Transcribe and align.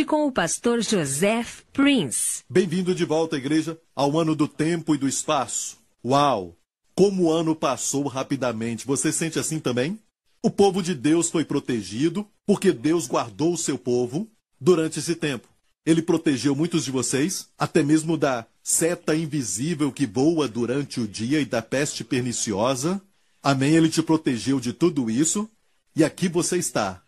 hoje 0.00 0.04
com 0.04 0.26
o 0.26 0.32
pastor 0.32 0.80
Joseph 0.80 1.60
Prince. 1.72 2.42
Bem-vindo 2.48 2.94
de 2.94 3.04
volta, 3.04 3.36
igreja, 3.36 3.78
ao 3.94 4.18
ano 4.18 4.34
do 4.34 4.48
tempo 4.48 4.94
e 4.94 4.98
do 4.98 5.06
espaço. 5.06 5.76
Uau! 6.04 6.56
Como 6.94 7.24
o 7.24 7.32
ano 7.32 7.54
passou 7.54 8.06
rapidamente. 8.06 8.86
Você 8.86 9.12
sente 9.12 9.38
assim 9.38 9.58
também? 9.58 9.98
O 10.42 10.50
povo 10.50 10.82
de 10.82 10.94
Deus 10.94 11.28
foi 11.28 11.44
protegido 11.44 12.26
porque 12.46 12.72
Deus 12.72 13.06
guardou 13.06 13.52
o 13.52 13.58
seu 13.58 13.76
povo 13.76 14.26
durante 14.58 14.98
esse 14.98 15.14
tempo. 15.14 15.46
Ele 15.84 16.00
protegeu 16.00 16.54
muitos 16.54 16.84
de 16.84 16.90
vocês, 16.90 17.48
até 17.58 17.82
mesmo 17.82 18.16
da 18.16 18.46
seta 18.62 19.14
invisível 19.14 19.92
que 19.92 20.06
voa 20.06 20.48
durante 20.48 21.00
o 21.00 21.06
dia 21.06 21.40
e 21.40 21.44
da 21.44 21.60
peste 21.60 22.04
perniciosa. 22.04 23.02
Amém? 23.42 23.74
Ele 23.74 23.90
te 23.90 24.02
protegeu 24.02 24.60
de 24.60 24.72
tudo 24.72 25.10
isso. 25.10 25.48
E 25.94 26.02
aqui 26.02 26.28
você 26.28 26.56
está. 26.56 27.02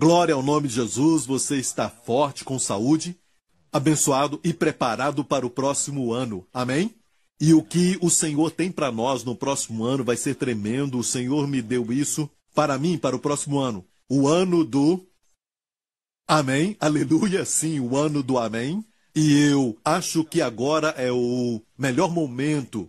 Glória 0.00 0.32
ao 0.32 0.44
nome 0.44 0.68
de 0.68 0.74
Jesus, 0.74 1.26
você 1.26 1.56
está 1.56 1.90
forte, 1.90 2.44
com 2.44 2.56
saúde, 2.56 3.18
abençoado 3.72 4.38
e 4.44 4.54
preparado 4.54 5.24
para 5.24 5.44
o 5.44 5.50
próximo 5.50 6.12
ano. 6.12 6.46
Amém? 6.54 6.94
E 7.40 7.52
o 7.52 7.64
que 7.64 7.98
o 8.00 8.08
Senhor 8.08 8.52
tem 8.52 8.70
para 8.70 8.92
nós 8.92 9.24
no 9.24 9.34
próximo 9.34 9.82
ano 9.82 10.04
vai 10.04 10.16
ser 10.16 10.36
tremendo. 10.36 11.00
O 11.00 11.02
Senhor 11.02 11.48
me 11.48 11.60
deu 11.60 11.92
isso 11.92 12.30
para 12.54 12.78
mim, 12.78 12.96
para 12.96 13.16
o 13.16 13.18
próximo 13.18 13.58
ano. 13.58 13.84
O 14.08 14.28
ano 14.28 14.64
do 14.64 15.04
Amém. 16.28 16.76
Aleluia. 16.78 17.44
Sim, 17.44 17.80
o 17.80 17.96
ano 17.96 18.22
do 18.22 18.38
Amém. 18.38 18.84
E 19.16 19.32
eu 19.50 19.76
acho 19.84 20.22
que 20.22 20.40
agora 20.40 20.90
é 20.90 21.10
o 21.10 21.60
melhor 21.76 22.12
momento. 22.12 22.88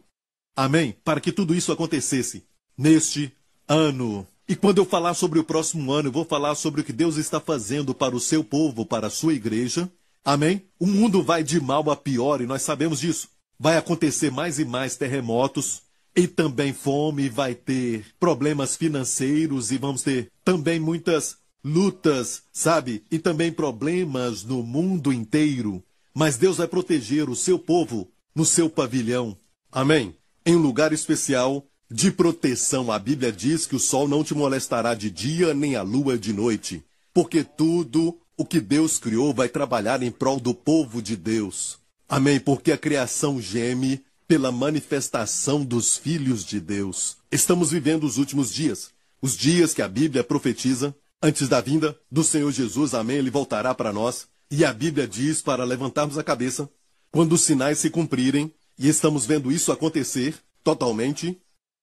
Amém. 0.56 0.96
Para 1.04 1.20
que 1.20 1.32
tudo 1.32 1.56
isso 1.56 1.72
acontecesse 1.72 2.46
neste 2.78 3.34
ano. 3.68 4.28
E 4.50 4.56
quando 4.56 4.80
eu 4.80 4.86
falar 4.86 5.14
sobre 5.14 5.38
o 5.38 5.44
próximo 5.44 5.92
ano, 5.92 6.10
eu 6.10 6.12
vou 6.12 6.26
falar 6.26 6.56
sobre 6.56 6.82
o 6.82 6.84
que 6.84 6.92
Deus 6.92 7.18
está 7.18 7.40
fazendo 7.40 7.94
para 7.94 8.16
o 8.16 8.20
seu 8.20 8.44
povo, 8.44 8.84
para 8.84 9.06
a 9.06 9.12
sua 9.12 9.36
igreja. 9.36 9.88
Amém? 10.26 10.64
O 10.80 10.88
mundo 10.88 11.22
vai 11.22 11.44
de 11.44 11.62
mal 11.62 11.88
a 11.92 11.96
pior 11.96 12.42
e 12.42 12.48
nós 12.48 12.64
sabemos 12.64 13.00
disso 13.00 13.30
vai 13.60 13.78
acontecer 13.78 14.32
mais 14.32 14.58
e 14.58 14.66
mais 14.66 14.96
terremotos 14.96 15.82
e 16.16 16.28
também 16.28 16.74
fome, 16.74 17.30
vai 17.30 17.54
ter 17.54 18.06
problemas 18.20 18.76
financeiros 18.76 19.72
e 19.72 19.78
vamos 19.78 20.02
ter 20.02 20.32
também 20.44 20.80
muitas 20.80 21.38
lutas, 21.64 22.44
sabe? 22.52 23.04
E 23.12 23.20
também 23.20 23.52
problemas 23.52 24.44
no 24.44 24.64
mundo 24.64 25.12
inteiro. 25.12 25.84
Mas 26.14 26.38
Deus 26.38 26.58
vai 26.58 26.68
proteger 26.68 27.30
o 27.30 27.36
seu 27.36 27.60
povo 27.60 28.10
no 28.34 28.46
seu 28.46 28.70
pavilhão. 28.70 29.38
Amém? 29.72 30.16
Em 30.46 30.56
um 30.56 30.62
lugar 30.62 30.92
especial 30.92 31.69
de 31.90 32.12
proteção. 32.12 32.92
A 32.92 33.00
Bíblia 33.00 33.32
diz 33.32 33.66
que 33.66 33.76
o 33.76 33.80
sol 33.80 34.08
não 34.08 34.24
te 34.24 34.34
molestará 34.34 34.94
de 34.94 35.10
dia 35.10 35.54
nem 35.54 35.76
a 35.76 35.82
lua 35.82 36.18
de 36.18 36.34
noite, 36.34 36.84
porque 37.14 37.44
tudo 37.44 38.18
o 38.38 38.46
que 38.46 38.60
Deus 38.60 39.00
criou 39.00 39.34
vai 39.34 39.50
trabalhar 39.50 40.02
em 40.04 40.12
prol 40.12 40.40
do 40.40 40.54
povo 40.54 41.02
de 41.02 41.16
Deus. 41.16 41.78
Amém, 42.08 42.40
porque 42.40 42.72
a 42.72 42.78
criação 42.78 43.42
geme 43.42 44.04
pela 44.28 44.52
manifestação 44.52 45.64
dos 45.64 45.98
filhos 45.98 46.46
de 46.46 46.60
Deus. 46.60 47.18
Estamos 47.32 47.72
vivendo 47.72 48.04
os 48.04 48.18
últimos 48.18 48.54
dias, 48.54 48.92
os 49.22 49.36
dias 49.36 49.74
que 49.74 49.82
a 49.82 49.88
Bíblia 49.88 50.24
profetiza 50.24 50.96
antes 51.22 51.50
da 51.50 51.60
vinda 51.60 51.98
do 52.12 52.24
Senhor 52.24 52.52
Jesus. 52.52 52.94
Amém, 52.94 53.18
ele 53.18 53.30
voltará 53.30 53.74
para 53.74 53.92
nós. 53.92 54.28
E 54.52 54.66
a 54.66 54.74
Bíblia 54.74 55.08
diz 55.08 55.42
para 55.42 55.64
levantarmos 55.64 56.18
a 56.18 56.24
cabeça 56.24 56.70
quando 57.12 57.34
os 57.34 57.42
sinais 57.42 57.80
se 57.80 57.90
cumprirem, 57.90 58.52
e 58.78 58.88
estamos 58.88 59.26
vendo 59.26 59.52
isso 59.52 59.72
acontecer 59.72 60.36
totalmente. 60.64 61.40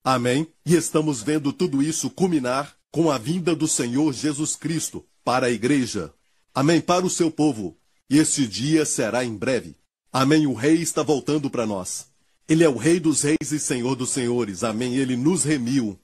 Amém. 0.06 0.46
E 0.64 0.76
estamos 0.76 1.20
vendo 1.20 1.52
tudo 1.52 1.82
isso 1.82 2.08
culminar 2.08 2.76
com 2.92 3.10
a 3.10 3.18
vinda 3.18 3.56
do 3.56 3.66
Senhor 3.66 4.12
Jesus 4.12 4.54
Cristo 4.54 5.04
para 5.24 5.48
a 5.48 5.50
igreja. 5.50 6.14
Amém. 6.54 6.80
Para 6.80 7.04
o 7.04 7.10
seu 7.10 7.28
povo. 7.28 7.76
E 8.08 8.16
esse 8.16 8.46
dia 8.46 8.86
será 8.86 9.24
em 9.24 9.36
breve. 9.36 9.74
Amém. 10.12 10.46
O 10.46 10.54
Rei 10.54 10.76
está 10.76 11.02
voltando 11.02 11.50
para 11.50 11.66
nós. 11.66 12.06
Ele 12.48 12.62
é 12.62 12.68
o 12.68 12.76
Rei 12.76 13.00
dos 13.00 13.22
Reis 13.22 13.50
e 13.50 13.58
Senhor 13.58 13.96
dos 13.96 14.10
Senhores. 14.10 14.62
Amém. 14.62 14.94
Ele 14.94 15.16
nos 15.16 15.42
remiu 15.42 15.98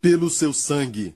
pelo 0.00 0.28
seu 0.28 0.52
sangue 0.52 1.14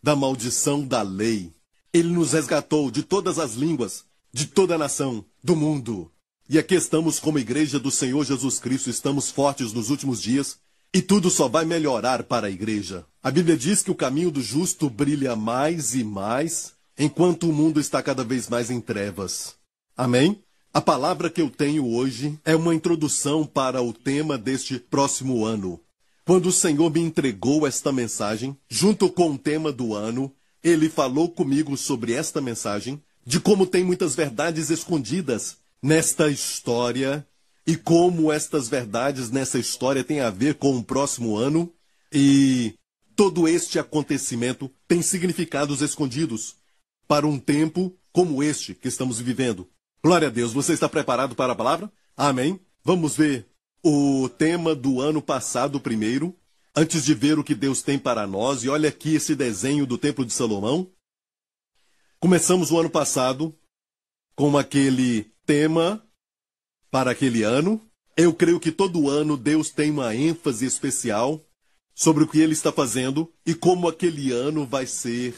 da 0.00 0.14
maldição 0.14 0.86
da 0.86 1.02
lei. 1.02 1.52
Ele 1.92 2.10
nos 2.10 2.34
resgatou 2.34 2.88
de 2.88 3.02
todas 3.02 3.36
as 3.36 3.54
línguas, 3.54 4.04
de 4.32 4.46
toda 4.46 4.76
a 4.76 4.78
nação, 4.78 5.24
do 5.42 5.56
mundo. 5.56 6.08
E 6.48 6.56
aqui 6.56 6.76
estamos 6.76 7.18
como 7.18 7.40
igreja 7.40 7.80
do 7.80 7.90
Senhor 7.90 8.24
Jesus 8.24 8.60
Cristo, 8.60 8.90
estamos 8.90 9.28
fortes 9.28 9.72
nos 9.72 9.90
últimos 9.90 10.22
dias 10.22 10.56
e 10.92 11.00
tudo 11.00 11.30
só 11.30 11.48
vai 11.48 11.64
melhorar 11.64 12.24
para 12.24 12.48
a 12.48 12.50
igreja. 12.50 13.06
A 13.22 13.30
Bíblia 13.30 13.56
diz 13.56 13.82
que 13.82 13.90
o 13.90 13.94
caminho 13.94 14.30
do 14.30 14.42
justo 14.42 14.90
brilha 14.90 15.36
mais 15.36 15.94
e 15.94 16.02
mais, 16.02 16.72
enquanto 16.98 17.48
o 17.48 17.52
mundo 17.52 17.78
está 17.78 18.02
cada 18.02 18.24
vez 18.24 18.48
mais 18.48 18.70
em 18.70 18.80
trevas. 18.80 19.54
Amém? 19.96 20.42
A 20.72 20.80
palavra 20.80 21.28
que 21.28 21.40
eu 21.40 21.50
tenho 21.50 21.86
hoje 21.86 22.38
é 22.44 22.54
uma 22.56 22.74
introdução 22.74 23.44
para 23.44 23.82
o 23.82 23.92
tema 23.92 24.38
deste 24.38 24.78
próximo 24.78 25.44
ano. 25.44 25.80
Quando 26.24 26.46
o 26.46 26.52
Senhor 26.52 26.92
me 26.92 27.00
entregou 27.00 27.66
esta 27.66 27.92
mensagem, 27.92 28.56
junto 28.68 29.08
com 29.08 29.32
o 29.32 29.38
tema 29.38 29.72
do 29.72 29.94
ano, 29.94 30.32
ele 30.62 30.88
falou 30.88 31.28
comigo 31.28 31.76
sobre 31.76 32.12
esta 32.12 32.40
mensagem, 32.40 33.02
de 33.26 33.40
como 33.40 33.66
tem 33.66 33.82
muitas 33.82 34.14
verdades 34.14 34.70
escondidas 34.70 35.56
nesta 35.82 36.28
história 36.28 37.26
e 37.70 37.76
como 37.76 38.32
estas 38.32 38.68
verdades 38.68 39.30
nessa 39.30 39.56
história 39.56 40.02
têm 40.02 40.18
a 40.18 40.28
ver 40.28 40.56
com 40.56 40.76
o 40.76 40.82
próximo 40.82 41.36
ano 41.36 41.72
e 42.12 42.74
todo 43.14 43.46
este 43.46 43.78
acontecimento 43.78 44.68
tem 44.88 45.00
significados 45.00 45.80
escondidos 45.80 46.56
para 47.06 47.28
um 47.28 47.38
tempo 47.38 47.96
como 48.12 48.42
este 48.42 48.74
que 48.74 48.88
estamos 48.88 49.20
vivendo. 49.20 49.70
Glória 50.02 50.26
a 50.26 50.30
Deus. 50.32 50.52
Você 50.52 50.72
está 50.72 50.88
preparado 50.88 51.36
para 51.36 51.52
a 51.52 51.54
palavra? 51.54 51.92
Amém. 52.16 52.58
Vamos 52.82 53.16
ver 53.16 53.46
o 53.84 54.28
tema 54.28 54.74
do 54.74 55.00
ano 55.00 55.22
passado 55.22 55.80
primeiro, 55.80 56.36
antes 56.74 57.04
de 57.04 57.14
ver 57.14 57.38
o 57.38 57.44
que 57.44 57.54
Deus 57.54 57.82
tem 57.82 58.00
para 58.00 58.26
nós. 58.26 58.64
E 58.64 58.68
olha 58.68 58.88
aqui 58.88 59.14
esse 59.14 59.36
desenho 59.36 59.86
do 59.86 59.96
Templo 59.96 60.26
de 60.26 60.32
Salomão. 60.32 60.90
Começamos 62.18 62.72
o 62.72 62.80
ano 62.80 62.90
passado 62.90 63.56
com 64.34 64.58
aquele 64.58 65.32
tema 65.46 66.04
para 66.90 67.10
aquele 67.10 67.42
ano. 67.42 67.80
Eu 68.16 68.34
creio 68.34 68.60
que 68.60 68.72
todo 68.72 69.08
ano 69.08 69.36
Deus 69.36 69.70
tem 69.70 69.90
uma 69.90 70.14
ênfase 70.14 70.66
especial 70.66 71.40
sobre 71.94 72.24
o 72.24 72.28
que 72.28 72.40
ele 72.40 72.52
está 72.52 72.72
fazendo 72.72 73.30
e 73.46 73.54
como 73.54 73.88
aquele 73.88 74.32
ano 74.32 74.66
vai 74.66 74.86
ser 74.86 75.34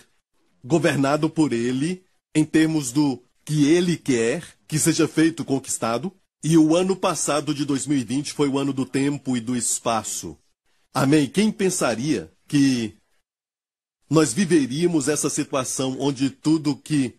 governado 0.65 1.29
por 1.29 1.53
ele 1.53 2.05
em 2.35 2.45
termos 2.45 2.93
do 2.93 3.23
que 3.45 3.69
ele 3.69 3.97
quer 3.97 4.45
que 4.67 4.79
seja 4.79 5.07
feito 5.07 5.45
conquistado. 5.45 6.13
E 6.43 6.57
o 6.57 6.75
ano 6.75 6.97
passado 6.97 7.55
de 7.55 7.65
2020 7.65 8.33
foi 8.33 8.49
o 8.49 8.59
ano 8.59 8.73
do 8.73 8.85
tempo 8.85 9.37
e 9.37 9.41
do 9.41 9.57
espaço. 9.57 10.37
Amém? 10.93 11.29
Quem 11.29 11.53
pensaria 11.53 12.33
que 12.49 12.95
nós 14.11 14.33
viveríamos 14.33 15.09
essa 15.09 15.31
situação 15.31 15.97
onde 16.01 16.31
tudo 16.31 16.77
que 16.77 17.15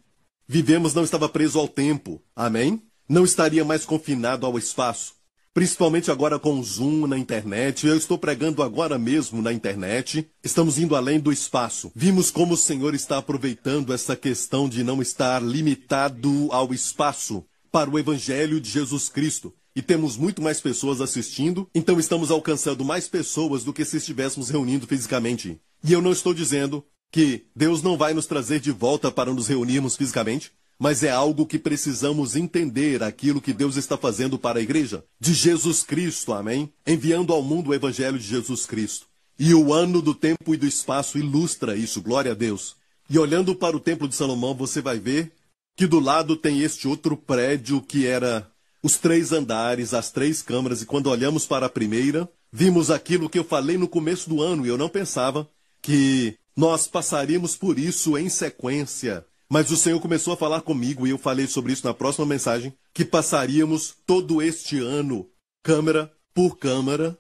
vivemos 0.48 0.94
não 0.94 1.04
estava 1.04 1.28
preso 1.30 1.58
ao 1.58 1.68
tempo? 1.68 2.22
Amém? 2.36 2.82
Não 3.08 3.24
estaria 3.24 3.66
mais 3.66 3.86
confinado 3.86 4.46
ao 4.46 4.58
espaço 4.58 5.14
principalmente 5.54 6.10
agora 6.10 6.40
com 6.40 6.60
o 6.60 6.64
Zoom 6.64 7.06
na 7.06 7.18
internet. 7.18 7.86
Eu 7.86 7.96
estou 7.96 8.18
pregando 8.18 8.64
agora 8.64 8.98
mesmo 8.98 9.42
na 9.42 9.54
internet. 9.54 10.28
Estamos 10.44 10.80
indo 10.80 10.96
além 10.96 11.20
do 11.20 11.32
espaço. 11.32 11.92
Vimos 11.96 12.32
como 12.32 12.56
o 12.56 12.58
Senhor 12.58 12.96
está 12.96 13.18
aproveitando 13.18 13.94
essa 13.94 14.16
questão 14.16 14.68
de 14.68 14.84
não 14.84 15.02
estar 15.02 15.42
limitado 15.42 16.48
ao 16.52 16.74
espaço 16.74 17.46
para 17.72 17.90
o 17.90 18.00
Evangelho 18.00 18.60
de 18.60 18.70
Jesus 18.70 19.10
Cristo. 19.10 19.54
E 19.76 19.82
temos 19.82 20.18
muito 20.18 20.42
mais 20.42 20.62
pessoas 20.62 21.02
assistindo, 21.02 21.68
então 21.74 22.00
estamos 22.00 22.30
alcançando 22.30 22.86
mais 22.86 23.08
pessoas 23.08 23.64
do 23.64 23.74
que 23.74 23.84
se 23.84 23.98
estivéssemos 23.98 24.50
reunindo 24.52 24.86
fisicamente. 24.86 25.60
E 25.84 25.92
eu 25.92 26.00
não 26.00 26.12
estou 26.12 26.32
dizendo 26.32 26.86
que 27.12 27.46
Deus 27.56 27.82
não 27.82 27.98
vai 27.98 28.14
nos 28.14 28.28
trazer 28.28 28.60
de 28.60 28.72
volta 28.72 29.12
para 29.12 29.34
nos 29.34 29.48
reunirmos 29.48 29.96
fisicamente 29.96 30.52
mas 30.84 31.02
é 31.02 31.10
algo 31.10 31.46
que 31.46 31.58
precisamos 31.58 32.36
entender 32.36 33.04
aquilo 33.04 33.40
que 33.40 33.54
Deus 33.54 33.78
está 33.78 33.96
fazendo 33.96 34.38
para 34.38 34.60
a 34.60 34.62
igreja 34.62 35.02
de 35.18 35.34
Jesus 35.34 35.82
Cristo, 35.82 36.34
amém? 36.34 36.70
Enviando 36.86 37.32
ao 37.32 37.42
mundo 37.42 37.70
o 37.70 37.74
evangelho 37.74 38.20
de 38.20 38.28
Jesus 38.28 38.66
Cristo. 38.66 39.08
E 39.40 39.54
o 39.54 39.72
ano 39.72 40.02
do 40.02 40.14
tempo 40.14 40.54
e 40.54 40.58
do 40.58 40.68
espaço 40.68 41.18
ilustra 41.18 41.78
isso, 41.78 42.02
glória 42.02 42.34
a 42.34 42.36
Deus. 42.36 42.76
E 43.10 43.18
olhando 43.18 43.56
para 43.56 43.78
o 43.78 43.80
templo 43.80 44.10
de 44.10 44.16
Salomão, 44.16 44.54
você 44.54 44.82
vai 44.82 45.00
ver 45.00 45.32
que 45.78 45.88
do 45.88 46.02
lado 46.02 46.36
tem 46.36 46.60
este 46.60 46.86
outro 46.86 47.16
prédio 47.16 47.82
que 47.82 48.06
era 48.06 48.46
os 48.84 48.98
três 48.98 49.32
andares, 49.32 49.94
as 49.94 50.12
três 50.12 50.42
câmaras, 50.42 50.82
e 50.82 50.86
quando 50.86 51.10
olhamos 51.10 51.46
para 51.46 51.68
a 51.68 51.70
primeira, 51.70 52.30
vimos 52.52 52.92
aquilo 52.92 53.30
que 53.30 53.40
eu 53.40 53.46
falei 53.46 53.78
no 53.78 53.88
começo 53.88 54.28
do 54.28 54.42
ano, 54.42 54.66
e 54.66 54.70
eu 54.70 54.78
não 54.78 54.90
pensava 54.90 55.48
que 55.82 56.36
nós 56.58 56.90
passaríamos 56.90 57.56
por 57.56 57.80
isso 57.80 58.18
em 58.18 58.28
sequência. 58.28 59.26
Mas 59.54 59.70
o 59.70 59.78
Senhor 59.78 60.00
começou 60.00 60.34
a 60.34 60.36
falar 60.36 60.62
comigo, 60.62 61.06
e 61.06 61.12
eu 61.12 61.18
falei 61.20 61.46
sobre 61.46 61.74
isso 61.74 61.86
na 61.86 61.94
próxima 61.94 62.26
mensagem, 62.26 62.74
que 62.92 63.06
passaríamos 63.06 63.94
todo 64.04 64.42
este 64.42 64.80
ano, 64.80 65.30
câmara 65.62 66.12
por 66.34 66.58
câmara, 66.58 67.16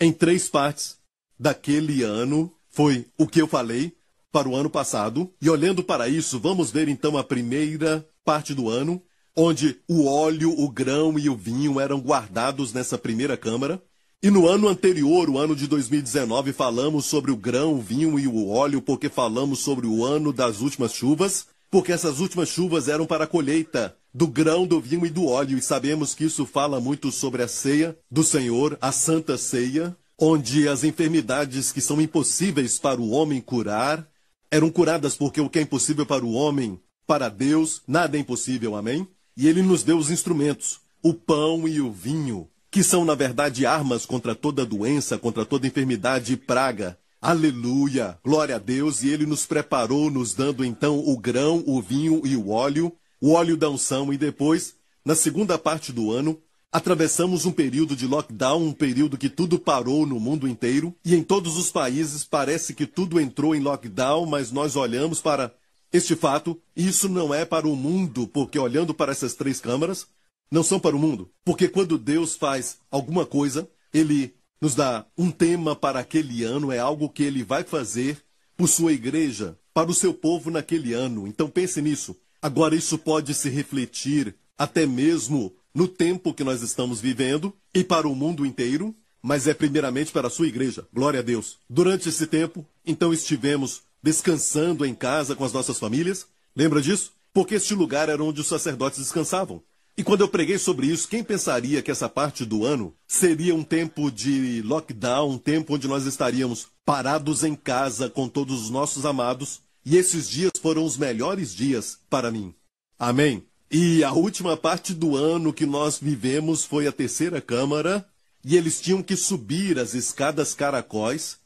em 0.00 0.12
três 0.12 0.48
partes 0.48 0.96
daquele 1.38 2.02
ano. 2.02 2.52
Foi 2.68 3.06
o 3.16 3.24
que 3.24 3.40
eu 3.40 3.46
falei 3.46 3.92
para 4.32 4.48
o 4.48 4.56
ano 4.56 4.68
passado. 4.68 5.32
E 5.40 5.48
olhando 5.48 5.80
para 5.80 6.08
isso, 6.08 6.40
vamos 6.40 6.72
ver 6.72 6.88
então 6.88 7.16
a 7.16 7.22
primeira 7.22 8.04
parte 8.24 8.52
do 8.52 8.68
ano. 8.68 9.00
onde 9.36 9.78
o 9.88 10.06
óleo, 10.06 10.58
o 10.58 10.68
grão 10.68 11.16
e 11.16 11.30
o 11.30 11.36
vinho 11.36 11.78
eram 11.78 12.00
guardados 12.00 12.72
nessa 12.72 12.98
primeira 12.98 13.36
câmara. 13.36 13.80
E 14.20 14.28
no 14.28 14.48
ano 14.48 14.66
anterior, 14.66 15.30
o 15.30 15.38
ano 15.38 15.54
de 15.54 15.68
2019, 15.68 16.52
falamos 16.52 17.06
sobre 17.06 17.30
o 17.30 17.36
grão, 17.36 17.74
o 17.74 17.80
vinho 17.80 18.18
e 18.18 18.26
o 18.26 18.48
óleo, 18.48 18.82
porque 18.82 19.08
falamos 19.08 19.60
sobre 19.60 19.86
o 19.86 20.04
ano 20.04 20.32
das 20.32 20.60
últimas 20.60 20.92
chuvas, 20.92 21.46
porque 21.76 21.92
essas 21.92 22.20
últimas 22.20 22.48
chuvas 22.48 22.88
eram 22.88 23.04
para 23.04 23.24
a 23.24 23.26
colheita 23.26 23.94
do 24.14 24.26
grão, 24.26 24.66
do 24.66 24.80
vinho 24.80 25.04
e 25.04 25.10
do 25.10 25.26
óleo, 25.26 25.58
e 25.58 25.60
sabemos 25.62 26.14
que 26.14 26.24
isso 26.24 26.46
fala 26.46 26.80
muito 26.80 27.12
sobre 27.12 27.42
a 27.42 27.48
ceia 27.48 27.94
do 28.10 28.24
Senhor, 28.24 28.78
a 28.80 28.90
santa 28.90 29.36
ceia, 29.36 29.94
onde 30.18 30.66
as 30.70 30.84
enfermidades 30.84 31.72
que 31.72 31.82
são 31.82 32.00
impossíveis 32.00 32.78
para 32.78 32.98
o 32.98 33.10
homem 33.10 33.42
curar 33.42 34.08
eram 34.50 34.70
curadas, 34.70 35.16
porque 35.16 35.38
o 35.38 35.50
que 35.50 35.58
é 35.58 35.62
impossível 35.62 36.06
para 36.06 36.24
o 36.24 36.32
homem, 36.32 36.80
para 37.06 37.28
Deus, 37.28 37.82
nada 37.86 38.16
é 38.16 38.20
impossível, 38.20 38.74
amém? 38.74 39.06
E 39.36 39.46
ele 39.46 39.60
nos 39.60 39.82
deu 39.82 39.98
os 39.98 40.10
instrumentos, 40.10 40.80
o 41.02 41.12
pão 41.12 41.68
e 41.68 41.78
o 41.82 41.92
vinho, 41.92 42.48
que 42.70 42.82
são, 42.82 43.04
na 43.04 43.14
verdade, 43.14 43.66
armas 43.66 44.06
contra 44.06 44.34
toda 44.34 44.64
doença, 44.64 45.18
contra 45.18 45.44
toda 45.44 45.66
enfermidade 45.66 46.32
e 46.32 46.36
praga. 46.38 46.98
Aleluia! 47.26 48.16
Glória 48.24 48.54
a 48.54 48.58
Deus! 48.60 49.02
E 49.02 49.08
ele 49.08 49.26
nos 49.26 49.46
preparou, 49.46 50.08
nos 50.12 50.32
dando 50.32 50.64
então 50.64 51.00
o 51.00 51.18
grão, 51.18 51.60
o 51.66 51.82
vinho 51.82 52.24
e 52.24 52.36
o 52.36 52.50
óleo, 52.50 52.92
o 53.20 53.32
óleo 53.32 53.56
da 53.56 53.68
unção, 53.68 54.12
e 54.12 54.16
depois, 54.16 54.76
na 55.04 55.16
segunda 55.16 55.58
parte 55.58 55.92
do 55.92 56.12
ano, 56.12 56.40
atravessamos 56.70 57.44
um 57.44 57.50
período 57.50 57.96
de 57.96 58.06
lockdown, 58.06 58.68
um 58.68 58.72
período 58.72 59.18
que 59.18 59.28
tudo 59.28 59.58
parou 59.58 60.06
no 60.06 60.20
mundo 60.20 60.46
inteiro, 60.46 60.94
e 61.04 61.16
em 61.16 61.22
todos 61.24 61.56
os 61.56 61.68
países 61.68 62.24
parece 62.24 62.72
que 62.72 62.86
tudo 62.86 63.20
entrou 63.20 63.56
em 63.56 63.60
lockdown, 63.60 64.24
mas 64.24 64.52
nós 64.52 64.76
olhamos 64.76 65.20
para 65.20 65.52
este 65.92 66.14
fato, 66.14 66.56
isso 66.76 67.08
não 67.08 67.34
é 67.34 67.44
para 67.44 67.66
o 67.66 67.74
mundo, 67.74 68.28
porque 68.28 68.56
olhando 68.56 68.94
para 68.94 69.10
essas 69.10 69.34
três 69.34 69.60
câmaras, 69.60 70.06
não 70.48 70.62
são 70.62 70.78
para 70.78 70.94
o 70.94 70.98
mundo. 71.00 71.28
Porque 71.44 71.66
quando 71.66 71.98
Deus 71.98 72.36
faz 72.36 72.78
alguma 72.88 73.26
coisa, 73.26 73.68
ele 73.92 74.32
nos 74.60 74.74
dá 74.74 75.06
um 75.16 75.30
tema 75.30 75.76
para 75.76 76.00
aquele 76.00 76.44
ano, 76.44 76.72
é 76.72 76.78
algo 76.78 77.08
que 77.08 77.22
ele 77.22 77.42
vai 77.42 77.62
fazer 77.62 78.22
por 78.56 78.68
sua 78.68 78.92
igreja, 78.92 79.58
para 79.74 79.90
o 79.90 79.94
seu 79.94 80.14
povo 80.14 80.50
naquele 80.50 80.92
ano. 80.92 81.26
Então 81.26 81.48
pense 81.48 81.80
nisso. 81.82 82.16
Agora, 82.40 82.74
isso 82.74 82.96
pode 82.96 83.34
se 83.34 83.48
refletir 83.48 84.34
até 84.56 84.86
mesmo 84.86 85.54
no 85.74 85.86
tempo 85.86 86.32
que 86.32 86.44
nós 86.44 86.62
estamos 86.62 87.00
vivendo 87.00 87.52
e 87.74 87.84
para 87.84 88.08
o 88.08 88.14
mundo 88.14 88.46
inteiro, 88.46 88.94
mas 89.22 89.46
é 89.46 89.52
primeiramente 89.52 90.12
para 90.12 90.28
a 90.28 90.30
sua 90.30 90.46
igreja. 90.46 90.86
Glória 90.92 91.20
a 91.20 91.22
Deus. 91.22 91.58
Durante 91.68 92.08
esse 92.08 92.26
tempo, 92.26 92.64
então 92.84 93.12
estivemos 93.12 93.82
descansando 94.02 94.86
em 94.86 94.94
casa 94.94 95.34
com 95.34 95.44
as 95.44 95.52
nossas 95.52 95.78
famílias. 95.78 96.26
Lembra 96.54 96.80
disso? 96.80 97.12
Porque 97.32 97.56
este 97.56 97.74
lugar 97.74 98.08
era 98.08 98.22
onde 98.22 98.40
os 98.40 98.46
sacerdotes 98.46 99.00
descansavam. 99.00 99.62
E 99.96 100.04
quando 100.04 100.20
eu 100.20 100.28
preguei 100.28 100.58
sobre 100.58 100.86
isso, 100.88 101.08
quem 101.08 101.24
pensaria 101.24 101.80
que 101.80 101.90
essa 101.90 102.08
parte 102.08 102.44
do 102.44 102.66
ano 102.66 102.94
seria 103.06 103.54
um 103.54 103.62
tempo 103.62 104.10
de 104.10 104.60
lockdown, 104.62 105.30
um 105.30 105.38
tempo 105.38 105.74
onde 105.74 105.88
nós 105.88 106.04
estaríamos 106.04 106.66
parados 106.84 107.42
em 107.42 107.54
casa 107.54 108.10
com 108.10 108.28
todos 108.28 108.62
os 108.62 108.70
nossos 108.70 109.06
amados? 109.06 109.62
E 109.84 109.96
esses 109.96 110.28
dias 110.28 110.52
foram 110.60 110.84
os 110.84 110.98
melhores 110.98 111.54
dias 111.54 111.98
para 112.10 112.30
mim. 112.30 112.54
Amém. 112.98 113.42
E 113.70 114.04
a 114.04 114.12
última 114.12 114.56
parte 114.56 114.92
do 114.92 115.16
ano 115.16 115.52
que 115.52 115.64
nós 115.64 115.98
vivemos 115.98 116.64
foi 116.64 116.86
a 116.86 116.92
terceira 116.92 117.40
câmara, 117.40 118.06
e 118.44 118.56
eles 118.56 118.80
tinham 118.80 119.02
que 119.02 119.16
subir 119.16 119.78
as 119.78 119.94
escadas 119.94 120.54
caracóis 120.54 121.38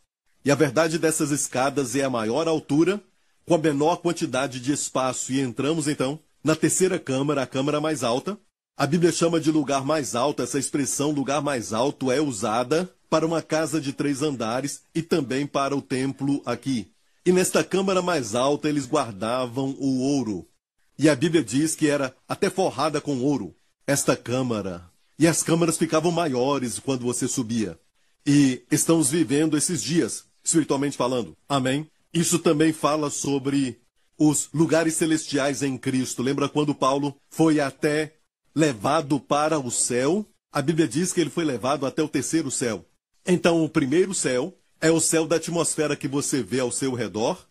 e 0.45 0.51
a 0.51 0.55
verdade 0.55 0.99
dessas 0.99 1.31
escadas 1.31 1.95
é 1.95 2.03
a 2.03 2.11
maior 2.11 2.49
altura 2.49 3.01
com 3.47 3.55
a 3.55 3.59
menor 3.59 3.97
quantidade 3.97 4.61
de 4.61 4.73
espaço. 4.73 5.33
E 5.33 5.41
entramos 5.41 5.89
então 5.89 6.19
na 6.43 6.57
terceira 6.57 6.99
câmara, 6.99 7.43
a 7.43 7.47
câmara 7.47 7.81
mais 7.81 8.03
alta. 8.03 8.39
A 8.77 8.87
Bíblia 8.87 9.13
chama 9.13 9.41
de 9.41 9.51
lugar 9.51 9.85
mais 9.85 10.15
alto, 10.15 10.43
essa 10.43 10.59
expressão 10.59 11.11
lugar 11.11 11.43
mais 11.43 11.73
alto 11.73 12.11
é 12.11 12.21
usada 12.21 12.91
para 13.11 13.27
uma 13.27 13.43
casa 13.43 13.81
de 13.81 13.93
três 13.93 14.23
andares 14.23 14.83
e 14.95 15.03
também 15.03 15.47
para 15.47 15.77
o 15.77 15.83
templo 15.83 16.41
aqui. 16.47 16.91
E 17.27 17.33
nesta 17.33 17.63
câmara 17.63 18.01
mais 18.01 18.35
alta 18.35 18.69
eles 18.69 18.87
guardavam 18.87 19.77
o 19.79 20.01
ouro. 20.01 20.49
E 20.99 21.09
a 21.09 21.15
Bíblia 21.15 21.43
diz 21.43 21.75
que 21.75 21.89
era 21.89 22.15
até 22.29 22.49
forrada 22.49 23.01
com 23.01 23.21
ouro, 23.21 23.55
esta 23.87 24.17
câmara. 24.17 24.89
E 25.19 25.27
as 25.27 25.43
câmaras 25.43 25.77
ficavam 25.77 26.11
maiores 26.11 26.79
quando 26.79 27.03
você 27.03 27.29
subia. 27.29 27.79
E 28.27 28.63
estamos 28.71 29.11
vivendo 29.11 29.57
esses 29.57 29.83
dias 29.83 30.25
espiritualmente 30.43 30.97
falando. 30.97 31.37
Amém? 31.49 31.87
Isso 32.13 32.39
também 32.39 32.73
fala 32.73 33.11
sobre 33.11 33.80
os 34.21 34.51
lugares 34.53 34.95
celestiais 34.95 35.63
em 35.63 35.79
Cristo. 35.79 36.23
Lembra 36.23 36.47
quando 36.47 36.75
Paulo 36.75 37.17
foi 37.31 37.59
até 37.59 38.17
levado 38.55 39.19
para 39.19 39.59
o 39.59 39.71
céu? 39.71 40.27
A 40.53 40.61
Bíblia 40.61 40.87
diz 40.87 41.11
que 41.11 41.23
ele 41.23 41.31
foi 41.31 41.43
levado 41.43 41.87
até 41.87 42.03
o 42.03 42.09
terceiro 42.09 42.51
céu. 42.51 42.85
Então, 43.27 43.65
o 43.65 43.69
primeiro 43.69 44.13
céu 44.13 44.55
é 44.79 44.91
o 44.91 45.01
céu 45.01 45.27
da 45.27 45.37
atmosfera 45.37 45.97
que 45.97 46.07
você 46.07 46.43
vê 46.43 46.61
ao 46.61 46.71
seu 46.71 46.93
redor, 46.93 47.49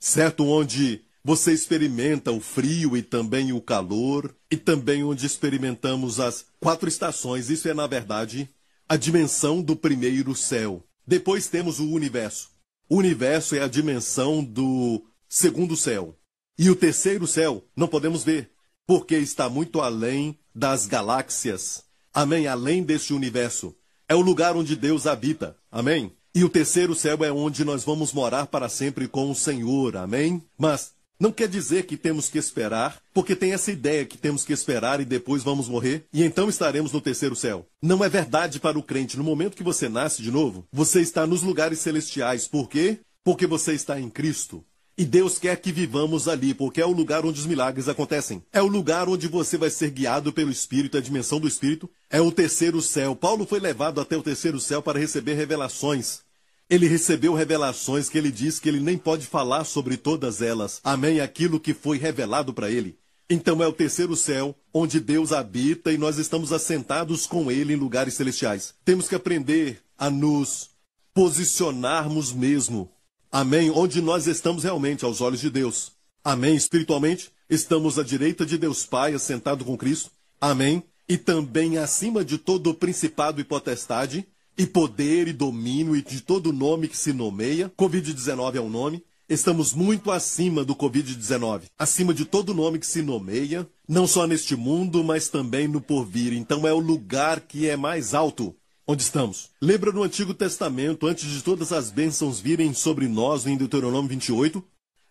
certo? 0.00 0.44
Onde 0.44 1.04
você 1.22 1.52
experimenta 1.52 2.32
o 2.32 2.40
frio 2.40 2.96
e 2.96 3.02
também 3.02 3.52
o 3.52 3.60
calor, 3.60 4.34
e 4.50 4.56
também 4.56 5.04
onde 5.04 5.24
experimentamos 5.24 6.18
as 6.18 6.46
quatro 6.58 6.88
estações. 6.88 7.48
Isso 7.48 7.68
é, 7.68 7.74
na 7.74 7.86
verdade, 7.86 8.50
a 8.88 8.96
dimensão 8.96 9.62
do 9.62 9.76
primeiro 9.76 10.34
céu. 10.34 10.84
Depois 11.06 11.46
temos 11.46 11.78
o 11.78 11.88
universo. 11.90 12.50
O 12.88 12.96
universo 12.96 13.54
é 13.54 13.60
a 13.60 13.68
dimensão 13.68 14.42
do 14.42 15.04
segundo 15.32 15.74
céu. 15.78 16.14
E 16.58 16.68
o 16.68 16.76
terceiro 16.76 17.26
céu 17.26 17.64
não 17.74 17.88
podemos 17.88 18.22
ver, 18.22 18.50
porque 18.86 19.16
está 19.16 19.48
muito 19.48 19.80
além 19.80 20.38
das 20.54 20.86
galáxias. 20.86 21.84
Amém? 22.12 22.46
Além 22.46 22.82
deste 22.82 23.14
universo. 23.14 23.74
É 24.06 24.14
o 24.14 24.20
lugar 24.20 24.54
onde 24.54 24.76
Deus 24.76 25.06
habita. 25.06 25.56
Amém? 25.70 26.12
E 26.34 26.44
o 26.44 26.50
terceiro 26.50 26.94
céu 26.94 27.24
é 27.24 27.32
onde 27.32 27.64
nós 27.64 27.82
vamos 27.82 28.12
morar 28.12 28.46
para 28.46 28.68
sempre 28.68 29.08
com 29.08 29.30
o 29.30 29.34
Senhor. 29.34 29.96
Amém? 29.96 30.44
Mas 30.58 30.92
não 31.18 31.32
quer 31.32 31.48
dizer 31.48 31.86
que 31.86 31.96
temos 31.96 32.28
que 32.28 32.36
esperar, 32.36 33.00
porque 33.14 33.34
tem 33.34 33.54
essa 33.54 33.72
ideia 33.72 34.04
que 34.04 34.18
temos 34.18 34.44
que 34.44 34.52
esperar 34.52 35.00
e 35.00 35.04
depois 35.06 35.42
vamos 35.42 35.66
morrer, 35.66 36.04
e 36.12 36.22
então 36.22 36.50
estaremos 36.50 36.92
no 36.92 37.00
terceiro 37.00 37.34
céu. 37.34 37.66
Não 37.80 38.04
é 38.04 38.08
verdade 38.08 38.60
para 38.60 38.78
o 38.78 38.82
crente. 38.82 39.16
No 39.16 39.24
momento 39.24 39.56
que 39.56 39.62
você 39.62 39.88
nasce 39.88 40.20
de 40.20 40.30
novo, 40.30 40.66
você 40.70 41.00
está 41.00 41.26
nos 41.26 41.42
lugares 41.42 41.78
celestiais. 41.78 42.46
Por 42.46 42.68
quê? 42.68 42.98
Porque 43.24 43.46
você 43.46 43.72
está 43.72 43.98
em 43.98 44.10
Cristo. 44.10 44.62
E 44.96 45.04
Deus 45.04 45.38
quer 45.38 45.56
que 45.56 45.72
vivamos 45.72 46.28
ali, 46.28 46.52
porque 46.52 46.80
é 46.80 46.86
o 46.86 46.92
lugar 46.92 47.24
onde 47.24 47.40
os 47.40 47.46
milagres 47.46 47.88
acontecem. 47.88 48.42
É 48.52 48.60
o 48.60 48.66
lugar 48.66 49.08
onde 49.08 49.26
você 49.26 49.56
vai 49.56 49.70
ser 49.70 49.90
guiado 49.90 50.32
pelo 50.32 50.50
Espírito, 50.50 50.98
a 50.98 51.00
dimensão 51.00 51.40
do 51.40 51.48
Espírito. 51.48 51.88
É 52.10 52.20
o 52.20 52.30
terceiro 52.30 52.82
céu. 52.82 53.16
Paulo 53.16 53.46
foi 53.46 53.58
levado 53.58 54.00
até 54.00 54.16
o 54.16 54.22
terceiro 54.22 54.60
céu 54.60 54.82
para 54.82 54.98
receber 54.98 55.34
revelações. 55.34 56.20
Ele 56.68 56.86
recebeu 56.86 57.34
revelações 57.34 58.08
que 58.08 58.16
ele 58.16 58.30
diz 58.30 58.58
que 58.58 58.68
ele 58.68 58.80
nem 58.80 58.98
pode 58.98 59.26
falar 59.26 59.64
sobre 59.64 59.96
todas 59.96 60.40
elas. 60.42 60.80
Amém? 60.84 61.20
Aquilo 61.20 61.60
que 61.60 61.74
foi 61.74 61.98
revelado 61.98 62.52
para 62.52 62.70
ele. 62.70 62.96
Então 63.28 63.62
é 63.62 63.66
o 63.66 63.72
terceiro 63.72 64.14
céu, 64.14 64.54
onde 64.74 65.00
Deus 65.00 65.32
habita 65.32 65.90
e 65.90 65.96
nós 65.96 66.18
estamos 66.18 66.52
assentados 66.52 67.26
com 67.26 67.50
Ele 67.50 67.72
em 67.72 67.76
lugares 67.76 68.12
celestiais. 68.12 68.74
Temos 68.84 69.08
que 69.08 69.14
aprender 69.14 69.80
a 69.96 70.10
nos 70.10 70.68
posicionarmos 71.14 72.30
mesmo. 72.30 72.90
Amém? 73.34 73.70
Onde 73.70 74.02
nós 74.02 74.26
estamos 74.26 74.62
realmente 74.62 75.06
aos 75.06 75.22
olhos 75.22 75.40
de 75.40 75.48
Deus. 75.48 75.92
Amém? 76.22 76.54
Espiritualmente, 76.54 77.32
estamos 77.48 77.98
à 77.98 78.02
direita 78.02 78.44
de 78.44 78.58
Deus 78.58 78.84
Pai, 78.84 79.14
assentado 79.14 79.64
com 79.64 79.74
Cristo. 79.74 80.10
Amém? 80.38 80.82
E 81.08 81.16
também 81.16 81.78
acima 81.78 82.22
de 82.22 82.36
todo 82.36 82.68
o 82.68 82.74
principado 82.74 83.40
e 83.40 83.44
potestade, 83.44 84.28
e 84.58 84.66
poder 84.66 85.28
e 85.28 85.32
domínio 85.32 85.96
e 85.96 86.02
de 86.02 86.20
todo 86.20 86.52
nome 86.52 86.88
que 86.88 86.96
se 86.96 87.14
nomeia. 87.14 87.72
Covid-19 87.74 88.56
é 88.56 88.60
um 88.60 88.68
nome. 88.68 89.02
Estamos 89.26 89.72
muito 89.72 90.10
acima 90.10 90.62
do 90.62 90.76
Covid-19, 90.76 91.62
acima 91.78 92.12
de 92.12 92.26
todo 92.26 92.52
nome 92.52 92.78
que 92.78 92.86
se 92.86 93.00
nomeia, 93.00 93.66
não 93.88 94.06
só 94.06 94.26
neste 94.26 94.54
mundo, 94.54 95.02
mas 95.02 95.28
também 95.28 95.66
no 95.66 95.80
porvir. 95.80 96.34
Então 96.34 96.68
é 96.68 96.72
o 96.74 96.78
lugar 96.78 97.40
que 97.40 97.66
é 97.66 97.78
mais 97.78 98.12
alto 98.12 98.54
onde 98.86 99.02
estamos. 99.02 99.50
Lembra 99.60 99.92
no 99.92 100.02
Antigo 100.02 100.34
Testamento, 100.34 101.06
antes 101.06 101.28
de 101.28 101.42
todas 101.42 101.72
as 101.72 101.90
bênçãos 101.90 102.40
virem 102.40 102.74
sobre 102.74 103.08
nós, 103.08 103.46
em 103.46 103.56
Deuteronômio 103.56 104.08
28? 104.08 104.62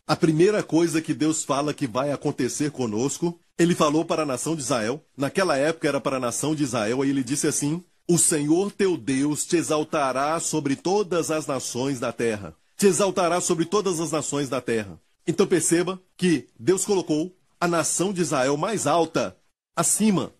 A 0.07 0.15
primeira 0.15 0.61
coisa 0.61 1.01
que 1.01 1.13
Deus 1.13 1.43
fala 1.43 1.73
que 1.73 1.87
vai 1.87 2.11
acontecer 2.11 2.71
conosco, 2.71 3.39
ele 3.57 3.75
falou 3.75 4.03
para 4.03 4.23
a 4.23 4.25
nação 4.25 4.55
de 4.55 4.61
Israel. 4.61 5.03
Naquela 5.15 5.57
época 5.57 5.87
era 5.87 6.01
para 6.01 6.17
a 6.17 6.19
nação 6.19 6.53
de 6.53 6.63
Israel, 6.63 7.01
aí 7.01 7.09
ele 7.09 7.23
disse 7.23 7.47
assim: 7.47 7.83
o 8.07 8.17
Senhor 8.17 8.71
teu 8.71 8.97
Deus 8.97 9.45
te 9.45 9.55
exaltará 9.55 10.39
sobre 10.39 10.75
todas 10.75 11.31
as 11.31 11.47
nações 11.47 11.99
da 11.99 12.11
terra. 12.11 12.55
Te 12.75 12.87
exaltará 12.87 13.39
sobre 13.39 13.63
todas 13.63 13.99
as 13.99 14.11
nações 14.11 14.49
da 14.49 14.59
terra. 14.59 14.99
Então 15.25 15.47
perceba 15.47 16.01
que 16.17 16.49
Deus 16.59 16.83
colocou 16.83 17.33
a 17.59 17.67
nação 17.67 18.11
de 18.11 18.21
Israel 18.21 18.57
mais 18.57 18.87
alta, 18.87 19.37
acima 19.75 20.33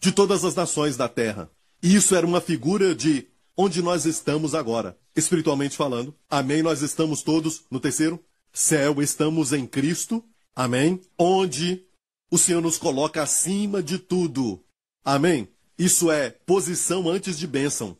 de 0.00 0.10
todas 0.10 0.44
as 0.44 0.54
nações 0.54 0.96
da 0.96 1.08
terra. 1.08 1.48
E 1.82 1.94
isso 1.94 2.14
era 2.14 2.26
uma 2.26 2.40
figura 2.40 2.94
de 2.94 3.26
onde 3.56 3.82
nós 3.82 4.06
estamos 4.06 4.54
agora, 4.54 4.96
espiritualmente 5.16 5.76
falando. 5.76 6.14
Amém? 6.30 6.62
Nós 6.62 6.80
estamos 6.80 7.22
todos 7.22 7.64
no 7.70 7.80
terceiro 7.80 8.22
céu, 8.52 9.02
estamos 9.02 9.52
em 9.52 9.66
Cristo. 9.66 10.24
Amém? 10.54 11.00
Onde 11.18 11.84
O 12.30 12.38
Senhor 12.38 12.62
nos 12.62 12.78
coloca 12.78 13.22
acima 13.22 13.82
de 13.82 13.98
tudo. 13.98 14.64
Amém? 15.04 15.46
Isso 15.76 16.10
é 16.10 16.30
posição 16.30 17.06
antes 17.06 17.38
de 17.38 17.46
bênção. 17.46 17.94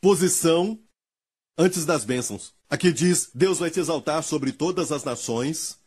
Posição 0.00 0.80
antes 1.58 1.84
das 1.84 2.02
bênçãos. 2.02 2.54
Aqui 2.70 2.90
diz: 2.90 3.28
Deus 3.34 3.58
vai 3.58 3.70
te 3.70 3.78
exaltar 3.78 4.22
sobre 4.22 4.52
todas 4.52 4.90
as 4.90 5.04
nações, 5.04 5.78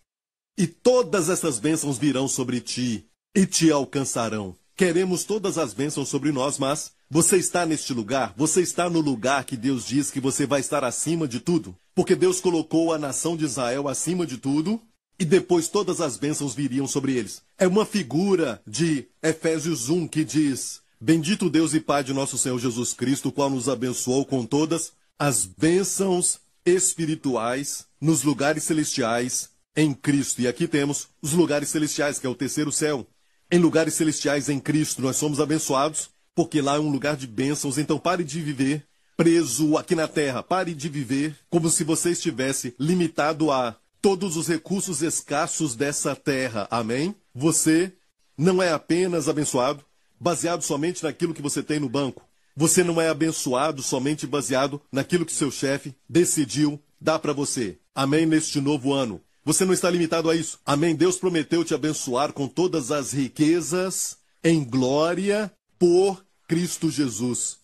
e 0.55 0.67
todas 0.67 1.27
essas 1.27 1.57
bênçãos 1.57 1.97
virão 1.97 2.27
sobre 2.27 2.61
ti 2.61 3.09
e 3.35 3.47
te 3.47 3.71
alcançarão. 3.71 4.55
Queremos 4.79 5.25
todas 5.25 5.57
as 5.57 5.74
bênçãos 5.74 6.07
sobre 6.07 6.31
nós, 6.31 6.57
mas 6.57 6.93
você 7.09 7.36
está 7.36 7.65
neste 7.65 7.93
lugar? 7.93 8.33
Você 8.38 8.62
está 8.62 8.89
no 8.89 9.01
lugar 9.01 9.43
que 9.43 9.57
Deus 9.57 9.86
diz 9.86 10.09
que 10.09 10.21
você 10.21 10.45
vai 10.45 10.62
estar 10.62 10.86
acima 10.86 11.27
de 11.27 11.41
tudo? 11.41 11.75
Porque 11.93 12.15
Deus 12.15 12.39
colocou 12.39 12.93
a 12.93 12.98
nação 12.98 13.36
de 13.36 13.43
Israel 13.43 13.89
acima 13.89 14.25
de 14.25 14.38
tudo 14.38 14.81
e 15.19 15.25
depois 15.25 15.67
todas 15.67 16.00
as 16.00 16.15
bênçãos 16.15 16.55
viriam 16.55 16.88
sobre 16.88 17.17
eles. 17.17 17.41
É 17.57 17.67
uma 17.67 17.86
figura 17.86 18.62
de 18.65 19.05
Efésios 19.21 19.89
1 19.89 20.07
que 20.07 20.24
diz: 20.24 20.79
Bendito 20.98 21.50
Deus 21.50 21.74
e 21.74 21.81
Pai 21.81 22.01
de 22.01 22.13
nosso 22.13 22.38
Senhor 22.38 22.57
Jesus 22.57 22.93
Cristo, 22.93 23.33
qual 23.33 23.50
nos 23.50 23.67
abençoou 23.67 24.25
com 24.25 24.45
todas 24.45 24.93
as 25.19 25.45
bênçãos 25.45 26.39
espirituais 26.65 27.86
nos 28.00 28.24
lugares 28.24 28.63
celestiais 28.63 29.50
em 29.75 29.93
Cristo. 29.93 30.41
E 30.41 30.48
aqui 30.48 30.69
temos 30.69 31.09
os 31.21 31.33
lugares 31.33 31.67
celestiais, 31.67 32.17
que 32.17 32.25
é 32.25 32.29
o 32.29 32.33
terceiro 32.33 32.71
céu. 32.71 33.05
Em 33.51 33.57
lugares 33.57 33.95
celestiais 33.95 34.47
em 34.47 34.59
Cristo, 34.59 35.01
nós 35.01 35.15
somos 35.15 35.39
abençoados, 35.39 36.11
porque 36.35 36.61
lá 36.61 36.75
é 36.75 36.79
um 36.79 36.91
lugar 36.91 37.17
de 37.17 37.25
bênçãos. 37.25 37.77
Então 37.79 37.97
pare 37.97 38.23
de 38.23 38.39
viver 38.41 38.85
preso 39.17 39.75
aqui 39.75 39.95
na 39.95 40.07
terra. 40.07 40.43
Pare 40.43 40.73
de 40.73 40.87
viver 40.87 41.35
como 41.49 41.69
se 41.69 41.83
você 41.83 42.11
estivesse 42.11 42.75
limitado 42.79 43.51
a 43.51 43.75
todos 44.01 44.37
os 44.37 44.47
recursos 44.47 45.01
escassos 45.01 45.75
dessa 45.75 46.15
terra. 46.15 46.67
Amém? 46.69 47.15
Você 47.33 47.91
não 48.37 48.61
é 48.61 48.71
apenas 48.71 49.27
abençoado 49.27 49.83
baseado 50.19 50.61
somente 50.61 51.03
naquilo 51.03 51.33
que 51.33 51.41
você 51.41 51.63
tem 51.63 51.79
no 51.79 51.89
banco. 51.89 52.21
Você 52.55 52.83
não 52.83 53.01
é 53.01 53.09
abençoado 53.09 53.81
somente 53.81 54.27
baseado 54.27 54.81
naquilo 54.91 55.25
que 55.25 55.33
seu 55.33 55.49
chefe 55.49 55.95
decidiu 56.07 56.79
dar 56.99 57.17
para 57.17 57.33
você. 57.33 57.79
Amém 57.95 58.25
neste 58.25 58.61
novo 58.61 58.93
ano. 58.93 59.21
Você 59.49 59.65
não 59.65 59.73
está 59.73 59.89
limitado 59.89 60.29
a 60.29 60.35
isso. 60.35 60.59
Amém. 60.63 60.95
Deus 60.95 61.17
prometeu 61.17 61.65
te 61.65 61.73
abençoar 61.73 62.33
com 62.33 62.47
todas 62.47 62.91
as 62.91 63.13
riquezas 63.13 64.15
em 64.43 64.63
glória 64.63 65.51
por 65.79 66.23
Cristo 66.47 66.91
Jesus. 66.91 67.57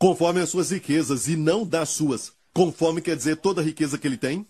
Conforme 0.00 0.40
as 0.40 0.48
suas 0.48 0.70
riquezas 0.70 1.26
e 1.26 1.34
não 1.34 1.66
das 1.66 1.88
suas. 1.88 2.32
Conforme 2.54 3.00
quer 3.00 3.16
dizer 3.16 3.38
toda 3.38 3.60
a 3.60 3.64
riqueza 3.64 3.98
que 3.98 4.06
ele 4.06 4.16
tem 4.16 4.46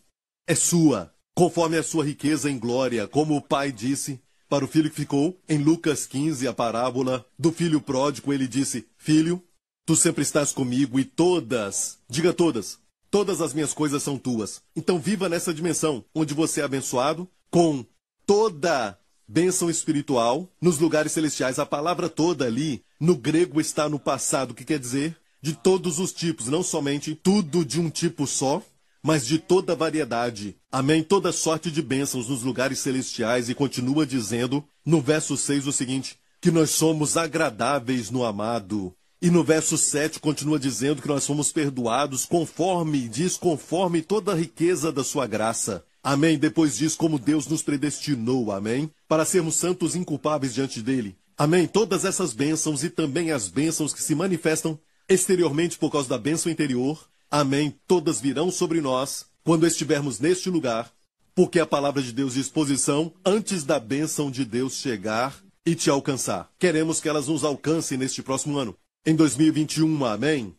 é 0.47 0.55
sua. 0.55 1.15
Conforme 1.35 1.79
a 1.79 1.83
sua 1.83 2.05
riqueza 2.05 2.51
em 2.51 2.59
glória, 2.59 3.09
como 3.09 3.35
o 3.35 3.41
pai 3.41 3.73
disse 3.73 4.21
para 4.51 4.67
o 4.67 4.69
filho 4.69 4.91
que 4.91 4.97
ficou, 4.97 5.41
em 5.49 5.57
Lucas 5.57 6.07
15, 6.07 6.47
a 6.47 6.53
parábola 6.53 7.25
do 7.39 7.51
filho 7.51 7.81
pródigo, 7.81 8.35
ele 8.35 8.47
disse: 8.47 8.87
Filho, 8.99 9.43
tu 9.87 9.97
sempre 9.97 10.23
estás 10.23 10.53
comigo 10.53 11.01
e 11.01 11.07
todas, 11.07 11.99
diga 12.07 12.35
todas, 12.35 12.79
todas 13.17 13.41
as 13.41 13.55
minhas 13.55 13.73
coisas 13.73 14.03
são 14.03 14.19
tuas. 14.19 14.61
Então 14.77 14.99
viva 14.99 15.27
nessa 15.27 15.55
dimensão, 15.55 16.05
onde 16.15 16.35
você 16.35 16.61
é 16.61 16.65
abençoado 16.65 17.27
com 17.51 17.83
toda 18.27 18.99
bênção 19.27 19.71
espiritual 19.71 20.47
nos 20.61 20.79
lugares 20.79 21.13
celestiais. 21.13 21.59
A 21.59 21.65
palavra 21.65 22.11
toda 22.11 22.45
ali, 22.45 22.85
no 23.01 23.17
grego, 23.17 23.59
está 23.59 23.89
no 23.89 23.99
passado, 23.99 24.53
que 24.53 24.67
quer 24.67 24.79
dizer 24.79 25.17
de 25.41 25.55
todos 25.55 25.99
os 25.99 26.13
tipos, 26.13 26.49
não 26.49 26.63
somente 26.63 27.15
tudo 27.15 27.65
de 27.65 27.81
um 27.81 27.89
tipo 27.89 28.27
só, 28.27 28.63
mas 29.03 29.27
de 29.27 29.39
toda 29.39 29.75
variedade. 29.75 30.55
Amém? 30.71 31.03
Toda 31.03 31.33
sorte 31.33 31.71
de 31.71 31.81
bênçãos 31.81 32.29
nos 32.29 32.43
lugares 32.43 32.81
celestiais. 32.81 33.49
E 33.49 33.55
continua 33.55 34.05
dizendo 34.05 34.63
no 34.85 35.01
verso 35.01 35.39
6 35.39 35.67
o 35.67 35.73
seguinte: 35.73 36.19
que 36.39 36.51
nós 36.51 36.69
somos 36.69 37.17
agradáveis 37.17 38.11
no 38.11 38.27
amado. 38.27 38.95
E 39.21 39.31
no 39.31 39.43
verso 39.43 39.79
7 39.79 40.21
continua 40.21 40.59
dizendo 40.59 41.01
que 41.01 41.09
nós 41.09 41.25
somos 41.25 41.51
perdoados 41.51 42.25
conforme, 42.27 43.09
diz, 43.09 43.37
conforme 43.37 44.03
toda 44.03 44.33
a 44.33 44.37
riqueza 44.37 44.93
da 44.93 45.03
sua 45.03 45.27
graça. 45.27 45.85
Amém. 46.03 46.39
Depois 46.39 46.77
diz 46.77 46.95
como 46.95 47.19
Deus 47.19 47.47
nos 47.47 47.63
predestinou, 47.63 48.53
amém, 48.53 48.91
para 49.09 49.25
sermos 49.25 49.57
santos 49.57 49.95
e 49.95 49.99
inculpáveis 49.99 50.55
diante 50.55 50.81
dele. 50.83 51.17
Amém. 51.37 51.67
Todas 51.67 52.05
essas 52.05 52.33
bênçãos 52.33 52.85
e 52.85 52.91
também 52.91 53.33
as 53.33 53.49
bênçãos 53.49 53.93
que 53.93 54.03
se 54.03 54.15
manifestam 54.15 54.79
exteriormente 55.09 55.79
por 55.79 55.91
causa 55.91 56.09
da 56.09 56.19
bênção 56.19 56.51
interior, 56.51 57.09
Amém. 57.31 57.75
Todas 57.87 58.21
virão 58.21 58.51
sobre 58.51 58.81
nós 58.81 59.27
quando 59.45 59.67
estivermos 59.67 60.21
neste 60.21 60.49
lugar, 60.49 60.91
porque 61.35 61.61
a 61.61 61.67
palavra 61.67 62.03
de 62.03 62.13
Deus 62.13 62.35
diz 62.35 62.49
posição 62.49 63.13
antes 63.25 63.65
da 63.65 63.79
bênção 63.79 64.31
de 64.31 64.45
Deus 64.45 64.75
chegar 64.75 65.37
e 65.65 65.75
te 65.75 65.91
alcançar. 65.91 66.51
Queremos 66.59 67.01
que 67.01 67.09
elas 67.09 67.29
nos 67.29 67.45
alcancem 67.45 67.99
neste 67.99 68.23
próximo 68.23 68.59
ano, 68.59 68.77
em 69.07 69.15
2021. 69.15 70.05
Amém. 70.05 70.55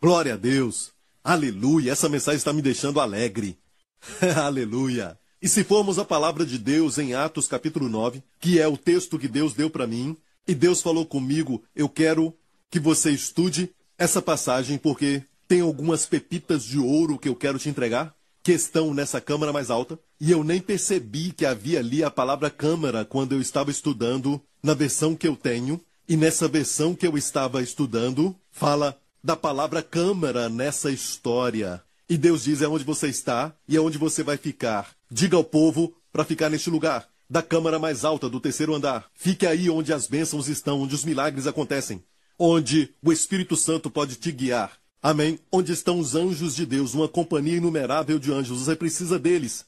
Glória 0.00 0.34
a 0.34 0.36
Deus. 0.36 0.92
Aleluia. 1.22 1.90
Essa 1.90 2.08
mensagem 2.08 2.38
está 2.38 2.52
me 2.52 2.62
deixando 2.62 3.00
alegre. 3.00 3.58
Aleluia. 4.36 5.18
E 5.42 5.48
se 5.48 5.64
formos 5.64 5.98
a 5.98 6.04
palavra 6.04 6.46
de 6.46 6.56
Deus 6.56 6.96
em 6.96 7.12
Atos 7.12 7.48
capítulo 7.48 7.88
9, 7.88 8.22
que 8.40 8.60
é 8.60 8.68
o 8.68 8.78
texto 8.78 9.18
que 9.18 9.28
Deus 9.28 9.52
deu 9.52 9.68
para 9.68 9.86
mim, 9.86 10.16
e 10.46 10.54
Deus 10.54 10.80
falou 10.80 11.04
comigo, 11.04 11.62
eu 11.74 11.88
quero 11.88 12.32
que 12.70 12.78
você 12.78 13.10
estude 13.10 13.70
essa 13.98 14.22
passagem 14.22 14.78
porque 14.78 15.22
tem 15.48 15.60
algumas 15.60 16.06
pepitas 16.06 16.64
de 16.64 16.78
ouro 16.78 17.18
que 17.18 17.28
eu 17.28 17.36
quero 17.36 17.58
te 17.58 17.68
entregar, 17.68 18.14
que 18.42 18.52
estão 18.52 18.94
nessa 18.94 19.20
câmara 19.20 19.52
mais 19.52 19.70
alta, 19.70 19.98
e 20.20 20.30
eu 20.30 20.44
nem 20.44 20.60
percebi 20.60 21.32
que 21.32 21.46
havia 21.46 21.78
ali 21.78 22.02
a 22.04 22.10
palavra 22.10 22.50
câmara 22.50 23.04
quando 23.04 23.32
eu 23.32 23.40
estava 23.40 23.70
estudando 23.70 24.40
na 24.62 24.74
versão 24.74 25.14
que 25.14 25.26
eu 25.26 25.36
tenho, 25.36 25.80
e 26.08 26.16
nessa 26.16 26.48
versão 26.48 26.94
que 26.94 27.06
eu 27.06 27.16
estava 27.16 27.62
estudando, 27.62 28.34
fala 28.50 28.98
da 29.22 29.34
palavra 29.34 29.82
câmara 29.82 30.48
nessa 30.48 30.90
história. 30.90 31.82
E 32.08 32.18
Deus 32.18 32.44
diz 32.44 32.60
é 32.62 32.68
onde 32.68 32.84
você 32.84 33.08
está 33.08 33.54
e 33.66 33.76
é 33.76 33.80
onde 33.80 33.98
você 33.98 34.22
vai 34.22 34.36
ficar. 34.36 34.94
Diga 35.10 35.36
ao 35.36 35.44
povo 35.44 35.94
para 36.12 36.24
ficar 36.24 36.50
neste 36.50 36.70
lugar, 36.70 37.08
da 37.28 37.42
câmara 37.42 37.78
mais 37.78 38.04
alta 38.04 38.28
do 38.28 38.40
terceiro 38.40 38.74
andar. 38.74 39.06
Fique 39.14 39.46
aí 39.46 39.70
onde 39.70 39.92
as 39.92 40.06
bênçãos 40.06 40.48
estão, 40.48 40.80
onde 40.80 40.94
os 40.94 41.04
milagres 41.04 41.46
acontecem, 41.46 42.02
onde 42.38 42.90
o 43.02 43.12
Espírito 43.12 43.56
Santo 43.56 43.90
pode 43.90 44.16
te 44.16 44.30
guiar, 44.30 44.78
Amém. 45.04 45.38
Onde 45.52 45.70
estão 45.70 45.98
os 45.98 46.14
anjos 46.14 46.56
de 46.56 46.64
Deus, 46.64 46.94
uma 46.94 47.06
companhia 47.06 47.58
inumerável 47.58 48.18
de 48.18 48.32
anjos. 48.32 48.60
Você 48.60 48.74
precisa 48.74 49.18
deles. 49.18 49.66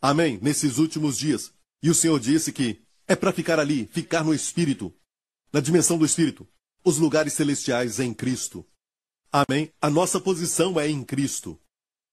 Amém. 0.00 0.38
Nesses 0.40 0.78
últimos 0.78 1.18
dias. 1.18 1.50
E 1.82 1.90
o 1.90 1.94
Senhor 1.94 2.20
disse 2.20 2.52
que 2.52 2.78
é 3.08 3.16
para 3.16 3.32
ficar 3.32 3.58
ali, 3.58 3.90
ficar 3.92 4.22
no 4.22 4.32
Espírito, 4.32 4.94
na 5.56 5.62
dimensão 5.62 5.96
do 5.96 6.04
Espírito, 6.04 6.46
os 6.84 6.98
lugares 6.98 7.32
celestiais 7.32 7.98
em 7.98 8.12
Cristo. 8.12 8.62
Amém. 9.32 9.72
A 9.80 9.88
nossa 9.88 10.20
posição 10.20 10.78
é 10.78 10.86
em 10.86 11.02
Cristo. 11.02 11.58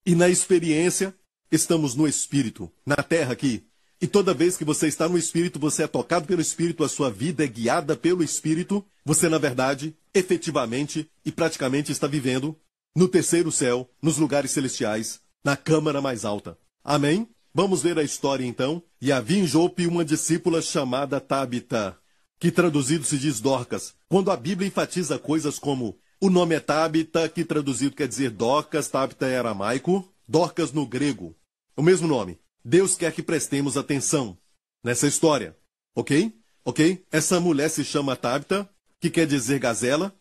E 0.06 0.14
na 0.14 0.30
experiência, 0.30 1.14
estamos 1.52 1.94
no 1.94 2.08
Espírito, 2.08 2.72
na 2.86 2.96
terra 2.96 3.34
aqui. 3.34 3.66
E 4.00 4.06
toda 4.06 4.32
vez 4.32 4.56
que 4.56 4.64
você 4.64 4.88
está 4.88 5.06
no 5.10 5.18
Espírito, 5.18 5.58
você 5.58 5.82
é 5.82 5.86
tocado 5.86 6.26
pelo 6.26 6.40
Espírito, 6.40 6.82
a 6.82 6.88
sua 6.88 7.10
vida 7.10 7.44
é 7.44 7.46
guiada 7.46 7.94
pelo 7.94 8.24
Espírito, 8.24 8.82
você, 9.04 9.28
na 9.28 9.36
verdade, 9.36 9.94
efetivamente 10.14 11.10
e 11.22 11.30
praticamente 11.30 11.92
está 11.92 12.06
vivendo 12.06 12.58
no 12.96 13.06
terceiro 13.06 13.52
céu, 13.52 13.90
nos 14.00 14.16
lugares 14.16 14.52
celestiais, 14.52 15.20
na 15.44 15.54
câmara 15.54 16.00
mais 16.00 16.24
alta. 16.24 16.56
Amém? 16.82 17.28
Vamos 17.52 17.82
ver 17.82 17.98
a 17.98 18.02
história 18.02 18.46
então. 18.46 18.82
E 19.02 19.12
havia 19.12 19.38
em 19.38 19.46
Jope 19.46 19.86
uma 19.86 20.02
discípula 20.02 20.62
chamada 20.62 21.20
Tabita, 21.20 21.98
que 22.44 22.52
traduzido 22.52 23.06
se 23.06 23.16
diz 23.16 23.40
Dorcas. 23.40 23.94
Quando 24.06 24.30
a 24.30 24.36
Bíblia 24.36 24.68
enfatiza 24.68 25.18
coisas 25.18 25.58
como 25.58 25.98
o 26.20 26.28
nome 26.28 26.54
é 26.54 26.60
Tabita, 26.60 27.26
que 27.26 27.42
traduzido 27.42 27.96
quer 27.96 28.06
dizer 28.06 28.28
Dorcas, 28.28 28.86
Tabita 28.86 29.26
é 29.26 29.38
aramaico, 29.38 30.06
Dorcas 30.28 30.70
no 30.70 30.86
grego. 30.86 31.34
O 31.74 31.80
mesmo 31.80 32.06
nome. 32.06 32.38
Deus 32.62 32.98
quer 32.98 33.14
que 33.14 33.22
prestemos 33.22 33.78
atenção 33.78 34.36
nessa 34.84 35.06
história. 35.06 35.56
Ok? 35.96 36.38
Ok? 36.66 37.02
Essa 37.10 37.40
mulher 37.40 37.70
se 37.70 37.82
chama 37.82 38.14
Tabita, 38.14 38.68
que 39.00 39.08
quer 39.08 39.26
dizer 39.26 39.58
gazela, 39.58 40.14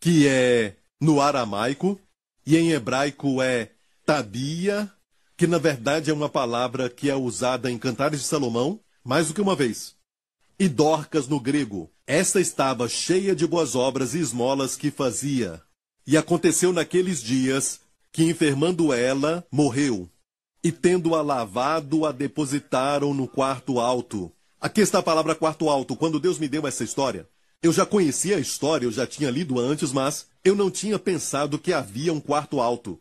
que 0.00 0.26
é 0.26 0.76
no 0.98 1.20
aramaico, 1.20 2.00
e 2.46 2.56
em 2.56 2.70
hebraico 2.70 3.42
é 3.42 3.72
tabia, 4.06 4.90
que 5.36 5.46
na 5.46 5.58
verdade 5.58 6.10
é 6.10 6.14
uma 6.14 6.30
palavra 6.30 6.88
que 6.88 7.10
é 7.10 7.14
usada 7.14 7.70
em 7.70 7.76
Cantares 7.76 8.20
de 8.20 8.26
Salomão 8.26 8.80
mais 9.04 9.28
do 9.28 9.34
que 9.34 9.40
uma 9.42 9.54
vez. 9.54 10.00
E 10.58 10.68
Dorcas 10.68 11.26
no 11.28 11.40
grego. 11.40 11.90
Esta 12.06 12.40
estava 12.40 12.88
cheia 12.88 13.34
de 13.34 13.46
boas 13.46 13.74
obras 13.74 14.14
e 14.14 14.18
esmolas 14.18 14.76
que 14.76 14.90
fazia. 14.90 15.60
E 16.06 16.16
aconteceu 16.16 16.72
naqueles 16.72 17.22
dias 17.22 17.80
que, 18.12 18.24
enfermando 18.24 18.92
ela, 18.92 19.46
morreu. 19.50 20.08
E 20.62 20.70
tendo-a 20.70 21.22
lavado, 21.22 22.06
a 22.06 22.12
depositaram 22.12 23.14
no 23.14 23.26
quarto 23.26 23.80
alto. 23.80 24.30
Aqui 24.60 24.80
está 24.80 24.98
a 24.98 25.02
palavra 25.02 25.34
quarto 25.34 25.68
alto. 25.68 25.96
Quando 25.96 26.20
Deus 26.20 26.38
me 26.38 26.48
deu 26.48 26.66
essa 26.66 26.84
história, 26.84 27.28
eu 27.62 27.72
já 27.72 27.86
conhecia 27.86 28.36
a 28.36 28.40
história, 28.40 28.86
eu 28.86 28.92
já 28.92 29.06
tinha 29.06 29.30
lido 29.30 29.58
antes, 29.58 29.92
mas 29.92 30.26
eu 30.44 30.54
não 30.54 30.70
tinha 30.70 30.98
pensado 30.98 31.58
que 31.58 31.72
havia 31.72 32.12
um 32.12 32.20
quarto 32.20 32.60
alto. 32.60 33.00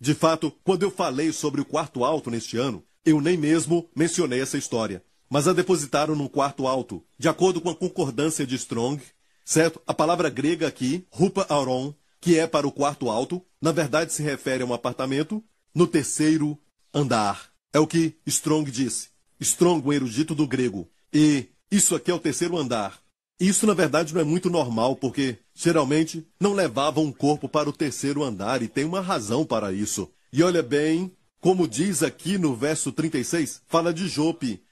De 0.00 0.14
fato, 0.14 0.52
quando 0.64 0.82
eu 0.82 0.90
falei 0.90 1.32
sobre 1.32 1.60
o 1.60 1.64
quarto 1.64 2.04
alto 2.04 2.30
neste 2.30 2.56
ano, 2.56 2.82
eu 3.04 3.20
nem 3.20 3.36
mesmo 3.36 3.88
mencionei 3.94 4.40
essa 4.40 4.58
história. 4.58 5.02
Mas 5.32 5.48
a 5.48 5.54
depositaram 5.54 6.14
num 6.14 6.28
quarto 6.28 6.66
alto, 6.66 7.02
de 7.18 7.26
acordo 7.26 7.58
com 7.58 7.70
a 7.70 7.74
concordância 7.74 8.46
de 8.46 8.54
Strong, 8.54 9.02
certo? 9.42 9.80
A 9.86 9.94
palavra 9.94 10.28
grega 10.28 10.68
aqui, 10.68 11.06
rupa 11.08 11.46
auron, 11.48 11.94
que 12.20 12.38
é 12.38 12.46
para 12.46 12.68
o 12.68 12.70
quarto 12.70 13.08
alto, 13.08 13.42
na 13.58 13.72
verdade 13.72 14.12
se 14.12 14.22
refere 14.22 14.62
a 14.62 14.66
um 14.66 14.74
apartamento 14.74 15.42
no 15.74 15.86
terceiro 15.86 16.58
andar. 16.92 17.50
É 17.72 17.80
o 17.80 17.86
que 17.86 18.14
Strong 18.26 18.70
disse. 18.70 19.08
Strong, 19.40 19.88
um 19.88 19.92
erudito 19.94 20.34
do 20.34 20.46
grego. 20.46 20.86
E 21.10 21.46
isso 21.70 21.94
aqui 21.94 22.10
é 22.10 22.14
o 22.14 22.18
terceiro 22.18 22.58
andar. 22.58 23.00
Isso, 23.40 23.66
na 23.66 23.72
verdade, 23.72 24.12
não 24.12 24.20
é 24.20 24.24
muito 24.24 24.50
normal, 24.50 24.96
porque 24.96 25.38
geralmente 25.54 26.28
não 26.38 26.52
levavam 26.52 27.04
um 27.04 27.12
corpo 27.12 27.48
para 27.48 27.70
o 27.70 27.72
terceiro 27.72 28.22
andar 28.22 28.60
e 28.60 28.68
tem 28.68 28.84
uma 28.84 29.00
razão 29.00 29.46
para 29.46 29.72
isso. 29.72 30.10
E 30.30 30.42
olha 30.42 30.62
bem, 30.62 31.10
como 31.40 31.66
diz 31.66 32.02
aqui 32.02 32.36
no 32.36 32.54
verso 32.54 32.92
36, 32.92 33.62
fala 33.66 33.94
de 33.94 34.06
Jope. 34.08 34.62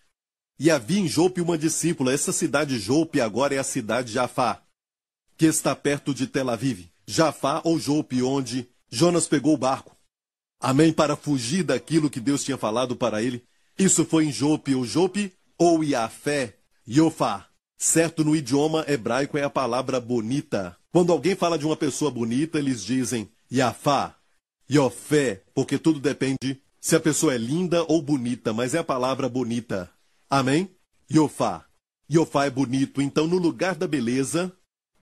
E 0.61 0.71
havia 0.71 1.01
em 1.01 1.09
Jope 1.09 1.41
uma 1.41 1.57
discípula. 1.57 2.13
Essa 2.13 2.33
cidade 2.33 2.79
Jope 2.79 3.19
agora 3.19 3.55
é 3.55 3.59
a 3.59 3.65
cidade 3.65 4.09
de 4.09 4.15
Jafá, 4.15 4.63
que 5.39 5.47
está 5.47 5.75
perto 5.75 6.13
de 6.13 6.27
Tel 6.27 6.51
Aviv. 6.51 6.87
Jafá 7.07 7.63
ou 7.65 7.79
Jope, 7.79 8.23
onde 8.23 8.69
Jonas 8.91 9.27
pegou 9.27 9.55
o 9.55 9.57
barco. 9.57 9.97
Amém? 10.61 10.93
Para 10.93 11.17
fugir 11.17 11.63
daquilo 11.63 12.11
que 12.11 12.21
Deus 12.21 12.45
tinha 12.45 12.59
falado 12.59 12.95
para 12.95 13.23
ele. 13.23 13.43
Isso 13.79 14.05
foi 14.05 14.27
em 14.27 14.33
Jope, 14.33 14.75
ou 14.75 14.85
Jope, 14.85 15.33
ou 15.57 15.83
Iafé, 15.83 16.59
Iofá. 16.87 17.47
Certo, 17.79 18.23
no 18.23 18.37
idioma 18.37 18.85
hebraico 18.87 19.39
é 19.39 19.43
a 19.43 19.49
palavra 19.49 19.99
bonita. 19.99 20.77
Quando 20.93 21.11
alguém 21.11 21.35
fala 21.35 21.59
de 21.59 21.65
uma 21.65 21.77
pessoa 21.77 22.11
bonita, 22.11 22.59
eles 22.59 22.85
dizem 22.85 23.31
Yafá, 23.51 24.15
Yofé, 24.71 25.43
porque 25.55 25.79
tudo 25.79 25.99
depende 25.99 26.61
se 26.79 26.95
a 26.95 27.01
pessoa 27.01 27.35
é 27.35 27.39
linda 27.39 27.83
ou 27.85 28.03
bonita, 28.03 28.53
mas 28.53 28.75
é 28.75 28.79
a 28.79 28.85
palavra 28.85 29.27
bonita. 29.27 29.91
Amém? 30.31 30.71
Yofá. 31.13 31.67
Yofá 32.09 32.45
é 32.45 32.51
bonito, 32.51 33.03
então 33.03 33.27
no 33.27 33.37
lugar 33.37 33.75
da 33.75 33.89
beleza, 33.89 34.53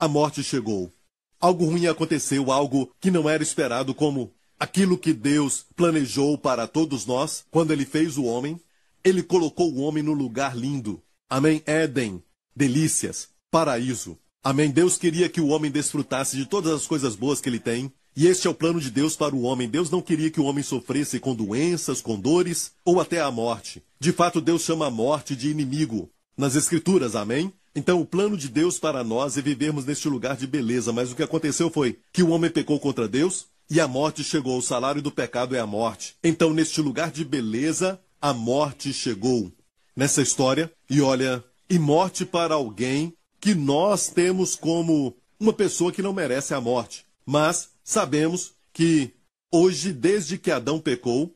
a 0.00 0.08
morte 0.08 0.42
chegou. 0.42 0.90
Algo 1.38 1.66
ruim 1.66 1.86
aconteceu, 1.86 2.50
algo 2.50 2.90
que 2.98 3.10
não 3.10 3.28
era 3.28 3.42
esperado, 3.42 3.94
como 3.94 4.32
aquilo 4.58 4.96
que 4.96 5.12
Deus 5.12 5.66
planejou 5.76 6.38
para 6.38 6.66
todos 6.66 7.04
nós 7.04 7.44
quando 7.50 7.72
ele 7.72 7.84
fez 7.84 8.16
o 8.16 8.24
homem. 8.24 8.58
Ele 9.04 9.22
colocou 9.22 9.70
o 9.70 9.80
homem 9.82 10.02
no 10.02 10.14
lugar 10.14 10.56
lindo. 10.56 11.02
Amém? 11.28 11.62
Éden, 11.66 12.22
delícias, 12.56 13.28
paraíso. 13.50 14.18
Amém? 14.42 14.70
Deus 14.70 14.96
queria 14.96 15.28
que 15.28 15.42
o 15.42 15.48
homem 15.48 15.70
desfrutasse 15.70 16.38
de 16.38 16.46
todas 16.46 16.72
as 16.72 16.86
coisas 16.86 17.14
boas 17.14 17.38
que 17.38 17.50
ele 17.50 17.60
tem. 17.60 17.92
E 18.18 18.26
este 18.26 18.48
é 18.48 18.50
o 18.50 18.54
plano 18.54 18.80
de 18.80 18.90
Deus 18.90 19.14
para 19.14 19.32
o 19.32 19.42
homem. 19.42 19.68
Deus 19.68 19.90
não 19.90 20.02
queria 20.02 20.28
que 20.28 20.40
o 20.40 20.44
homem 20.44 20.64
sofresse 20.64 21.20
com 21.20 21.36
doenças, 21.36 22.00
com 22.00 22.18
dores 22.18 22.72
ou 22.84 23.00
até 23.00 23.20
a 23.20 23.30
morte. 23.30 23.80
De 24.00 24.10
fato, 24.10 24.40
Deus 24.40 24.62
chama 24.62 24.88
a 24.88 24.90
morte 24.90 25.36
de 25.36 25.48
inimigo. 25.48 26.10
Nas 26.36 26.56
Escrituras, 26.56 27.14
amém? 27.14 27.52
Então, 27.76 28.00
o 28.00 28.04
plano 28.04 28.36
de 28.36 28.48
Deus 28.48 28.76
para 28.76 29.04
nós 29.04 29.38
é 29.38 29.40
vivermos 29.40 29.86
neste 29.86 30.08
lugar 30.08 30.36
de 30.36 30.48
beleza, 30.48 30.92
mas 30.92 31.12
o 31.12 31.14
que 31.14 31.22
aconteceu 31.22 31.70
foi 31.70 32.00
que 32.12 32.24
o 32.24 32.30
homem 32.30 32.50
pecou 32.50 32.80
contra 32.80 33.06
Deus 33.06 33.46
e 33.70 33.80
a 33.80 33.86
morte 33.86 34.24
chegou. 34.24 34.58
O 34.58 34.62
salário 34.62 35.00
do 35.00 35.12
pecado 35.12 35.54
é 35.54 35.60
a 35.60 35.66
morte. 35.66 36.16
Então, 36.24 36.52
neste 36.52 36.80
lugar 36.80 37.12
de 37.12 37.24
beleza, 37.24 38.00
a 38.20 38.34
morte 38.34 38.92
chegou. 38.92 39.52
Nessa 39.94 40.22
história, 40.22 40.72
e 40.90 41.00
olha, 41.00 41.44
e 41.70 41.78
morte 41.78 42.24
para 42.24 42.54
alguém 42.56 43.12
que 43.40 43.54
nós 43.54 44.08
temos 44.08 44.56
como 44.56 45.14
uma 45.38 45.52
pessoa 45.52 45.92
que 45.92 46.02
não 46.02 46.12
merece 46.12 46.52
a 46.52 46.60
morte. 46.60 47.06
Mas 47.24 47.68
sabemos 47.88 48.52
que 48.70 49.14
hoje, 49.50 49.94
desde 49.94 50.36
que 50.36 50.50
Adão 50.50 50.78
pecou, 50.78 51.34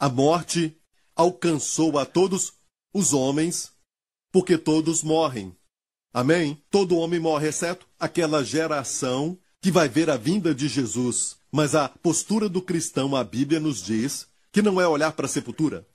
a 0.00 0.08
morte 0.08 0.76
alcançou 1.14 1.96
a 1.96 2.04
todos 2.04 2.54
os 2.92 3.12
homens, 3.12 3.70
porque 4.32 4.58
todos 4.58 5.04
morrem. 5.04 5.56
Amém? 6.12 6.60
Todo 6.72 6.96
homem 6.96 7.20
morre, 7.20 7.46
exceto 7.46 7.86
aquela 8.00 8.42
geração 8.42 9.38
que 9.60 9.70
vai 9.70 9.88
ver 9.88 10.10
a 10.10 10.16
vinda 10.16 10.52
de 10.52 10.66
Jesus. 10.66 11.36
Mas 11.52 11.76
a 11.76 11.88
postura 11.88 12.48
do 12.48 12.60
cristão, 12.60 13.14
a 13.14 13.22
Bíblia 13.22 13.60
nos 13.60 13.80
diz 13.80 14.26
que 14.50 14.62
não 14.62 14.80
é 14.80 14.88
olhar 14.88 15.12
para 15.12 15.26
a 15.26 15.28
sepultura. 15.28 15.86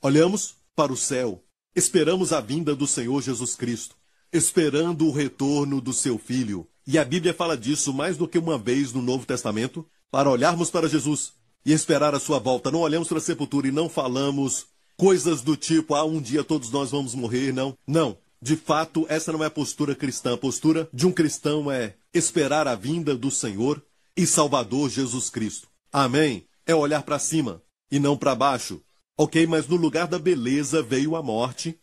Olhamos 0.00 0.56
para 0.74 0.90
o 0.90 0.96
céu, 0.96 1.44
esperamos 1.74 2.32
a 2.32 2.40
vinda 2.40 2.74
do 2.74 2.86
Senhor 2.86 3.20
Jesus 3.20 3.54
Cristo, 3.54 3.96
esperando 4.32 5.06
o 5.06 5.12
retorno 5.12 5.80
do 5.80 5.92
seu 5.92 6.18
Filho. 6.18 6.66
E 6.86 6.98
a 6.98 7.04
Bíblia 7.04 7.34
fala 7.34 7.56
disso 7.56 7.92
mais 7.92 8.16
do 8.16 8.28
que 8.28 8.38
uma 8.38 8.56
vez 8.56 8.92
no 8.92 9.02
Novo 9.02 9.26
Testamento, 9.26 9.84
para 10.10 10.30
olharmos 10.30 10.70
para 10.70 10.88
Jesus 10.88 11.32
e 11.64 11.72
esperar 11.72 12.14
a 12.14 12.20
sua 12.20 12.38
volta. 12.38 12.70
Não 12.70 12.80
olhamos 12.80 13.08
para 13.08 13.18
a 13.18 13.20
sepultura 13.20 13.66
e 13.66 13.72
não 13.72 13.88
falamos 13.88 14.66
coisas 14.96 15.42
do 15.42 15.56
tipo, 15.56 15.94
ah, 15.94 16.04
um 16.04 16.20
dia 16.20 16.44
todos 16.44 16.70
nós 16.70 16.90
vamos 16.90 17.14
morrer, 17.14 17.52
não. 17.52 17.76
Não. 17.86 18.16
De 18.40 18.54
fato, 18.54 19.04
essa 19.08 19.32
não 19.32 19.42
é 19.42 19.46
a 19.46 19.50
postura 19.50 19.94
cristã. 19.94 20.34
A 20.34 20.38
postura 20.38 20.88
de 20.92 21.06
um 21.06 21.12
cristão 21.12 21.70
é 21.70 21.94
esperar 22.14 22.68
a 22.68 22.74
vinda 22.74 23.16
do 23.16 23.30
Senhor 23.30 23.82
e 24.16 24.26
Salvador 24.26 24.88
Jesus 24.88 25.28
Cristo. 25.28 25.68
Amém? 25.92 26.46
É 26.64 26.74
olhar 26.74 27.02
para 27.02 27.18
cima 27.18 27.62
e 27.90 27.98
não 27.98 28.16
para 28.16 28.34
baixo. 28.34 28.80
Ok, 29.18 29.46
mas 29.46 29.66
no 29.66 29.76
lugar 29.76 30.06
da 30.06 30.18
beleza 30.18 30.82
veio 30.82 31.16
a 31.16 31.22
morte. 31.22 31.78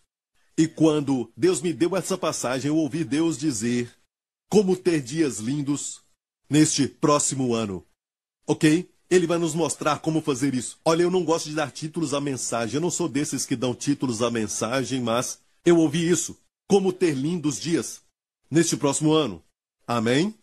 E 0.57 0.67
quando 0.67 1.31
Deus 1.35 1.61
me 1.61 1.73
deu 1.73 1.95
essa 1.95 2.17
passagem, 2.17 2.69
eu 2.69 2.77
ouvi 2.77 3.03
Deus 3.03 3.37
dizer 3.37 3.91
como 4.49 4.75
ter 4.77 5.01
dias 5.01 5.39
lindos 5.39 6.01
neste 6.49 6.87
próximo 6.87 7.55
ano. 7.55 7.83
Ok? 8.45 8.89
Ele 9.09 9.27
vai 9.27 9.37
nos 9.37 9.55
mostrar 9.55 9.99
como 9.99 10.21
fazer 10.21 10.53
isso. 10.53 10.79
Olha, 10.85 11.03
eu 11.03 11.11
não 11.11 11.23
gosto 11.23 11.49
de 11.49 11.55
dar 11.55 11.71
títulos 11.71 12.13
à 12.13 12.21
mensagem. 12.21 12.75
Eu 12.75 12.81
não 12.81 12.91
sou 12.91 13.07
desses 13.09 13.45
que 13.45 13.55
dão 13.55 13.73
títulos 13.73 14.21
à 14.21 14.29
mensagem, 14.29 15.01
mas 15.01 15.39
eu 15.65 15.77
ouvi 15.77 16.07
isso 16.07 16.37
como 16.67 16.93
ter 16.93 17.13
lindos 17.13 17.59
dias 17.59 18.01
neste 18.49 18.77
próximo 18.77 19.13
ano. 19.13 19.43
Amém? 19.87 20.35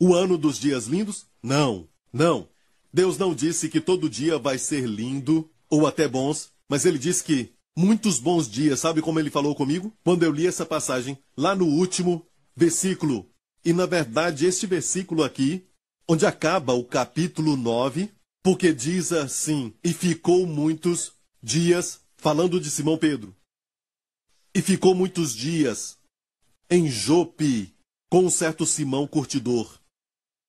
O 0.00 0.14
ano 0.14 0.36
dos 0.36 0.58
dias 0.58 0.86
lindos? 0.86 1.26
Não, 1.42 1.88
não. 2.12 2.48
Deus 2.92 3.16
não 3.18 3.34
disse 3.34 3.68
que 3.68 3.80
todo 3.80 4.10
dia 4.10 4.38
vai 4.38 4.58
ser 4.58 4.86
lindo 4.86 5.48
ou 5.68 5.86
até 5.86 6.08
bons, 6.08 6.50
mas 6.68 6.84
ele 6.84 6.98
disse 6.98 7.22
que 7.22 7.52
muitos 7.76 8.18
bons 8.18 8.48
dias. 8.48 8.80
Sabe 8.80 9.02
como 9.02 9.20
ele 9.20 9.30
falou 9.30 9.54
comigo? 9.54 9.92
Quando 10.02 10.22
eu 10.22 10.32
li 10.32 10.46
essa 10.46 10.64
passagem, 10.64 11.18
lá 11.36 11.54
no 11.54 11.66
último 11.66 12.26
versículo. 12.56 13.28
E 13.64 13.72
na 13.72 13.86
verdade, 13.86 14.46
este 14.46 14.66
versículo 14.66 15.22
aqui, 15.22 15.66
onde 16.08 16.24
acaba 16.24 16.72
o 16.72 16.84
capítulo 16.84 17.56
9, 17.56 18.10
porque 18.42 18.72
diz 18.72 19.12
assim: 19.12 19.74
E 19.84 19.92
ficou 19.92 20.46
muitos 20.46 21.12
dias, 21.42 22.00
falando 22.16 22.60
de 22.60 22.70
Simão 22.70 22.96
Pedro, 22.96 23.34
e 24.54 24.62
ficou 24.62 24.94
muitos 24.94 25.34
dias 25.34 25.98
em 26.70 26.88
Jope 26.88 27.74
com 28.08 28.24
um 28.24 28.30
certo 28.30 28.64
Simão 28.64 29.06
curtidor. 29.06 29.78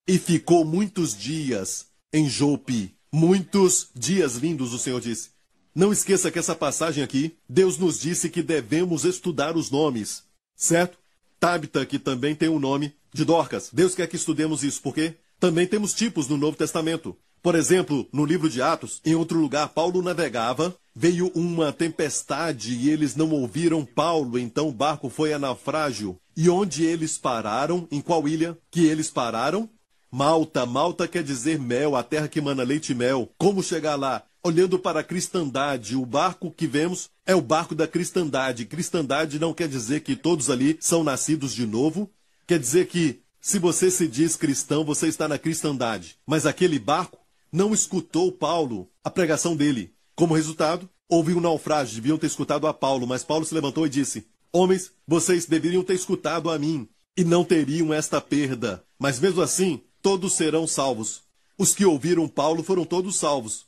E 0.06 0.18
ficou 0.18 0.64
muitos 0.64 1.14
dias 1.14 1.88
em 2.12 2.28
Jope. 2.28 2.96
Muitos 3.12 3.90
dias 3.94 4.36
lindos, 4.36 4.72
o 4.72 4.78
Senhor 4.78 5.00
disse. 5.00 5.30
Não 5.74 5.92
esqueça 5.92 6.30
que 6.30 6.38
essa 6.38 6.54
passagem 6.54 7.04
aqui, 7.04 7.36
Deus 7.48 7.78
nos 7.78 7.98
disse 7.98 8.28
que 8.28 8.42
devemos 8.42 9.04
estudar 9.04 9.56
os 9.56 9.70
nomes, 9.70 10.24
certo? 10.56 10.98
Tabita, 11.38 11.86
que 11.86 11.98
também 11.98 12.34
tem 12.34 12.48
o 12.48 12.58
nome 12.58 12.94
de 13.12 13.24
Dorcas. 13.24 13.70
Deus 13.72 13.94
quer 13.94 14.08
que 14.08 14.16
estudemos 14.16 14.64
isso, 14.64 14.82
porque 14.82 15.14
também 15.38 15.66
temos 15.66 15.94
tipos 15.94 16.26
no 16.28 16.36
Novo 16.36 16.56
Testamento. 16.56 17.16
Por 17.40 17.54
exemplo, 17.54 18.08
no 18.12 18.24
livro 18.24 18.50
de 18.50 18.60
Atos, 18.60 19.00
em 19.04 19.14
outro 19.14 19.38
lugar, 19.38 19.68
Paulo 19.68 20.02
navegava, 20.02 20.76
veio 20.94 21.30
uma 21.34 21.72
tempestade 21.72 22.74
e 22.74 22.90
eles 22.90 23.14
não 23.14 23.30
ouviram 23.30 23.84
Paulo, 23.84 24.38
então 24.38 24.68
o 24.68 24.72
barco 24.72 25.08
foi 25.08 25.32
a 25.32 25.38
naufrágio. 25.38 26.18
E 26.36 26.50
onde 26.50 26.84
eles 26.84 27.16
pararam? 27.16 27.86
Em 27.90 28.00
qual 28.00 28.26
ilha 28.26 28.58
que 28.70 28.84
eles 28.84 29.10
pararam? 29.10 29.68
Malta. 30.10 30.66
Malta 30.66 31.06
quer 31.06 31.22
dizer 31.22 31.58
mel, 31.58 31.94
a 31.94 32.02
terra 32.02 32.28
que 32.28 32.40
mana 32.40 32.64
leite 32.64 32.92
e 32.92 32.94
mel. 32.94 33.30
Como 33.38 33.62
chegar 33.62 33.94
lá? 33.94 34.24
Olhando 34.42 34.78
para 34.78 35.00
a 35.00 35.04
cristandade, 35.04 35.96
o 35.96 36.06
barco 36.06 36.50
que 36.50 36.66
vemos 36.66 37.10
é 37.26 37.34
o 37.34 37.42
barco 37.42 37.74
da 37.74 37.88
cristandade. 37.88 38.64
Cristandade 38.64 39.38
não 39.38 39.52
quer 39.52 39.68
dizer 39.68 40.00
que 40.00 40.14
todos 40.14 40.48
ali 40.48 40.76
são 40.80 41.02
nascidos 41.02 41.52
de 41.52 41.66
novo. 41.66 42.10
Quer 42.46 42.58
dizer 42.58 42.86
que 42.86 43.20
se 43.40 43.58
você 43.58 43.90
se 43.90 44.06
diz 44.06 44.36
cristão, 44.36 44.84
você 44.84 45.08
está 45.08 45.26
na 45.26 45.38
cristandade. 45.38 46.16
Mas 46.26 46.46
aquele 46.46 46.78
barco 46.78 47.18
não 47.52 47.74
escutou 47.74 48.30
Paulo, 48.30 48.88
a 49.02 49.10
pregação 49.10 49.56
dele. 49.56 49.92
Como 50.14 50.34
resultado, 50.34 50.88
houve 51.08 51.34
um 51.34 51.40
naufrágio, 51.40 51.96
deviam 51.96 52.18
ter 52.18 52.26
escutado 52.26 52.66
a 52.66 52.74
Paulo, 52.74 53.06
mas 53.06 53.24
Paulo 53.24 53.44
se 53.44 53.54
levantou 53.54 53.86
e 53.86 53.90
disse: 53.90 54.26
Homens, 54.52 54.92
vocês 55.06 55.46
deveriam 55.46 55.82
ter 55.82 55.94
escutado 55.94 56.50
a 56.50 56.58
mim, 56.58 56.88
e 57.16 57.24
não 57.24 57.44
teriam 57.44 57.92
esta 57.92 58.20
perda. 58.20 58.84
Mas 58.98 59.18
mesmo 59.18 59.42
assim, 59.42 59.80
todos 60.00 60.34
serão 60.34 60.66
salvos. 60.66 61.22
Os 61.56 61.74
que 61.74 61.84
ouviram 61.84 62.28
Paulo 62.28 62.62
foram 62.62 62.84
todos 62.84 63.16
salvos. 63.16 63.67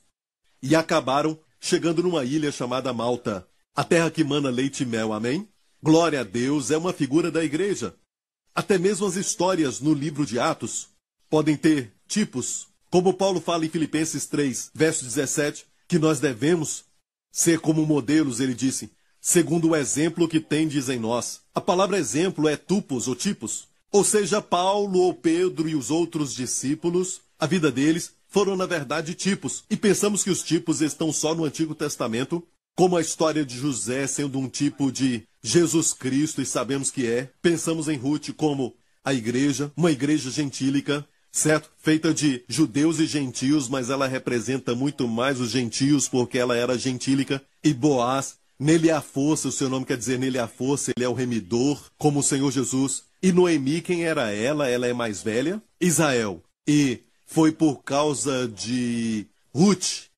E 0.62 0.75
acabaram 0.75 1.38
chegando 1.61 2.03
numa 2.03 2.25
ilha 2.25 2.51
chamada 2.51 2.92
Malta, 2.92 3.46
a 3.75 3.85
terra 3.85 4.11
que 4.11 4.25
mana 4.25 4.51
leite 4.51 4.83
e 4.83 4.87
mel, 4.87 5.12
amém? 5.12 5.49
Glória 5.83 6.20
a 6.20 6.25
Deus 6.25 6.70
é 6.70 6.77
uma 6.77 6.92
figura 6.92 7.31
da 7.31 7.44
igreja. 7.44 7.94
Até 8.55 8.79
mesmo 8.79 9.07
as 9.07 9.16
histórias 9.16 9.81
no 9.81 9.94
livro 9.94 10.27
de 10.27 10.38
Atos 10.38 10.88
podem 11.29 11.57
ter 11.57 11.92
tipos 12.07 12.70
como 12.90 13.14
Paulo 13.14 13.40
fala 13.40 13.64
em 13.64 13.68
Filipenses 13.68 14.27
3, 14.27 14.73
verso 14.75 15.05
17, 15.05 15.64
que 15.87 15.96
nós 15.96 16.18
devemos 16.18 16.85
ser 17.31 17.61
como 17.61 17.87
modelos, 17.87 18.40
ele 18.40 18.53
disse, 18.53 18.90
segundo 19.20 19.68
o 19.68 19.77
exemplo 19.77 20.29
que 20.29 20.40
tendes 20.40 20.88
em 20.88 20.99
nós. 20.99 21.40
A 21.55 21.61
palavra 21.61 21.99
exemplo 21.99 22.49
é 22.49 22.57
tupos 22.57 23.07
ou 23.07 23.14
tipos. 23.14 23.68
Ou 23.92 24.03
seja, 24.03 24.42
Paulo 24.42 24.99
ou 24.99 25.14
Pedro 25.14 25.68
e 25.68 25.77
os 25.77 25.88
outros 25.88 26.35
discípulos, 26.35 27.20
a 27.38 27.46
vida 27.46 27.70
deles 27.70 28.12
foram 28.31 28.57
na 28.57 28.64
verdade 28.64 29.14
tipos. 29.14 29.64
E 29.69 29.77
pensamos 29.77 30.23
que 30.23 30.31
os 30.31 30.43
tipos 30.43 30.81
estão 30.81 31.12
só 31.12 31.35
no 31.35 31.45
Antigo 31.45 31.75
Testamento, 31.75 32.43
como 32.77 32.97
a 32.97 33.01
história 33.01 33.45
de 33.45 33.59
José 33.59 34.07
sendo 34.07 34.38
um 34.38 34.49
tipo 34.49 34.90
de 34.90 35.25
Jesus 35.43 35.93
Cristo, 35.93 36.40
e 36.40 36.47
sabemos 36.47 36.90
que 36.90 37.07
é. 37.07 37.29
Pensamos 37.43 37.88
em 37.88 37.97
Ruth 37.97 38.31
como 38.37 38.75
a 39.05 39.12
igreja, 39.12 39.73
uma 39.77 39.90
igreja 39.90 40.31
gentílica, 40.31 41.07
certo? 41.33 41.71
Feita 41.79 42.12
de 42.14 42.45
judeus 42.49 42.99
e 42.99 43.07
gentios, 43.07 43.69
mas 43.69 43.90
ela 43.90 44.07
representa 44.07 44.75
muito 44.75 45.09
mais 45.09 45.40
os 45.40 45.51
gentios 45.51 46.09
porque 46.09 46.38
ela 46.38 46.57
era 46.57 46.79
gentílica. 46.79 47.43
E 47.62 47.73
Boaz, 47.73 48.37
nele 48.59 48.90
há 48.90 49.01
força, 49.01 49.49
o 49.49 49.53
seu 49.53 49.69
nome 49.69 49.87
quer 49.87 49.97
dizer 49.97 50.19
nele 50.19 50.38
há 50.38 50.47
força, 50.47 50.93
ele 50.97 51.05
é 51.05 51.09
o 51.09 51.14
remidor, 51.14 51.90
como 51.99 52.21
o 52.21 52.23
Senhor 52.23 52.51
Jesus. 52.51 53.05
E 53.23 53.33
Noemi, 53.33 53.81
quem 53.81 54.05
era 54.05 54.31
ela? 54.31 54.69
Ela 54.69 54.87
é 54.87 54.93
mais 54.93 55.23
velha. 55.23 55.62
Israel. 55.81 56.43
E 56.66 57.01
foi 57.31 57.53
por 57.53 57.85
causa 57.85 58.49
de 58.49 59.27
Ruth 59.55 60.09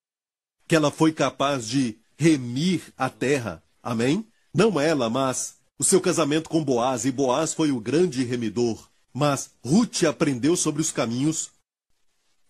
que 0.66 0.75
ela 0.75 0.90
foi 0.90 1.12
capaz 1.12 1.68
de 1.68 1.98
remir 2.16 2.81
a 2.96 3.11
terra. 3.11 3.62
Amém? 3.83 4.27
Não 4.55 4.81
ela, 4.81 5.11
mas 5.11 5.57
o 5.79 5.85
seu 5.85 6.01
casamento 6.01 6.48
com 6.48 6.64
Boaz, 6.64 7.05
e 7.05 7.12
Boaz 7.12 7.53
foi 7.53 7.70
o 7.70 7.81
grande 7.81 8.25
remidor. 8.25 8.88
Mas 9.12 9.51
Ruth 9.62 10.05
aprendeu 10.05 10.57
sobre 10.57 10.81
os 10.81 10.90
caminhos 10.90 11.51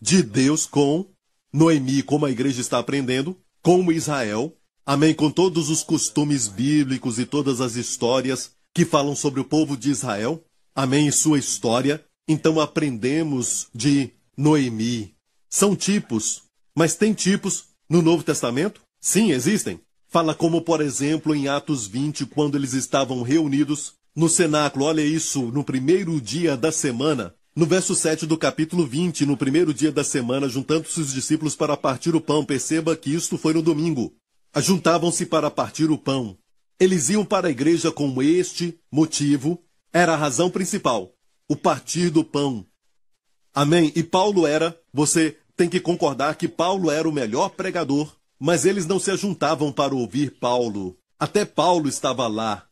de 0.01 0.23
Deus 0.23 0.65
com 0.65 1.07
Noemi, 1.53 2.03
como 2.03 2.25
a 2.25 2.31
igreja 2.31 2.61
está 2.61 2.79
aprendendo, 2.79 3.37
com 3.63 3.91
Israel. 3.91 4.57
Amém? 4.87 5.13
Com 5.13 5.29
todos 5.29 5.71
os 5.71 5.83
costumes 5.83 6.47
bíblicos 6.47 7.19
e 7.19 7.27
todas 7.27 7.61
as 7.61 7.75
histórias 7.75 8.53
que 8.73 8.85
falam 8.85 9.17
sobre 9.17 9.41
o 9.41 9.45
povo 9.45 9.77
de 9.77 9.91
Israel. 9.91 10.45
Amém? 10.73 11.09
E 11.09 11.13
sua 11.13 11.39
história. 11.39 12.05
Então 12.29 12.61
aprendemos 12.61 13.67
de 13.75 14.13
Noemi. 14.37 15.15
São 15.49 15.77
tipos, 15.77 16.43
mas 16.75 16.95
tem 16.95 17.13
tipos 17.13 17.67
no 17.89 18.01
Novo 18.01 18.23
Testamento? 18.23 18.81
Sim, 19.01 19.31
existem. 19.33 19.81
Fala 20.09 20.35
como, 20.35 20.63
por 20.63 20.81
exemplo, 20.81 21.35
em 21.35 21.49
Atos 21.49 21.87
20, 21.87 22.27
quando 22.27 22.57
eles 22.57 22.73
estavam 22.73 23.23
reunidos 23.23 23.95
no 24.15 24.29
cenáculo, 24.29 24.85
olha 24.85 25.01
isso, 25.03 25.43
no 25.51 25.65
primeiro 25.65 26.21
dia 26.21 26.57
da 26.57 26.71
semana. 26.71 27.35
No 27.55 27.67
verso 27.67 27.95
7 27.95 28.27
do 28.27 28.39
capítulo 28.39 28.87
20, 28.87 29.27
no 29.27 29.37
primeiro 29.37 29.75
dia 29.75 29.93
da 29.93 30.03
semana, 30.03 30.49
juntando-se 30.49 31.01
os 31.01 31.13
discípulos 31.13 31.55
para 31.55 31.77
partir 31.77 32.15
o 32.15 32.21
pão, 32.21 32.45
perceba 32.45 32.97
que 32.97 33.11
isto 33.11 33.37
foi 33.37 33.53
no 33.53 33.61
domingo. 33.61 34.15
Ajuntavam-se 34.55 35.27
para 35.27 35.51
partir 35.51 35.91
o 35.91 35.99
pão. 35.99 36.39
Eles 36.81 37.11
iam 37.11 37.25
para 37.25 37.49
a 37.49 37.51
igreja 37.51 37.93
com 37.93 38.23
este 38.23 38.79
motivo, 38.91 39.63
era 39.93 40.15
a 40.15 40.17
razão 40.17 40.51
principal, 40.51 41.13
o 41.49 41.55
partir 41.55 42.09
do 42.09 42.25
pão. 42.25 42.67
Amém? 43.55 43.93
E 43.95 44.03
Paulo 44.03 44.47
era, 44.47 44.79
você 44.93 45.37
tem 45.57 45.69
que 45.69 45.81
concordar 45.81 46.37
que 46.37 46.49
Paulo 46.49 46.91
era 46.91 47.09
o 47.09 47.13
melhor 47.13 47.51
pregador, 47.51 48.15
mas 48.39 48.65
eles 48.65 48.87
não 48.87 48.99
se 48.99 49.11
ajuntavam 49.11 49.71
para 49.71 49.95
ouvir 49.95 50.39
Paulo. 50.41 50.97
Até 51.19 51.45
Paulo 51.45 51.89
estava 51.89 52.27
lá, 52.27 52.67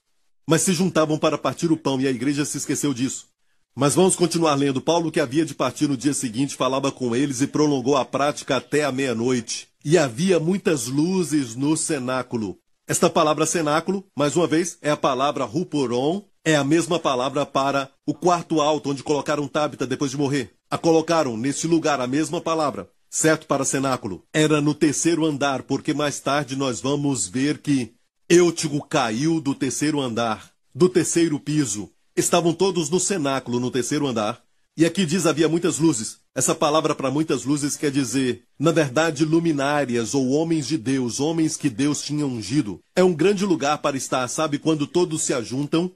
mas 0.47 0.63
se 0.63 0.73
juntavam 0.73 1.19
para 1.19 1.39
partir 1.39 1.71
o 1.71 1.77
pão 1.77 2.01
e 2.01 2.07
a 2.07 2.11
igreja 2.11 2.45
se 2.45 2.59
esqueceu 2.59 2.95
disso. 2.95 3.29
Mas 3.75 3.95
vamos 3.95 4.17
continuar 4.17 4.55
lendo. 4.55 4.81
Paulo, 4.81 5.13
que 5.13 5.21
havia 5.21 5.45
de 5.45 5.55
partir 5.55 5.87
no 5.87 5.97
dia 5.97 6.13
seguinte, 6.13 6.57
falava 6.57 6.91
com 6.91 7.15
eles 7.15 7.41
e 7.41 7.47
prolongou 7.47 7.97
a 7.97 8.05
prática 8.05 8.57
até 8.57 8.85
a 8.85 8.91
meia-noite. 8.91 9.69
E 9.85 9.97
havia 9.97 10.41
muitas 10.41 10.87
luzes 10.89 11.55
no 11.55 11.77
cenáculo. 11.77 12.59
Esta 12.89 13.09
palavra 13.09 13.47
cenáculo, 13.47 14.05
mais 14.19 14.35
uma 14.35 14.49
vez, 14.49 14.77
é 14.83 14.91
a 14.91 14.97
palavra 14.97 15.45
ruporon, 15.45 16.25
é 16.45 16.57
a 16.57 16.65
mesma 16.65 16.99
palavra 16.99 17.45
para 17.45 17.91
o 18.07 18.15
quarto 18.15 18.61
alto 18.61 18.91
onde 18.91 19.03
colocaram 19.03 19.47
Tabita 19.47 19.87
depois 19.87 20.11
de 20.11 20.17
morrer. 20.17 20.55
A 20.71 20.79
colocaram 20.79 21.37
nesse 21.37 21.67
lugar 21.67 22.01
a 22.01 22.07
mesma 22.07 22.41
palavra, 22.41 22.89
certo 23.09 23.47
para 23.47 23.65
cenáculo. 23.65 24.25
Era 24.33 24.61
no 24.61 24.75
terceiro 24.75 25.27
andar, 25.27 25.63
porque 25.65 25.93
mais 25.93 26.21
tarde 26.21 26.57
nós 26.57 26.81
vamos 26.81 27.27
ver 27.27 27.59
que 27.59 27.93
Eutigo 28.29 28.81
caiu 28.83 29.41
do 29.41 29.55
terceiro 29.55 30.01
andar, 30.01 30.51
do 30.75 30.89
terceiro 30.89 31.39
piso. 31.39 31.91
Estavam 32.17 32.53
todos 32.53 32.89
no 32.89 33.01
cenáculo, 33.01 33.59
no 33.59 33.71
terceiro 33.71 34.07
andar. 34.07 34.41
E 34.77 34.87
aqui 34.87 35.05
diz 35.05 35.27
havia 35.27 35.49
muitas 35.49 35.79
luzes. 35.79 36.19
Essa 36.35 36.55
palavra 36.55 36.95
para 36.95 37.11
muitas 37.11 37.45
luzes 37.45 37.77
quer 37.77 37.91
dizer, 37.91 38.45
na 38.59 38.71
verdade, 38.71 39.25
luminárias 39.25 40.15
ou 40.15 40.31
homens 40.31 40.67
de 40.69 40.79
Deus, 40.79 41.19
homens 41.19 41.57
que 41.57 41.69
Deus 41.69 42.01
tinha 42.03 42.25
ungido. 42.25 42.81
É 42.95 43.03
um 43.03 43.13
grande 43.13 43.45
lugar 43.45 43.79
para 43.79 43.97
estar, 43.97 44.27
sabe, 44.29 44.59
quando 44.59 44.87
todos 44.87 45.23
se 45.23 45.35
ajuntam. 45.35 45.93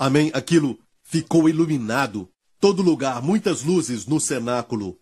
Amém? 0.00 0.30
Aquilo 0.32 0.78
ficou 1.02 1.46
iluminado. 1.46 2.26
Todo 2.58 2.80
lugar, 2.80 3.20
muitas 3.20 3.62
luzes 3.62 4.06
no 4.06 4.18
cenáculo. 4.18 4.98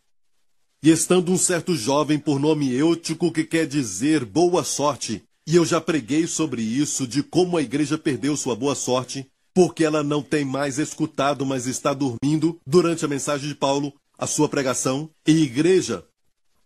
E 0.83 0.91
estando 0.91 1.31
um 1.31 1.39
certo 1.39 1.77
jovem 1.77 2.19
por 2.19 2.41
nome 2.41 2.75
Eutico, 2.75 3.31
que 3.31 3.45
quer 3.45 3.65
dizer 3.65 4.25
boa 4.25 4.65
sorte, 4.65 5.23
e 5.47 5.55
eu 5.55 5.65
já 5.65 5.81
preguei 5.81 6.27
sobre 6.27 6.63
isso, 6.63 7.07
de 7.07 7.23
como 7.23 7.57
a 7.57 7.63
igreja 7.63 7.97
perdeu 7.97 8.37
sua 8.37 8.57
boa 8.57 8.75
sorte, 8.75 9.25
porque 9.55 9.85
ela 9.85 10.03
não 10.03 10.21
tem 10.21 10.45
mais 10.45 10.81
escutado, 10.81 11.47
mas 11.47 11.69
está 11.69 11.95
dormindo 11.95 12.61
durante 12.67 13.05
a 13.05 13.09
mensagem 13.09 13.49
de 13.49 13.55
Paulo, 13.55 13.93
a 14.19 14.27
sua 14.27 14.49
pregação. 14.49 15.09
E 15.25 15.31
igreja, 15.31 16.05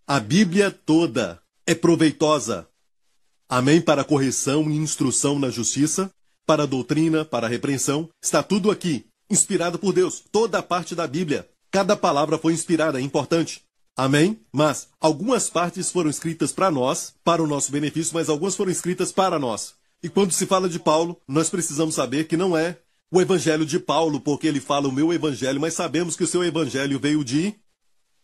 a 0.07 0.19
Bíblia 0.19 0.71
toda 0.71 1.39
é 1.67 1.75
proveitosa. 1.75 2.67
Amém? 3.47 3.79
Para 3.79 4.03
correção 4.03 4.71
e 4.71 4.75
instrução 4.75 5.37
na 5.37 5.51
justiça, 5.51 6.11
para 6.45 6.63
a 6.63 6.67
doutrina, 6.67 7.25
para 7.25 7.47
a 7.47 7.49
repreensão. 7.49 8.09
Está 8.21 8.41
tudo 8.43 8.71
aqui, 8.71 9.05
inspirado 9.29 9.79
por 9.79 9.93
Deus. 9.93 10.23
Toda 10.31 10.59
a 10.59 10.63
parte 10.63 10.95
da 10.95 11.07
Bíblia. 11.07 11.47
Cada 11.71 11.95
palavra 11.95 12.37
foi 12.37 12.53
inspirada, 12.53 12.99
é 12.99 13.01
importante. 13.01 13.61
Amém? 13.95 14.39
Mas 14.51 14.87
algumas 14.99 15.49
partes 15.49 15.91
foram 15.91 16.09
escritas 16.09 16.51
para 16.51 16.71
nós, 16.71 17.13
para 17.23 17.43
o 17.43 17.47
nosso 17.47 17.71
benefício, 17.71 18.13
mas 18.13 18.29
algumas 18.29 18.55
foram 18.55 18.71
escritas 18.71 19.11
para 19.11 19.37
nós. 19.37 19.75
E 20.01 20.09
quando 20.09 20.31
se 20.31 20.45
fala 20.45 20.67
de 20.67 20.79
Paulo, 20.79 21.19
nós 21.27 21.49
precisamos 21.49 21.95
saber 21.95 22.25
que 22.25 22.35
não 22.35 22.57
é 22.57 22.77
o 23.11 23.21
evangelho 23.21 23.65
de 23.65 23.79
Paulo, 23.79 24.19
porque 24.19 24.47
ele 24.47 24.59
fala 24.59 24.87
o 24.87 24.91
meu 24.91 25.13
evangelho, 25.13 25.61
mas 25.61 25.75
sabemos 25.75 26.15
que 26.15 26.23
o 26.23 26.27
seu 26.27 26.43
evangelho 26.43 26.99
veio 26.99 27.23
de 27.23 27.53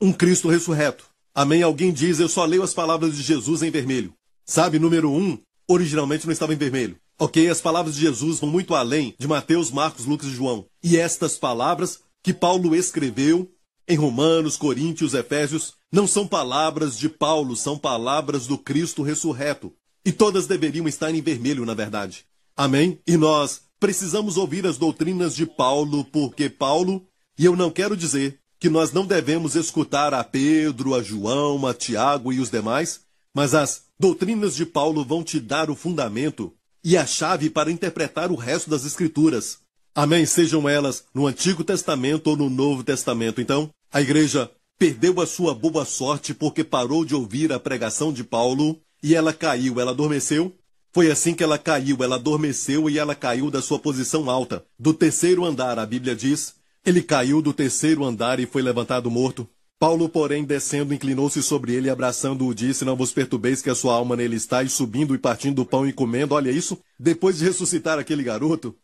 um 0.02 0.12
Cristo 0.12 0.50
ressurreto. 0.50 1.06
Amém? 1.34 1.62
Alguém 1.62 1.94
diz, 1.94 2.20
eu 2.20 2.28
só 2.28 2.44
leio 2.44 2.64
as 2.64 2.74
palavras 2.74 3.16
de 3.16 3.22
Jesus 3.22 3.62
em 3.62 3.70
vermelho. 3.70 4.14
Sabe, 4.46 4.80
número 4.80 5.12
um, 5.12 5.38
originalmente 5.68 6.26
não 6.26 6.34
estava 6.34 6.54
em 6.54 6.58
vermelho. 6.58 6.98
Ok, 7.22 7.50
as 7.50 7.60
palavras 7.60 7.96
de 7.96 8.02
Jesus 8.02 8.40
vão 8.40 8.50
muito 8.50 8.74
além 8.74 9.14
de 9.20 9.28
Mateus, 9.28 9.70
Marcos, 9.70 10.06
Lucas 10.06 10.30
e 10.30 10.34
João. 10.34 10.66
E 10.82 10.96
estas 10.96 11.38
palavras 11.38 12.00
que 12.24 12.34
Paulo 12.34 12.74
escreveu 12.74 13.52
em 13.86 13.98
Romanos, 13.98 14.56
Coríntios, 14.56 15.14
Efésios, 15.14 15.74
não 15.92 16.08
são 16.08 16.26
palavras 16.26 16.98
de 16.98 17.10
Paulo, 17.10 17.58
são 17.58 17.78
palavras 17.78 18.48
do 18.48 18.58
Cristo 18.58 19.04
ressurreto. 19.04 19.74
E 20.06 20.14
todas 20.14 20.48
deveriam 20.48 20.88
estar 20.88 21.14
em 21.14 21.22
vermelho, 21.22 21.66
na 21.66 21.74
verdade. 21.74 22.24
Amém? 22.56 23.02
E 23.06 23.18
nós 23.18 23.64
precisamos 23.82 24.38
ouvir 24.38 24.66
as 24.66 24.78
doutrinas 24.78 25.36
de 25.36 25.46
Paulo, 25.46 26.06
porque 26.06 26.50
Paulo, 26.50 27.06
e 27.38 27.44
eu 27.44 27.54
não 27.54 27.70
quero 27.70 27.98
dizer 27.98 28.40
que 28.58 28.70
nós 28.70 28.94
não 28.94 29.06
devemos 29.06 29.56
escutar 29.56 30.14
a 30.14 30.24
Pedro, 30.24 30.96
a 30.96 31.04
João, 31.04 31.68
a 31.68 31.74
Tiago 31.74 32.32
e 32.32 32.40
os 32.40 32.50
demais, 32.50 33.02
mas 33.36 33.54
as 33.54 33.84
doutrinas 34.00 34.56
de 34.56 34.66
Paulo 34.66 35.04
vão 35.04 35.22
te 35.22 35.38
dar 35.38 35.70
o 35.70 35.76
fundamento 35.76 36.54
e 36.84 36.98
a 36.98 37.06
chave 37.06 37.50
para 37.50 37.72
interpretar 37.72 38.32
o 38.32 38.36
resto 38.36 38.70
das 38.70 38.86
Escrituras. 38.86 39.60
Amém? 39.94 40.26
Sejam 40.26 40.68
elas 40.68 41.04
no 41.14 41.28
Antigo 41.28 41.64
Testamento 41.64 42.28
ou 42.28 42.38
no 42.38 42.50
Novo 42.50 42.84
Testamento. 42.84 43.42
Então, 43.42 43.70
a 43.92 44.02
igreja 44.02 44.50
perdeu 44.78 45.20
a 45.20 45.28
sua 45.28 45.54
boa 45.54 45.84
sorte 45.84 46.34
porque 46.34 46.64
parou 46.64 47.04
de 47.04 47.14
ouvir 47.14 47.52
a 47.52 47.60
pregação 47.60 48.14
de 48.14 48.24
Paulo 48.24 48.80
e 49.04 49.14
ela 49.14 49.34
caiu, 49.34 49.80
ela 49.80 49.92
adormeceu. 49.92 50.56
Foi 50.92 51.12
assim 51.12 51.34
que 51.34 51.44
ela 51.44 51.58
caiu, 51.58 51.98
ela 52.02 52.16
adormeceu 52.16 52.90
e 52.90 52.98
ela 52.98 53.14
caiu 53.14 53.52
da 53.52 53.62
sua 53.62 53.78
posição 53.78 54.30
alta. 54.30 54.66
Do 54.78 54.94
terceiro 54.94 55.46
andar, 55.46 55.78
a 55.78 55.86
Bíblia 55.86 56.16
diz, 56.16 56.56
ele 56.86 57.04
caiu 57.04 57.42
do 57.42 57.54
terceiro 57.54 58.04
andar 58.04 58.40
e 58.40 58.46
foi 58.46 58.62
levantado 58.62 59.12
morto. 59.12 59.48
Paulo, 59.80 60.10
porém, 60.10 60.44
descendo, 60.44 60.94
inclinou-se 60.94 61.42
sobre 61.42 61.74
ele, 61.74 61.90
abraçando-o, 61.90 62.54
disse: 62.54 62.84
Não 62.84 62.98
vos 62.98 63.14
perturbeis 63.14 63.62
que 63.62 63.70
a 63.70 63.76
sua 63.76 63.94
alma 63.96 64.16
nele 64.16 64.36
está, 64.36 64.62
e 64.62 64.70
subindo 64.70 65.16
e 65.16 65.18
partindo 65.18 65.62
o 65.62 65.66
pão 65.66 65.88
e 65.88 65.94
comendo. 65.94 66.36
Olha 66.36 66.52
isso. 66.52 66.78
Depois 67.00 67.38
de 67.38 67.46
ressuscitar 67.46 67.98
aquele 67.98 68.24
garoto, 68.24 68.76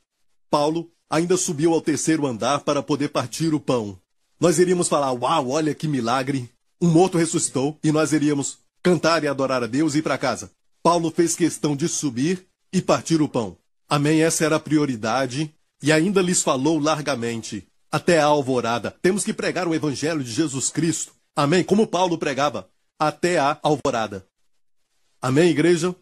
Paulo 0.49 0.89
ainda 1.09 1.35
subiu 1.35 1.73
ao 1.73 1.81
terceiro 1.81 2.25
andar 2.25 2.61
para 2.61 2.81
poder 2.81 3.09
partir 3.09 3.53
o 3.53 3.59
pão 3.59 3.99
nós 4.39 4.59
iríamos 4.59 4.87
falar: 4.87 5.11
Uau, 5.13 5.49
olha 5.49 5.73
que 5.73 5.87
milagre! 5.87 6.49
Um 6.81 6.89
morto 6.89 7.17
ressuscitou 7.17 7.79
e 7.83 7.91
nós 7.91 8.11
iríamos 8.11 8.59
cantar 8.83 9.23
e 9.23 9.27
adorar 9.27 9.63
a 9.63 9.67
Deus 9.67 9.95
e 9.95 9.99
ir 9.99 10.01
para 10.01 10.17
casa. 10.17 10.51
Paulo 10.83 11.09
fez 11.09 11.35
questão 11.35 11.75
de 11.75 11.87
subir 11.87 12.45
e 12.71 12.81
partir 12.81 13.21
o 13.21 13.29
pão. 13.29 13.57
Amém? 13.87 14.21
Essa 14.21 14.45
era 14.45 14.57
a 14.57 14.59
prioridade 14.59 15.53
e 15.81 15.91
ainda 15.91 16.21
lhes 16.21 16.43
falou 16.43 16.77
largamente. 16.79 17.65
Até 17.95 18.19
a 18.19 18.25
alvorada. 18.25 18.93
Temos 19.01 19.23
que 19.23 19.33
pregar 19.33 19.67
o 19.67 19.73
evangelho 19.73 20.23
de 20.23 20.31
Jesus 20.31 20.69
Cristo. 20.69 21.13
Amém? 21.35 21.63
Como 21.63 21.87
Paulo 21.87 22.17
pregava. 22.17 22.67
Até 22.99 23.37
a 23.37 23.57
alvorada. 23.63 24.25
Amém, 25.21 25.49
igreja? 25.49 25.95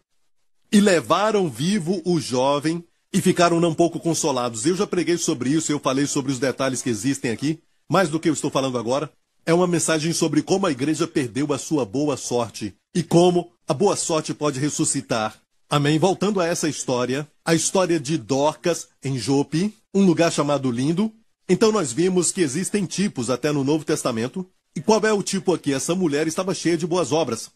e 0.74 0.80
levaram 0.80 1.48
vivo 1.48 2.02
o 2.04 2.18
jovem 2.18 2.84
e 3.12 3.20
ficaram 3.20 3.60
não 3.60 3.72
pouco 3.72 4.00
consolados. 4.00 4.66
Eu 4.66 4.74
já 4.74 4.88
preguei 4.88 5.16
sobre 5.16 5.50
isso, 5.50 5.70
eu 5.70 5.78
falei 5.78 6.04
sobre 6.04 6.32
os 6.32 6.40
detalhes 6.40 6.82
que 6.82 6.90
existem 6.90 7.30
aqui, 7.30 7.60
mais 7.88 8.08
do 8.08 8.18
que 8.18 8.28
eu 8.28 8.32
estou 8.32 8.50
falando 8.50 8.76
agora. 8.76 9.08
É 9.46 9.54
uma 9.54 9.68
mensagem 9.68 10.12
sobre 10.12 10.42
como 10.42 10.66
a 10.66 10.72
igreja 10.72 11.06
perdeu 11.06 11.52
a 11.52 11.58
sua 11.58 11.84
boa 11.84 12.16
sorte 12.16 12.74
e 12.92 13.04
como 13.04 13.52
a 13.68 13.72
boa 13.72 13.94
sorte 13.94 14.34
pode 14.34 14.58
ressuscitar. 14.58 15.36
Amém. 15.70 15.96
Voltando 15.96 16.40
a 16.40 16.46
essa 16.46 16.68
história, 16.68 17.24
a 17.44 17.54
história 17.54 18.00
de 18.00 18.18
Dorcas 18.18 18.88
em 19.00 19.16
Jope, 19.16 19.72
um 19.94 20.04
lugar 20.04 20.32
chamado 20.32 20.72
Lindo. 20.72 21.12
Então 21.48 21.70
nós 21.70 21.92
vimos 21.92 22.32
que 22.32 22.40
existem 22.40 22.86
tipos 22.86 23.30
até 23.30 23.52
no 23.52 23.64
Novo 23.64 23.84
Testamento. 23.84 24.46
E 24.76 24.80
qual 24.80 25.00
é 25.00 25.12
o 25.12 25.22
tipo 25.22 25.54
aqui? 25.54 25.72
Essa 25.72 25.94
mulher 25.94 26.26
estava 26.26 26.54
cheia 26.54 26.76
de 26.76 26.86
boas 26.86 27.12
obras 27.12 27.50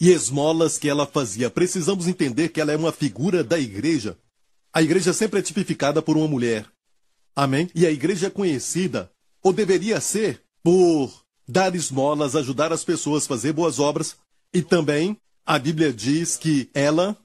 e 0.00 0.10
esmolas 0.10 0.78
que 0.78 0.88
ela 0.88 1.06
fazia. 1.06 1.50
Precisamos 1.50 2.08
entender 2.08 2.48
que 2.48 2.60
ela 2.60 2.72
é 2.72 2.76
uma 2.76 2.90
figura 2.90 3.44
da 3.44 3.58
igreja. 3.58 4.16
A 4.72 4.82
igreja 4.82 5.12
sempre 5.12 5.40
é 5.40 5.42
tipificada 5.42 6.00
por 6.00 6.16
uma 6.16 6.26
mulher. 6.26 6.66
Amém? 7.36 7.70
E 7.74 7.86
a 7.86 7.90
igreja 7.90 8.28
é 8.28 8.30
conhecida, 8.30 9.10
ou 9.42 9.52
deveria 9.52 10.00
ser, 10.00 10.42
por 10.62 11.12
dar 11.46 11.74
esmolas, 11.74 12.34
ajudar 12.34 12.72
as 12.72 12.84
pessoas 12.84 13.24
a 13.24 13.28
fazer 13.28 13.52
boas 13.52 13.78
obras. 13.78 14.16
E 14.52 14.62
também 14.62 15.16
a 15.44 15.58
Bíblia 15.58 15.92
diz 15.92 16.36
que 16.36 16.70
ela 16.72 17.16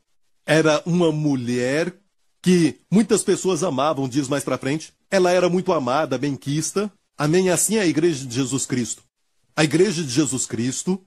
era 0.45 0.81
uma 0.85 1.11
mulher 1.11 1.95
que 2.41 2.75
muitas 2.91 3.23
pessoas 3.23 3.63
amavam, 3.63 4.07
diz 4.07 4.27
mais 4.27 4.43
para 4.43 4.57
frente. 4.57 4.93
Ela 5.15 5.31
era 5.31 5.49
muito 5.49 5.71
amada, 5.71 6.17
benquista. 6.17 6.91
Amém? 7.17 7.49
Assim 7.49 7.77
é 7.77 7.81
a 7.81 7.87
igreja 7.87 8.25
de 8.25 8.35
Jesus 8.35 8.65
Cristo. 8.65 9.01
A 9.55 9.63
igreja 9.63 10.03
de 10.03 10.09
Jesus 10.09 10.45
Cristo 10.45 11.01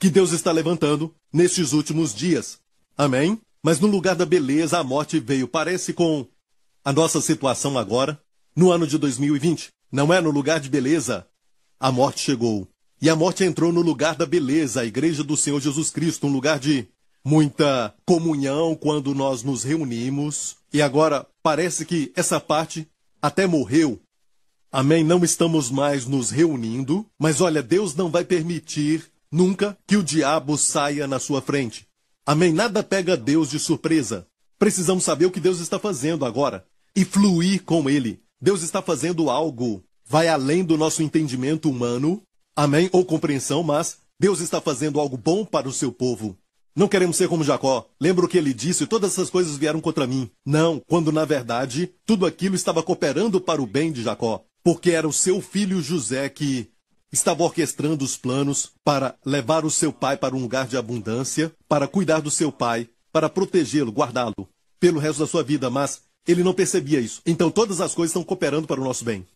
que 0.00 0.10
Deus 0.10 0.32
está 0.32 0.50
levantando 0.50 1.14
nestes 1.32 1.72
últimos 1.72 2.12
dias. 2.12 2.58
Amém? 2.98 3.40
Mas 3.62 3.78
no 3.78 3.86
lugar 3.86 4.16
da 4.16 4.26
beleza, 4.26 4.80
a 4.80 4.82
morte 4.82 5.20
veio. 5.20 5.46
Parece 5.46 5.92
com 5.92 6.26
a 6.84 6.92
nossa 6.92 7.20
situação 7.20 7.78
agora, 7.78 8.20
no 8.56 8.72
ano 8.72 8.84
de 8.84 8.98
2020. 8.98 9.68
Não 9.92 10.12
é 10.12 10.20
no 10.20 10.32
lugar 10.32 10.58
de 10.58 10.68
beleza. 10.68 11.24
A 11.78 11.92
morte 11.92 12.18
chegou. 12.18 12.66
E 13.00 13.08
a 13.08 13.14
morte 13.14 13.44
entrou 13.44 13.72
no 13.72 13.80
lugar 13.80 14.16
da 14.16 14.26
beleza, 14.26 14.80
a 14.80 14.84
igreja 14.84 15.22
do 15.22 15.36
Senhor 15.36 15.60
Jesus 15.60 15.90
Cristo, 15.90 16.26
um 16.26 16.32
lugar 16.32 16.58
de 16.58 16.88
muita 17.24 17.94
comunhão 18.04 18.74
quando 18.74 19.14
nós 19.14 19.44
nos 19.44 19.62
reunimos. 19.62 20.56
E 20.72 20.82
agora 20.82 21.24
parece 21.44 21.86
que 21.86 22.12
essa 22.16 22.40
parte 22.40 22.88
até 23.22 23.46
morreu. 23.46 24.00
Amém? 24.70 25.04
Não 25.04 25.22
estamos 25.22 25.70
mais 25.70 26.06
nos 26.06 26.30
reunindo, 26.30 27.06
mas 27.18 27.40
olha, 27.40 27.62
Deus 27.62 27.94
não 27.94 28.10
vai 28.10 28.24
permitir 28.24 29.04
nunca 29.30 29.78
que 29.86 29.96
o 29.96 30.02
diabo 30.02 30.58
saia 30.58 31.06
na 31.06 31.20
sua 31.20 31.40
frente. 31.40 31.86
Amém? 32.26 32.52
Nada 32.52 32.82
pega 32.82 33.16
Deus 33.16 33.48
de 33.48 33.58
surpresa. 33.58 34.26
Precisamos 34.58 35.04
saber 35.04 35.26
o 35.26 35.30
que 35.30 35.40
Deus 35.40 35.60
está 35.60 35.78
fazendo 35.78 36.24
agora 36.24 36.64
e 36.96 37.04
fluir 37.04 37.62
com 37.62 37.88
Ele. 37.88 38.20
Deus 38.40 38.62
está 38.62 38.82
fazendo 38.82 39.30
algo, 39.30 39.84
vai 40.04 40.28
além 40.28 40.64
do 40.64 40.76
nosso 40.76 41.02
entendimento 41.02 41.70
humano, 41.70 42.22
amém? 42.56 42.88
Ou 42.92 43.04
compreensão, 43.04 43.62
mas 43.62 43.98
Deus 44.18 44.40
está 44.40 44.60
fazendo 44.60 44.98
algo 44.98 45.16
bom 45.16 45.44
para 45.44 45.68
o 45.68 45.72
seu 45.72 45.92
povo. 45.92 46.36
Não 46.74 46.88
queremos 46.88 47.16
ser 47.16 47.28
como 47.28 47.44
Jacó. 47.44 47.86
Lembra 48.00 48.24
o 48.24 48.28
que 48.28 48.38
ele 48.38 48.54
disse? 48.54 48.86
Todas 48.86 49.12
essas 49.12 49.28
coisas 49.28 49.56
vieram 49.56 49.80
contra 49.80 50.06
mim. 50.06 50.30
Não, 50.44 50.80
quando 50.88 51.12
na 51.12 51.24
verdade 51.24 51.92
tudo 52.06 52.24
aquilo 52.24 52.54
estava 52.54 52.82
cooperando 52.82 53.40
para 53.40 53.60
o 53.60 53.66
bem 53.66 53.92
de 53.92 54.02
Jacó. 54.02 54.44
Porque 54.64 54.92
era 54.92 55.06
o 55.06 55.12
seu 55.12 55.40
filho 55.42 55.82
José 55.82 56.28
que 56.28 56.70
estava 57.12 57.42
orquestrando 57.42 58.04
os 58.04 58.16
planos 58.16 58.72
para 58.82 59.14
levar 59.24 59.64
o 59.64 59.70
seu 59.70 59.92
pai 59.92 60.16
para 60.16 60.34
um 60.34 60.40
lugar 60.40 60.66
de 60.66 60.78
abundância, 60.78 61.54
para 61.68 61.86
cuidar 61.86 62.20
do 62.20 62.30
seu 62.30 62.50
pai, 62.50 62.88
para 63.12 63.28
protegê-lo, 63.28 63.92
guardá-lo 63.92 64.48
pelo 64.80 64.98
resto 64.98 65.20
da 65.20 65.26
sua 65.26 65.44
vida, 65.44 65.68
mas 65.68 66.02
ele 66.26 66.42
não 66.42 66.54
percebia 66.54 67.00
isso. 67.00 67.20
Então 67.26 67.50
todas 67.50 67.80
as 67.80 67.94
coisas 67.94 68.10
estão 68.10 68.24
cooperando 68.24 68.66
para 68.66 68.80
o 68.80 68.84
nosso 68.84 69.04
bem. 69.04 69.26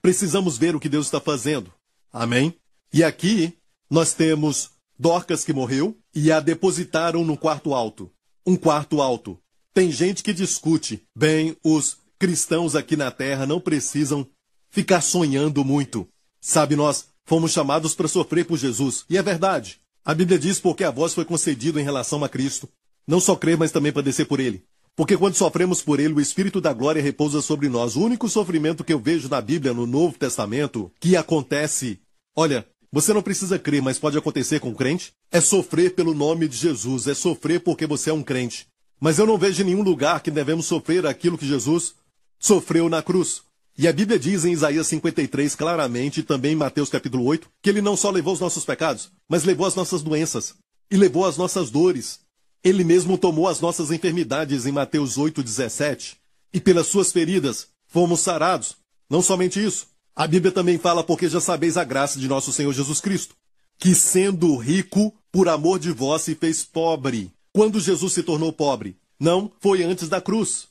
Precisamos 0.00 0.56
ver 0.56 0.74
o 0.74 0.80
que 0.80 0.88
Deus 0.88 1.06
está 1.06 1.20
fazendo. 1.20 1.72
Amém? 2.12 2.54
E 2.92 3.04
aqui 3.04 3.52
nós 3.90 4.14
temos 4.14 4.70
Dorcas 5.00 5.46
que 5.46 5.54
morreu 5.54 5.96
e 6.14 6.30
a 6.30 6.40
depositaram 6.40 7.24
no 7.24 7.34
quarto 7.34 7.72
alto. 7.72 8.12
Um 8.46 8.54
quarto 8.54 9.00
alto. 9.00 9.38
Tem 9.72 9.90
gente 9.90 10.22
que 10.22 10.30
discute. 10.30 11.02
Bem, 11.16 11.56
os 11.64 11.96
cristãos 12.18 12.76
aqui 12.76 12.98
na 12.98 13.10
terra 13.10 13.46
não 13.46 13.58
precisam 13.58 14.26
ficar 14.68 15.00
sonhando 15.00 15.64
muito. 15.64 16.06
Sabe, 16.38 16.76
nós 16.76 17.06
fomos 17.24 17.50
chamados 17.50 17.94
para 17.94 18.08
sofrer 18.08 18.44
por 18.44 18.58
Jesus. 18.58 19.06
E 19.08 19.16
é 19.16 19.22
verdade. 19.22 19.80
A 20.04 20.12
Bíblia 20.12 20.38
diz 20.38 20.60
porque 20.60 20.84
a 20.84 20.90
voz 20.90 21.14
foi 21.14 21.24
concedido 21.24 21.80
em 21.80 21.82
relação 21.82 22.22
a 22.22 22.28
Cristo. 22.28 22.68
Não 23.06 23.20
só 23.20 23.34
crer, 23.34 23.56
mas 23.56 23.72
também 23.72 23.92
padecer 23.92 24.26
por 24.26 24.38
ele. 24.38 24.62
Porque 24.94 25.16
quando 25.16 25.34
sofremos 25.34 25.80
por 25.80 25.98
ele, 25.98 26.12
o 26.12 26.20
Espírito 26.20 26.60
da 26.60 26.74
glória 26.74 27.00
repousa 27.00 27.40
sobre 27.40 27.70
nós. 27.70 27.96
O 27.96 28.02
único 28.02 28.28
sofrimento 28.28 28.84
que 28.84 28.92
eu 28.92 28.98
vejo 28.98 29.30
na 29.30 29.40
Bíblia, 29.40 29.72
no 29.72 29.86
Novo 29.86 30.18
Testamento, 30.18 30.92
que 31.00 31.16
acontece. 31.16 31.98
Olha, 32.36 32.66
você 32.92 33.12
não 33.12 33.22
precisa 33.22 33.58
crer, 33.58 33.80
mas 33.80 33.98
pode 33.98 34.18
acontecer 34.18 34.58
com 34.58 34.70
o 34.70 34.74
crente. 34.74 35.12
É 35.30 35.40
sofrer 35.40 35.94
pelo 35.94 36.12
nome 36.12 36.48
de 36.48 36.56
Jesus. 36.56 37.06
É 37.06 37.14
sofrer 37.14 37.60
porque 37.60 37.86
você 37.86 38.10
é 38.10 38.12
um 38.12 38.22
crente. 38.22 38.66
Mas 39.00 39.18
eu 39.18 39.26
não 39.26 39.38
vejo 39.38 39.62
em 39.62 39.66
nenhum 39.66 39.82
lugar 39.82 40.20
que 40.20 40.30
devemos 40.30 40.66
sofrer 40.66 41.06
aquilo 41.06 41.38
que 41.38 41.46
Jesus 41.46 41.94
sofreu 42.38 42.88
na 42.88 43.02
cruz. 43.02 43.42
E 43.78 43.86
a 43.86 43.92
Bíblia 43.92 44.18
diz 44.18 44.44
em 44.44 44.52
Isaías 44.52 44.88
53 44.88 45.54
claramente, 45.54 46.20
e 46.20 46.22
também 46.22 46.52
em 46.52 46.56
Mateus 46.56 46.90
capítulo 46.90 47.24
8, 47.24 47.48
que 47.62 47.70
ele 47.70 47.80
não 47.80 47.96
só 47.96 48.10
levou 48.10 48.34
os 48.34 48.40
nossos 48.40 48.64
pecados, 48.64 49.10
mas 49.28 49.44
levou 49.44 49.66
as 49.66 49.74
nossas 49.74 50.02
doenças 50.02 50.54
e 50.90 50.96
levou 50.96 51.24
as 51.24 51.36
nossas 51.36 51.70
dores. 51.70 52.20
Ele 52.62 52.84
mesmo 52.84 53.16
tomou 53.16 53.48
as 53.48 53.60
nossas 53.60 53.90
enfermidades 53.90 54.66
em 54.66 54.72
Mateus 54.72 55.16
8:17, 55.16 56.16
e 56.52 56.60
pelas 56.60 56.88
suas 56.88 57.12
feridas 57.12 57.68
fomos 57.86 58.20
sarados. 58.20 58.76
Não 59.08 59.22
somente 59.22 59.64
isso, 59.64 59.86
a 60.14 60.26
Bíblia 60.26 60.52
também 60.52 60.78
fala 60.78 61.02
porque 61.02 61.28
já 61.28 61.40
sabeis 61.40 61.76
a 61.76 61.84
graça 61.84 62.18
de 62.18 62.28
nosso 62.28 62.52
Senhor 62.52 62.72
Jesus 62.72 63.00
Cristo, 63.00 63.34
que 63.78 63.94
sendo 63.94 64.56
rico, 64.56 65.14
por 65.32 65.48
amor 65.48 65.78
de 65.78 65.90
vós 65.92 66.22
se 66.22 66.34
fez 66.34 66.64
pobre. 66.64 67.30
Quando 67.52 67.80
Jesus 67.80 68.12
se 68.12 68.22
tornou 68.22 68.52
pobre? 68.52 68.96
Não, 69.18 69.50
foi 69.60 69.82
antes 69.82 70.08
da 70.08 70.20
cruz. 70.20 70.68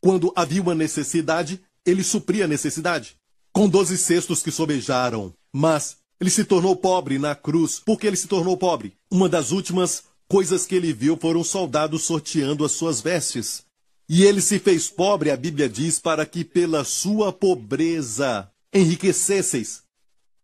Quando 0.00 0.32
havia 0.34 0.62
uma 0.62 0.74
necessidade, 0.74 1.60
ele 1.84 2.02
supria 2.02 2.44
a 2.44 2.48
necessidade. 2.48 3.16
Com 3.52 3.68
doze 3.68 3.96
cestos 3.98 4.42
que 4.42 4.50
sobejaram. 4.50 5.32
Mas 5.52 5.96
ele 6.20 6.30
se 6.30 6.44
tornou 6.44 6.76
pobre 6.76 7.18
na 7.18 7.34
cruz. 7.34 7.80
Por 7.84 7.98
que 7.98 8.06
ele 8.06 8.16
se 8.16 8.28
tornou 8.28 8.56
pobre? 8.56 8.94
Uma 9.10 9.28
das 9.28 9.50
últimas 9.50 10.04
coisas 10.28 10.64
que 10.64 10.74
ele 10.74 10.92
viu 10.92 11.16
foram 11.16 11.42
soldados 11.44 12.04
sorteando 12.04 12.64
as 12.64 12.72
suas 12.72 13.00
vestes. 13.00 13.64
E 14.08 14.24
ele 14.24 14.40
se 14.40 14.58
fez 14.58 14.88
pobre, 14.88 15.30
a 15.30 15.36
Bíblia 15.36 15.68
diz, 15.68 15.98
para 15.98 16.26
que 16.26 16.44
pela 16.44 16.84
sua 16.84 17.32
pobreza 17.32 18.50
enriquecesseis. 18.72 19.82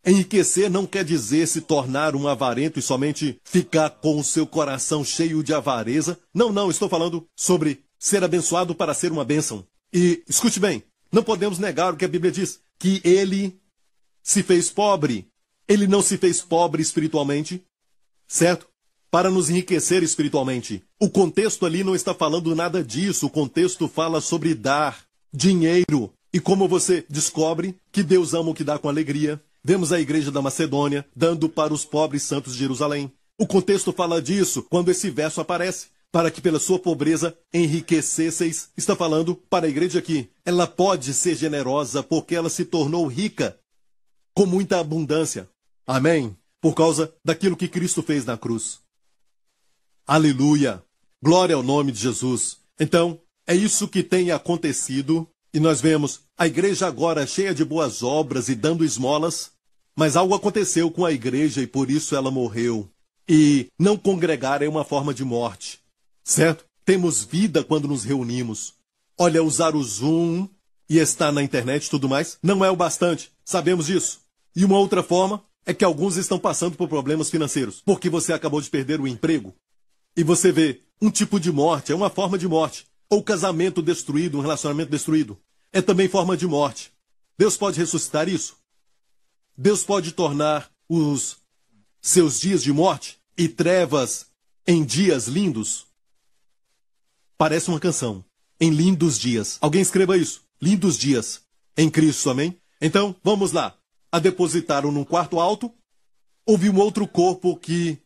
Enriquecer 0.04 0.70
não 0.70 0.86
quer 0.86 1.04
dizer 1.04 1.46
se 1.46 1.60
tornar 1.60 2.14
um 2.14 2.28
avarento 2.28 2.78
e 2.78 2.82
somente 2.82 3.38
ficar 3.44 3.90
com 3.90 4.18
o 4.18 4.24
seu 4.24 4.46
coração 4.46 5.04
cheio 5.04 5.42
de 5.42 5.52
avareza. 5.52 6.18
Não, 6.32 6.52
não, 6.52 6.70
estou 6.70 6.88
falando 6.88 7.26
sobre 7.36 7.82
ser 7.98 8.22
abençoado 8.22 8.74
para 8.74 8.94
ser 8.94 9.10
uma 9.10 9.24
bênção. 9.24 9.66
E 9.92 10.22
escute 10.28 10.60
bem, 10.60 10.82
não 11.10 11.22
podemos 11.22 11.58
negar 11.58 11.92
o 11.92 11.96
que 11.96 12.04
a 12.04 12.08
Bíblia 12.08 12.30
diz, 12.30 12.60
que 12.78 13.00
ele 13.04 13.58
se 14.22 14.42
fez 14.42 14.70
pobre. 14.70 15.26
Ele 15.66 15.86
não 15.86 16.00
se 16.00 16.16
fez 16.16 16.40
pobre 16.40 16.80
espiritualmente, 16.80 17.62
certo? 18.26 18.66
Para 19.10 19.30
nos 19.30 19.50
enriquecer 19.50 20.02
espiritualmente. 20.02 20.82
O 21.00 21.10
contexto 21.10 21.66
ali 21.66 21.82
não 21.82 21.94
está 21.94 22.14
falando 22.14 22.54
nada 22.54 22.84
disso. 22.84 23.26
O 23.26 23.30
contexto 23.30 23.88
fala 23.88 24.20
sobre 24.20 24.54
dar 24.54 25.02
dinheiro. 25.32 26.12
E 26.32 26.40
como 26.40 26.68
você 26.68 27.04
descobre 27.08 27.76
que 27.90 28.02
Deus 28.02 28.34
ama 28.34 28.50
o 28.50 28.54
que 28.54 28.64
dá 28.64 28.78
com 28.78 28.88
alegria. 28.88 29.42
Vemos 29.64 29.92
a 29.92 30.00
igreja 30.00 30.30
da 30.30 30.42
Macedônia 30.42 31.06
dando 31.14 31.48
para 31.48 31.72
os 31.72 31.84
pobres 31.84 32.22
santos 32.22 32.52
de 32.52 32.58
Jerusalém. 32.58 33.12
O 33.38 33.46
contexto 33.46 33.92
fala 33.92 34.20
disso 34.20 34.62
quando 34.62 34.90
esse 34.90 35.10
verso 35.10 35.40
aparece 35.40 35.88
para 36.10 36.30
que 36.30 36.40
pela 36.40 36.58
sua 36.58 36.78
pobreza 36.78 37.36
enriquecesseis. 37.52 38.70
Está 38.76 38.96
falando 38.96 39.34
para 39.34 39.66
a 39.66 39.68
igreja 39.68 39.98
aqui. 39.98 40.30
Ela 40.44 40.66
pode 40.66 41.12
ser 41.14 41.34
generosa 41.34 42.02
porque 42.02 42.34
ela 42.34 42.48
se 42.48 42.64
tornou 42.64 43.06
rica 43.06 43.58
com 44.34 44.46
muita 44.46 44.80
abundância. 44.80 45.48
Amém? 45.86 46.36
Por 46.60 46.74
causa 46.74 47.12
daquilo 47.24 47.56
que 47.56 47.68
Cristo 47.68 48.02
fez 48.02 48.24
na 48.24 48.36
cruz. 48.36 48.80
Aleluia! 50.06 50.82
Glória 51.22 51.56
ao 51.56 51.62
nome 51.62 51.92
de 51.92 52.00
Jesus. 52.00 52.58
Então, 52.78 53.20
é 53.46 53.54
isso 53.54 53.88
que 53.88 54.02
tem 54.02 54.30
acontecido. 54.30 55.28
E 55.52 55.60
nós 55.60 55.80
vemos 55.80 56.20
a 56.36 56.46
igreja 56.46 56.86
agora 56.86 57.26
cheia 57.26 57.54
de 57.54 57.64
boas 57.64 58.02
obras 58.02 58.48
e 58.48 58.54
dando 58.54 58.84
esmolas. 58.84 59.50
Mas 59.96 60.14
algo 60.14 60.34
aconteceu 60.34 60.90
com 60.90 61.04
a 61.04 61.12
igreja 61.12 61.60
e 61.60 61.66
por 61.66 61.90
isso 61.90 62.14
ela 62.14 62.30
morreu. 62.30 62.88
E 63.28 63.66
não 63.78 63.96
congregar 63.96 64.62
é 64.62 64.68
uma 64.68 64.84
forma 64.84 65.12
de 65.12 65.24
morte. 65.24 65.80
Certo? 66.22 66.64
Temos 66.84 67.24
vida 67.24 67.64
quando 67.64 67.88
nos 67.88 68.04
reunimos. 68.04 68.74
Olha, 69.18 69.42
usar 69.42 69.74
o 69.74 69.82
Zoom 69.82 70.48
e 70.88 70.98
estar 70.98 71.32
na 71.32 71.42
internet 71.42 71.86
e 71.86 71.90
tudo 71.90 72.08
mais 72.08 72.38
não 72.42 72.64
é 72.64 72.70
o 72.70 72.76
bastante. 72.76 73.32
Sabemos 73.44 73.86
disso. 73.86 74.20
E 74.54 74.64
uma 74.64 74.78
outra 74.78 75.02
forma 75.02 75.42
é 75.66 75.74
que 75.74 75.84
alguns 75.84 76.16
estão 76.16 76.38
passando 76.38 76.76
por 76.76 76.88
problemas 76.88 77.28
financeiros, 77.28 77.82
porque 77.84 78.08
você 78.08 78.32
acabou 78.32 78.60
de 78.60 78.70
perder 78.70 79.00
o 79.00 79.06
emprego. 79.06 79.54
E 80.16 80.22
você 80.22 80.50
vê 80.50 80.80
um 81.00 81.10
tipo 81.10 81.38
de 81.38 81.52
morte, 81.52 81.92
é 81.92 81.94
uma 81.94 82.08
forma 82.08 82.38
de 82.38 82.48
morte. 82.48 82.86
Ou 83.10 83.22
casamento 83.22 83.80
destruído, 83.82 84.38
um 84.38 84.42
relacionamento 84.42 84.90
destruído. 84.90 85.38
É 85.72 85.80
também 85.80 86.08
forma 86.08 86.36
de 86.36 86.46
morte. 86.46 86.92
Deus 87.36 87.56
pode 87.56 87.78
ressuscitar 87.78 88.28
isso? 88.28 88.56
Deus 89.56 89.82
pode 89.82 90.12
tornar 90.12 90.70
os 90.88 91.38
seus 92.00 92.40
dias 92.40 92.62
de 92.62 92.72
morte 92.72 93.18
e 93.36 93.48
trevas 93.48 94.26
em 94.66 94.84
dias 94.84 95.26
lindos? 95.26 95.86
Parece 97.36 97.68
uma 97.68 97.80
canção. 97.80 98.24
Em 98.60 98.70
lindos 98.70 99.18
dias. 99.18 99.58
Alguém 99.60 99.80
escreva 99.80 100.16
isso. 100.16 100.42
Lindos 100.60 100.98
dias. 100.98 101.42
Em 101.76 101.88
Cristo, 101.88 102.28
amém? 102.28 102.60
Então, 102.80 103.14
vamos 103.22 103.52
lá. 103.52 103.76
A 104.10 104.18
depositaram 104.18 104.90
num 104.90 105.04
quarto 105.04 105.38
alto. 105.38 105.72
Houve 106.44 106.68
um 106.68 106.78
outro 106.78 107.06
corpo 107.06 107.56
que 107.56 107.98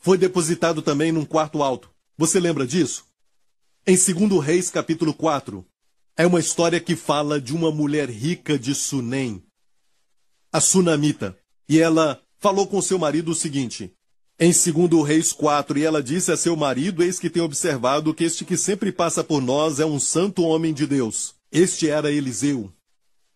foi 0.00 0.16
depositado 0.16 0.80
também 0.80 1.12
num 1.12 1.24
quarto 1.24 1.62
alto. 1.62 1.90
Você 2.16 2.40
lembra 2.40 2.66
disso? 2.66 3.04
Em 3.86 3.98
2 3.98 4.42
Reis, 4.42 4.70
capítulo 4.70 5.12
4, 5.12 5.62
é 6.16 6.26
uma 6.26 6.40
história 6.40 6.80
que 6.80 6.96
fala 6.96 7.38
de 7.38 7.54
uma 7.54 7.70
mulher 7.70 8.08
rica 8.08 8.58
de 8.58 8.74
Sunem, 8.74 9.42
a 10.50 10.58
Sunamita. 10.58 11.36
E 11.68 11.78
ela 11.78 12.18
falou 12.38 12.66
com 12.66 12.80
seu 12.80 12.98
marido 12.98 13.32
o 13.32 13.34
seguinte: 13.34 13.92
em 14.40 14.52
2 14.52 15.06
Reis 15.06 15.34
4, 15.34 15.78
e 15.78 15.84
ela 15.84 16.02
disse 16.02 16.32
a 16.32 16.36
seu 16.36 16.56
marido: 16.56 17.02
Eis 17.02 17.18
que 17.18 17.28
tem 17.28 17.42
observado 17.42 18.14
que 18.14 18.24
este 18.24 18.42
que 18.42 18.56
sempre 18.56 18.90
passa 18.90 19.22
por 19.22 19.42
nós 19.42 19.78
é 19.78 19.84
um 19.84 20.00
santo 20.00 20.44
homem 20.44 20.72
de 20.72 20.86
Deus. 20.86 21.34
Este 21.52 21.90
era 21.90 22.10
Eliseu. 22.10 22.72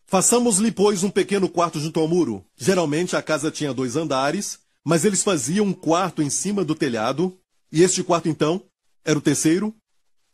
Façamos-lhe, 0.06 0.72
pois, 0.72 1.02
um 1.02 1.10
pequeno 1.10 1.50
quarto 1.50 1.78
junto 1.78 2.00
ao 2.00 2.08
muro. 2.08 2.42
Geralmente 2.56 3.14
a 3.14 3.20
casa 3.20 3.50
tinha 3.50 3.74
dois 3.74 3.96
andares, 3.96 4.60
mas 4.82 5.04
eles 5.04 5.22
faziam 5.22 5.66
um 5.66 5.74
quarto 5.74 6.22
em 6.22 6.30
cima 6.30 6.64
do 6.64 6.74
telhado, 6.74 7.38
e 7.70 7.82
este 7.82 8.02
quarto, 8.02 8.30
então, 8.30 8.62
era 9.04 9.18
o 9.18 9.22
terceiro 9.22 9.74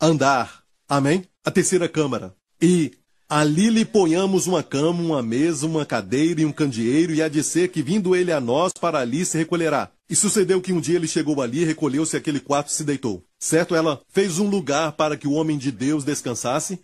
andar. 0.07 0.63
Amém? 0.89 1.25
A 1.45 1.51
terceira 1.51 1.89
câmara. 1.89 2.35
E 2.61 2.93
ali 3.29 3.71
lhe 3.71 3.85
ponhamos 3.85 4.47
uma 4.47 4.63
cama, 4.63 5.03
uma 5.03 5.23
mesa, 5.23 5.67
uma 5.67 5.85
cadeira 5.85 6.43
e 6.43 6.45
um 6.45 6.53
candeeiro, 6.53 7.15
e 7.15 7.23
há 7.23 7.29
de 7.29 7.43
ser 7.43 7.69
que, 7.69 7.83
vindo 7.83 8.15
ele 8.15 8.31
a 8.31 8.41
nós, 8.41 8.73
para 8.73 8.99
ali 8.99 9.25
se 9.25 9.39
recolherá. 9.39 9.91
E 10.09 10.15
sucedeu 10.15 10.61
que 10.61 10.73
um 10.73 10.81
dia 10.81 10.97
ele 10.97 11.09
chegou 11.09 11.41
ali, 11.41 11.65
recolheu-se 11.65 12.17
àquele 12.17 12.39
quarto 12.39 12.69
e 12.69 12.73
se 12.73 12.85
deitou. 12.85 13.25
Certo? 13.39 13.75
Ela 13.75 14.01
fez 14.09 14.39
um 14.39 14.49
lugar 14.49 14.93
para 14.93 15.17
que 15.17 15.27
o 15.27 15.33
homem 15.33 15.57
de 15.57 15.73
Deus 15.73 16.05
descansasse, 16.05 16.79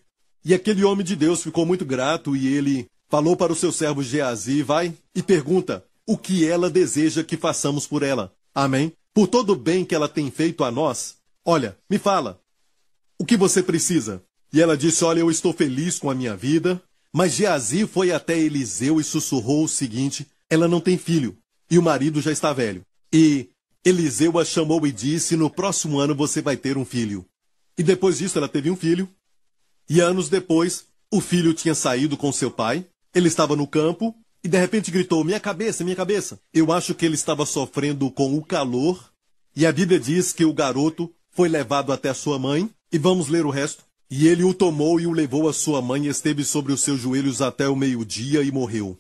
e 0.45 0.55
aquele 0.55 0.83
homem 0.85 1.05
de 1.05 1.15
Deus 1.15 1.43
ficou 1.43 1.67
muito 1.67 1.85
grato, 1.85 2.35
e 2.35 2.47
ele 2.47 2.87
falou 3.09 3.37
para 3.37 3.53
o 3.53 3.57
seu 3.57 3.71
servo 3.71 4.03
Geazi, 4.03 4.63
vai 4.63 4.95
e 5.15 5.23
pergunta 5.23 5.85
o 6.07 6.17
que 6.17 6.47
ela 6.47 6.71
deseja 6.71 7.23
que 7.23 7.37
façamos 7.37 7.87
por 7.87 8.03
ela. 8.03 8.33
Amém? 8.55 8.93
Por 9.13 9.29
todo 9.29 9.53
o 9.53 9.57
bem 9.57 9.85
que 9.85 9.95
ela 9.95 10.09
tem 10.09 10.31
feito 10.31 10.65
a 10.65 10.71
nós. 10.71 11.17
Olha, 11.45 11.77
me 11.89 11.99
fala, 11.99 12.41
o 13.21 13.25
que 13.27 13.37
você 13.37 13.63
precisa? 13.63 14.23
E 14.51 14.63
ela 14.63 14.75
disse: 14.75 15.05
Olha, 15.05 15.21
eu 15.21 15.31
estou 15.31 15.53
feliz 15.53 15.99
com 15.99 16.09
a 16.09 16.15
minha 16.15 16.35
vida. 16.35 16.83
Mas 17.13 17.35
Geazi 17.35 17.87
foi 17.87 18.13
até 18.13 18.39
Eliseu 18.39 18.99
e 18.99 19.05
sussurrou 19.05 19.65
o 19.65 19.69
seguinte: 19.69 20.27
Ela 20.49 20.67
não 20.67 20.81
tem 20.81 20.97
filho, 20.97 21.37
e 21.71 21.79
o 21.79 21.83
marido 21.83 22.23
já 22.23 22.33
está 22.33 22.51
velho. 22.55 22.81
E 23.13 23.51
Eliseu 23.85 24.39
a 24.39 24.45
chamou 24.45 24.87
e 24.87 24.91
disse: 24.91 25.37
No 25.37 25.51
próximo 25.51 25.99
ano 25.99 26.15
você 26.15 26.41
vai 26.41 26.57
ter 26.57 26.79
um 26.79 26.85
filho. 26.85 27.27
E 27.77 27.83
depois 27.83 28.17
disso 28.17 28.39
ela 28.39 28.49
teve 28.49 28.71
um 28.71 28.77
filho. 28.77 29.07
E 29.87 30.01
anos 30.01 30.31
depois, 30.31 30.87
o 31.13 31.21
filho 31.21 31.53
tinha 31.53 31.75
saído 31.75 32.17
com 32.17 32.33
seu 32.33 32.51
pai. 32.51 32.87
Ele 33.15 33.29
estava 33.29 33.55
no 33.55 33.67
campo 33.67 34.15
e 34.43 34.49
de 34.49 34.59
repente 34.59 34.91
gritou: 34.91 35.23
Minha 35.25 35.41
cabeça, 35.41 35.85
minha 35.85 35.97
cabeça. 35.97 36.41
Eu 36.55 36.73
acho 36.73 36.95
que 36.95 37.05
ele 37.05 37.17
estava 37.17 37.45
sofrendo 37.45 38.11
com 38.11 38.35
o 38.35 38.43
calor. 38.43 39.13
E 39.55 39.67
a 39.67 39.73
Bíblia 39.73 40.01
diz 40.01 40.33
que 40.33 40.47
o 40.47 40.55
garoto 40.55 41.13
foi 41.33 41.51
levado 41.51 41.93
até 41.93 42.09
a 42.09 42.15
sua 42.15 42.39
mãe 42.39 42.71
e 42.93 42.99
vamos 42.99 43.29
ler 43.29 43.47
o 43.47 43.51
resto. 43.51 43.85
E 44.11 44.27
ele 44.27 44.43
o 44.43 44.53
tomou 44.53 44.99
e 44.99 45.07
o 45.07 45.13
levou 45.13 45.49
à 45.49 45.53
sua 45.53 45.81
mãe, 45.81 46.07
esteve 46.07 46.45
sobre 46.45 46.73
os 46.73 46.81
seus 46.81 47.01
joelhos 47.01 47.41
até 47.41 47.69
o 47.69 47.77
meio-dia 47.77 48.43
e 48.43 48.51
morreu. 48.51 48.99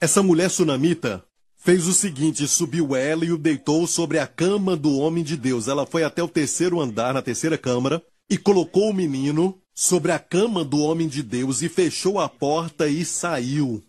Essa 0.00 0.22
mulher 0.22 0.48
sunamita 0.48 1.22
fez 1.56 1.86
o 1.86 1.92
seguinte: 1.92 2.48
subiu 2.48 2.96
ela 2.96 3.24
e 3.24 3.32
o 3.32 3.36
deitou 3.36 3.86
sobre 3.86 4.18
a 4.18 4.26
cama 4.26 4.74
do 4.76 4.96
homem 4.96 5.22
de 5.22 5.36
Deus. 5.36 5.68
Ela 5.68 5.84
foi 5.84 6.02
até 6.02 6.22
o 6.22 6.28
terceiro 6.28 6.80
andar, 6.80 7.12
na 7.12 7.20
terceira 7.20 7.58
câmara, 7.58 8.02
e 8.30 8.38
colocou 8.38 8.90
o 8.90 8.94
menino 8.94 9.58
sobre 9.74 10.12
a 10.12 10.18
cama 10.18 10.64
do 10.64 10.78
homem 10.78 11.06
de 11.06 11.22
Deus 11.22 11.60
e 11.60 11.68
fechou 11.68 12.18
a 12.18 12.28
porta 12.28 12.88
e 12.88 13.04
saiu. 13.04 13.82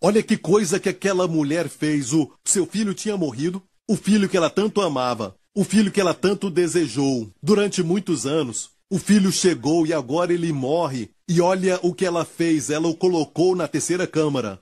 Olha 0.00 0.22
que 0.22 0.36
coisa 0.36 0.80
que 0.80 0.88
aquela 0.88 1.28
mulher 1.28 1.68
fez. 1.68 2.12
O 2.12 2.30
seu 2.44 2.64
filho 2.64 2.94
tinha 2.94 3.16
morrido, 3.16 3.62
o 3.86 3.96
filho 3.96 4.28
que 4.28 4.36
ela 4.36 4.48
tanto 4.48 4.80
amava, 4.80 5.36
o 5.54 5.64
filho 5.64 5.90
que 5.90 6.00
ela 6.00 6.14
tanto 6.14 6.48
desejou 6.48 7.30
durante 7.42 7.82
muitos 7.82 8.26
anos. 8.26 8.70
O 8.90 8.98
filho 8.98 9.30
chegou 9.30 9.86
e 9.86 9.92
agora 9.92 10.32
ele 10.32 10.52
morre. 10.52 11.10
E 11.28 11.40
olha 11.40 11.78
o 11.82 11.94
que 11.94 12.06
ela 12.06 12.24
fez: 12.24 12.70
ela 12.70 12.88
o 12.88 12.96
colocou 12.96 13.54
na 13.54 13.68
terceira 13.68 14.06
câmara. 14.06 14.60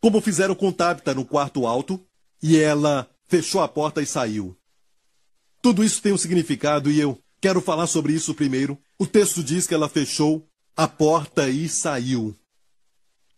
Como 0.00 0.20
fizeram 0.20 0.54
com 0.54 0.72
Tabita 0.72 1.14
no 1.14 1.24
quarto 1.24 1.66
alto, 1.66 2.00
e 2.42 2.56
ela 2.56 3.08
fechou 3.26 3.60
a 3.60 3.68
porta 3.68 4.00
e 4.00 4.06
saiu. 4.06 4.56
Tudo 5.60 5.84
isso 5.84 6.00
tem 6.00 6.12
um 6.12 6.18
significado 6.18 6.90
e 6.90 7.00
eu 7.00 7.18
quero 7.40 7.60
falar 7.60 7.86
sobre 7.86 8.12
isso 8.12 8.34
primeiro. 8.34 8.78
O 8.98 9.06
texto 9.06 9.42
diz 9.42 9.66
que 9.66 9.74
ela 9.74 9.88
fechou 9.88 10.46
a 10.76 10.86
porta 10.86 11.48
e 11.48 11.68
saiu. 11.68 12.34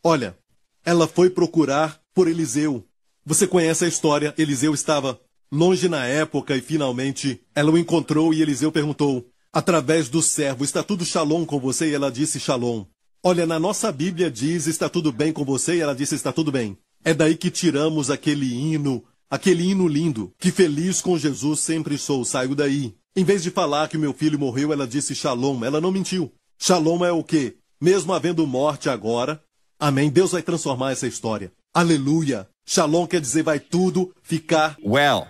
Olha, 0.02 0.36
ela 0.84 1.06
foi 1.06 1.30
procurar 1.30 2.00
por 2.14 2.28
Eliseu. 2.28 2.86
Você 3.24 3.46
conhece 3.46 3.84
a 3.84 3.88
história? 3.88 4.34
Eliseu 4.36 4.74
estava 4.74 5.20
longe 5.50 5.88
na 5.88 6.06
época 6.06 6.56
e 6.56 6.60
finalmente 6.60 7.40
ela 7.54 7.70
o 7.70 7.78
encontrou 7.78 8.32
e 8.32 8.42
Eliseu 8.42 8.70
perguntou: 8.70 9.29
através 9.52 10.08
do 10.08 10.22
servo. 10.22 10.64
Está 10.64 10.82
tudo 10.82 11.04
shalom 11.04 11.44
com 11.44 11.58
você? 11.58 11.90
E 11.90 11.94
ela 11.94 12.10
disse 12.10 12.40
shalom. 12.40 12.84
Olha, 13.22 13.46
na 13.46 13.58
nossa 13.58 13.92
Bíblia 13.92 14.30
diz 14.30 14.66
está 14.66 14.88
tudo 14.88 15.12
bem 15.12 15.32
com 15.32 15.44
você? 15.44 15.76
E 15.76 15.80
ela 15.80 15.94
disse 15.94 16.14
está 16.14 16.32
tudo 16.32 16.50
bem. 16.50 16.78
É 17.04 17.12
daí 17.12 17.36
que 17.36 17.50
tiramos 17.50 18.10
aquele 18.10 18.46
hino, 18.46 19.04
aquele 19.28 19.70
hino 19.70 19.86
lindo, 19.86 20.32
que 20.38 20.50
feliz 20.50 21.00
com 21.00 21.18
Jesus 21.18 21.60
sempre 21.60 21.98
sou. 21.98 22.24
Saiu 22.24 22.54
daí. 22.54 22.94
Em 23.14 23.24
vez 23.24 23.42
de 23.42 23.50
falar 23.50 23.88
que 23.88 23.98
meu 23.98 24.12
filho 24.12 24.38
morreu, 24.38 24.72
ela 24.72 24.86
disse 24.86 25.14
shalom. 25.14 25.64
Ela 25.64 25.80
não 25.80 25.90
mentiu. 25.90 26.32
Shalom 26.58 27.04
é 27.04 27.12
o 27.12 27.24
quê? 27.24 27.56
Mesmo 27.80 28.12
havendo 28.12 28.46
morte 28.46 28.88
agora, 28.88 29.42
amém, 29.78 30.10
Deus 30.10 30.32
vai 30.32 30.42
transformar 30.42 30.92
essa 30.92 31.06
história. 31.06 31.50
Aleluia. 31.72 32.48
Shalom 32.66 33.06
quer 33.06 33.20
dizer 33.20 33.42
vai 33.42 33.58
tudo 33.58 34.14
ficar 34.22 34.76
well. 34.84 35.26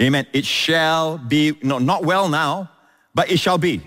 Amen. 0.00 0.26
It 0.34 0.46
shall 0.46 1.18
be, 1.18 1.56
no, 1.62 1.78
not 1.78 2.04
well 2.04 2.28
now, 2.28 2.68
but 3.14 3.30
it 3.30 3.38
shall 3.38 3.58
be. 3.58 3.82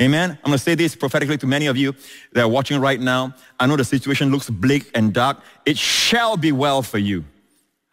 Amen. 0.00 0.30
I'm 0.30 0.50
going 0.50 0.58
to 0.58 0.62
say 0.62 0.76
this 0.76 0.94
prophetically 0.94 1.38
to 1.38 1.46
many 1.46 1.66
of 1.66 1.76
you 1.76 1.94
that 2.32 2.42
are 2.42 2.48
watching 2.48 2.80
right 2.80 3.00
now. 3.00 3.34
I 3.58 3.66
know 3.66 3.76
the 3.76 3.84
situation 3.84 4.30
looks 4.30 4.48
bleak 4.48 4.90
and 4.94 5.12
dark. 5.12 5.38
It 5.66 5.76
shall 5.76 6.36
be 6.36 6.52
well 6.52 6.82
for 6.82 6.98
you. 6.98 7.24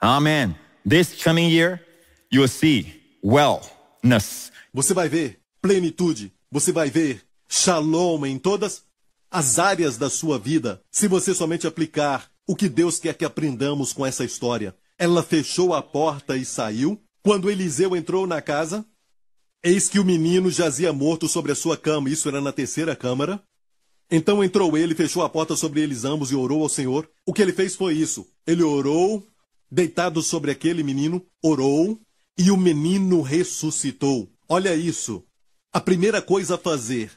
Amen. 0.03 0.55
This 0.85 1.23
coming 1.23 1.49
year, 1.49 1.81
you 2.29 2.41
will 2.41 2.47
see 2.47 3.01
wellness. 3.23 4.51
Você 4.71 4.93
vai 4.93 5.09
ver 5.09 5.39
plenitude. 5.61 6.31
Você 6.51 6.71
vai 6.71 6.91
ver 6.91 7.21
shalom 7.49 8.23
em 8.25 8.37
todas 8.37 8.83
as 9.31 9.57
áreas 9.57 9.97
da 9.97 10.09
sua 10.09 10.37
vida. 10.37 10.79
Se 10.91 11.07
você 11.07 11.33
somente 11.33 11.65
aplicar 11.65 12.29
o 12.47 12.55
que 12.55 12.69
Deus 12.69 12.99
quer 12.99 13.15
que 13.15 13.25
aprendamos 13.25 13.91
com 13.91 14.05
essa 14.05 14.23
história. 14.23 14.75
Ela 14.97 15.23
fechou 15.23 15.73
a 15.73 15.81
porta 15.81 16.37
e 16.37 16.45
saiu. 16.45 17.01
Quando 17.23 17.49
Eliseu 17.49 17.95
entrou 17.95 18.27
na 18.27 18.41
casa, 18.41 18.85
Eis 19.67 19.89
que 19.89 19.97
o 19.97 20.05
menino 20.05 20.51
jazia 20.51 20.93
morto 20.93 21.27
sobre 21.27 21.51
a 21.51 21.55
sua 21.55 21.75
cama, 21.75 22.07
isso 22.07 22.29
era 22.29 22.39
na 22.39 22.51
terceira 22.51 22.95
câmara. 22.95 23.41
Então 24.11 24.43
entrou 24.43 24.77
ele, 24.77 24.93
fechou 24.93 25.23
a 25.23 25.29
porta 25.29 25.55
sobre 25.55 25.81
eles 25.81 26.05
ambos 26.05 26.29
e 26.29 26.35
orou 26.35 26.61
ao 26.61 26.69
Senhor. 26.69 27.09
O 27.25 27.33
que 27.33 27.41
ele 27.41 27.51
fez 27.51 27.75
foi 27.75 27.95
isso. 27.95 28.27
Ele 28.45 28.61
orou, 28.61 29.27
deitado 29.71 30.21
sobre 30.21 30.51
aquele 30.51 30.83
menino, 30.83 31.25
orou, 31.41 31.99
e 32.37 32.51
o 32.51 32.57
menino 32.57 33.23
ressuscitou. 33.23 34.29
Olha 34.47 34.75
isso. 34.75 35.23
A 35.73 35.81
primeira 35.81 36.21
coisa 36.21 36.53
a 36.53 36.59
fazer. 36.59 37.11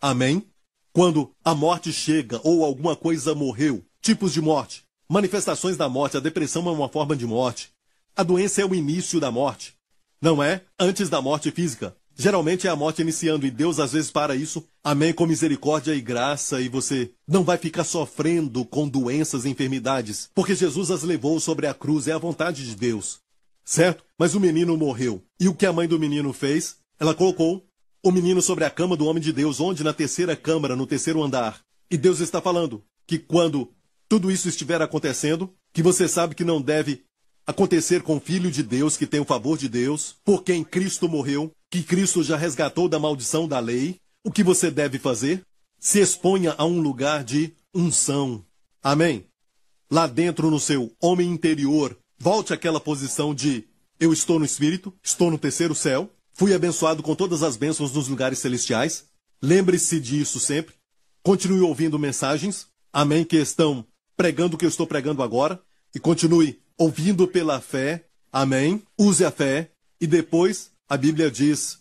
Amém? 0.00 0.42
Quando 0.90 1.34
a 1.44 1.54
morte 1.54 1.92
chega 1.92 2.40
ou 2.44 2.64
alguma 2.64 2.96
coisa 2.96 3.34
morreu, 3.34 3.84
tipos 4.00 4.32
de 4.32 4.40
morte, 4.40 4.84
manifestações 5.06 5.76
da 5.76 5.86
morte, 5.86 6.16
a 6.16 6.20
depressão 6.20 6.66
é 6.66 6.72
uma 6.72 6.88
forma 6.88 7.14
de 7.14 7.26
morte. 7.26 7.74
A 8.16 8.22
doença 8.22 8.62
é 8.62 8.64
o 8.64 8.74
início 8.74 9.20
da 9.20 9.30
morte. 9.30 9.74
Não 10.20 10.42
é? 10.42 10.62
Antes 10.78 11.08
da 11.08 11.20
morte 11.20 11.50
física. 11.50 11.96
Geralmente 12.16 12.68
é 12.68 12.70
a 12.70 12.76
morte 12.76 13.02
iniciando, 13.02 13.44
e 13.44 13.50
Deus 13.50 13.80
às 13.80 13.92
vezes 13.92 14.10
para 14.10 14.36
isso. 14.36 14.64
Amém, 14.82 15.12
com 15.12 15.26
misericórdia 15.26 15.94
e 15.94 16.00
graça, 16.00 16.60
e 16.60 16.68
você 16.68 17.10
não 17.26 17.42
vai 17.42 17.58
ficar 17.58 17.82
sofrendo 17.82 18.64
com 18.64 18.88
doenças 18.88 19.44
e 19.44 19.48
enfermidades, 19.48 20.30
porque 20.32 20.54
Jesus 20.54 20.92
as 20.92 21.02
levou 21.02 21.40
sobre 21.40 21.66
a 21.66 21.74
cruz, 21.74 22.06
é 22.06 22.12
a 22.12 22.18
vontade 22.18 22.64
de 22.64 22.76
Deus. 22.76 23.18
Certo? 23.64 24.04
Mas 24.18 24.34
o 24.34 24.40
menino 24.40 24.76
morreu. 24.76 25.22
E 25.40 25.48
o 25.48 25.54
que 25.54 25.66
a 25.66 25.72
mãe 25.72 25.88
do 25.88 25.98
menino 25.98 26.32
fez? 26.32 26.76
Ela 27.00 27.14
colocou 27.14 27.66
o 28.02 28.12
menino 28.12 28.40
sobre 28.42 28.64
a 28.64 28.70
cama 28.70 28.96
do 28.96 29.06
homem 29.06 29.22
de 29.22 29.32
Deus, 29.32 29.58
onde 29.58 29.82
na 29.82 29.92
terceira 29.92 30.36
câmara, 30.36 30.76
no 30.76 30.86
terceiro 30.86 31.22
andar. 31.22 31.60
E 31.90 31.96
Deus 31.96 32.20
está 32.20 32.40
falando 32.40 32.84
que 33.06 33.18
quando 33.18 33.72
tudo 34.08 34.30
isso 34.30 34.48
estiver 34.48 34.80
acontecendo, 34.80 35.52
que 35.72 35.82
você 35.82 36.06
sabe 36.06 36.34
que 36.34 36.44
não 36.44 36.60
deve 36.60 37.02
acontecer 37.46 38.02
com 38.02 38.16
o 38.16 38.20
Filho 38.20 38.50
de 38.50 38.62
Deus 38.62 38.96
que 38.96 39.06
tem 39.06 39.20
o 39.20 39.24
favor 39.24 39.58
de 39.58 39.68
Deus, 39.68 40.16
por 40.24 40.42
quem 40.42 40.64
Cristo 40.64 41.08
morreu, 41.08 41.52
que 41.70 41.82
Cristo 41.82 42.22
já 42.22 42.36
resgatou 42.36 42.88
da 42.88 42.98
maldição 42.98 43.46
da 43.46 43.58
lei, 43.58 43.96
o 44.24 44.30
que 44.30 44.42
você 44.42 44.70
deve 44.70 44.98
fazer? 44.98 45.42
Se 45.78 46.00
exponha 46.00 46.54
a 46.56 46.64
um 46.64 46.80
lugar 46.80 47.22
de 47.22 47.52
unção. 47.74 48.44
Amém? 48.82 49.26
Lá 49.90 50.06
dentro 50.06 50.50
no 50.50 50.58
seu 50.58 50.90
homem 51.00 51.30
interior, 51.30 51.96
volte 52.18 52.52
àquela 52.52 52.80
posição 52.80 53.34
de 53.34 53.64
eu 54.00 54.12
estou 54.12 54.38
no 54.38 54.44
Espírito, 54.44 54.92
estou 55.02 55.30
no 55.30 55.38
terceiro 55.38 55.74
céu, 55.74 56.10
fui 56.32 56.54
abençoado 56.54 57.02
com 57.02 57.14
todas 57.14 57.42
as 57.42 57.56
bênçãos 57.56 57.92
nos 57.92 58.08
lugares 58.08 58.38
celestiais. 58.38 59.04
Lembre-se 59.42 60.00
disso 60.00 60.40
sempre. 60.40 60.74
Continue 61.22 61.60
ouvindo 61.60 61.98
mensagens, 61.98 62.66
amém, 62.92 63.24
que 63.24 63.36
estão 63.36 63.86
pregando 64.16 64.56
o 64.56 64.58
que 64.58 64.64
eu 64.64 64.68
estou 64.68 64.86
pregando 64.86 65.22
agora, 65.22 65.60
e 65.94 66.00
continue 66.00 66.60
ouvindo 66.78 67.26
pela 67.26 67.60
fé, 67.60 68.04
amém. 68.32 68.82
Use 68.98 69.24
a 69.24 69.30
fé, 69.30 69.70
e 70.00 70.06
depois 70.06 70.70
a 70.88 70.96
Bíblia 70.96 71.30
diz, 71.30 71.78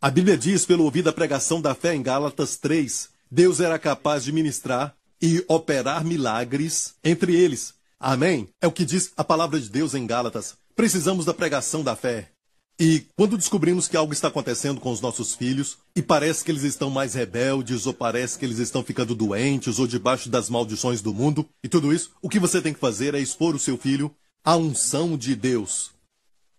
a 0.00 0.10
Bíblia 0.10 0.36
diz, 0.36 0.64
pelo 0.64 0.84
ouvir 0.84 1.02
da 1.02 1.12
pregação 1.12 1.60
da 1.60 1.74
fé 1.74 1.94
em 1.94 2.02
Gálatas 2.02 2.56
3, 2.56 3.10
Deus 3.30 3.60
era 3.60 3.78
capaz 3.78 4.24
de 4.24 4.32
ministrar 4.32 4.96
e 5.20 5.44
operar 5.46 6.04
milagres 6.04 6.94
entre 7.04 7.36
eles. 7.36 7.74
Amém? 7.98 8.48
É 8.60 8.66
o 8.66 8.72
que 8.72 8.84
diz 8.84 9.12
a 9.16 9.22
palavra 9.22 9.60
de 9.60 9.68
Deus 9.68 9.94
em 9.94 10.06
Gálatas. 10.06 10.56
Precisamos 10.74 11.26
da 11.26 11.34
pregação 11.34 11.84
da 11.84 11.94
fé. 11.94 12.30
E 12.80 13.06
quando 13.14 13.36
descobrimos 13.36 13.86
que 13.86 13.94
algo 13.94 14.14
está 14.14 14.28
acontecendo 14.28 14.80
com 14.80 14.90
os 14.90 15.02
nossos 15.02 15.34
filhos, 15.34 15.76
e 15.94 16.00
parece 16.00 16.42
que 16.42 16.50
eles 16.50 16.62
estão 16.62 16.88
mais 16.88 17.12
rebeldes, 17.12 17.84
ou 17.84 17.92
parece 17.92 18.38
que 18.38 18.44
eles 18.46 18.58
estão 18.58 18.82
ficando 18.82 19.14
doentes, 19.14 19.78
ou 19.78 19.86
debaixo 19.86 20.30
das 20.30 20.48
maldições 20.48 21.02
do 21.02 21.12
mundo, 21.12 21.46
e 21.62 21.68
tudo 21.68 21.92
isso, 21.92 22.10
o 22.22 22.28
que 22.28 22.38
você 22.38 22.58
tem 22.62 22.72
que 22.72 22.80
fazer 22.80 23.14
é 23.14 23.20
expor 23.20 23.54
o 23.54 23.58
seu 23.58 23.76
filho 23.76 24.10
à 24.42 24.56
unção 24.56 25.14
de 25.14 25.36
Deus. 25.36 25.90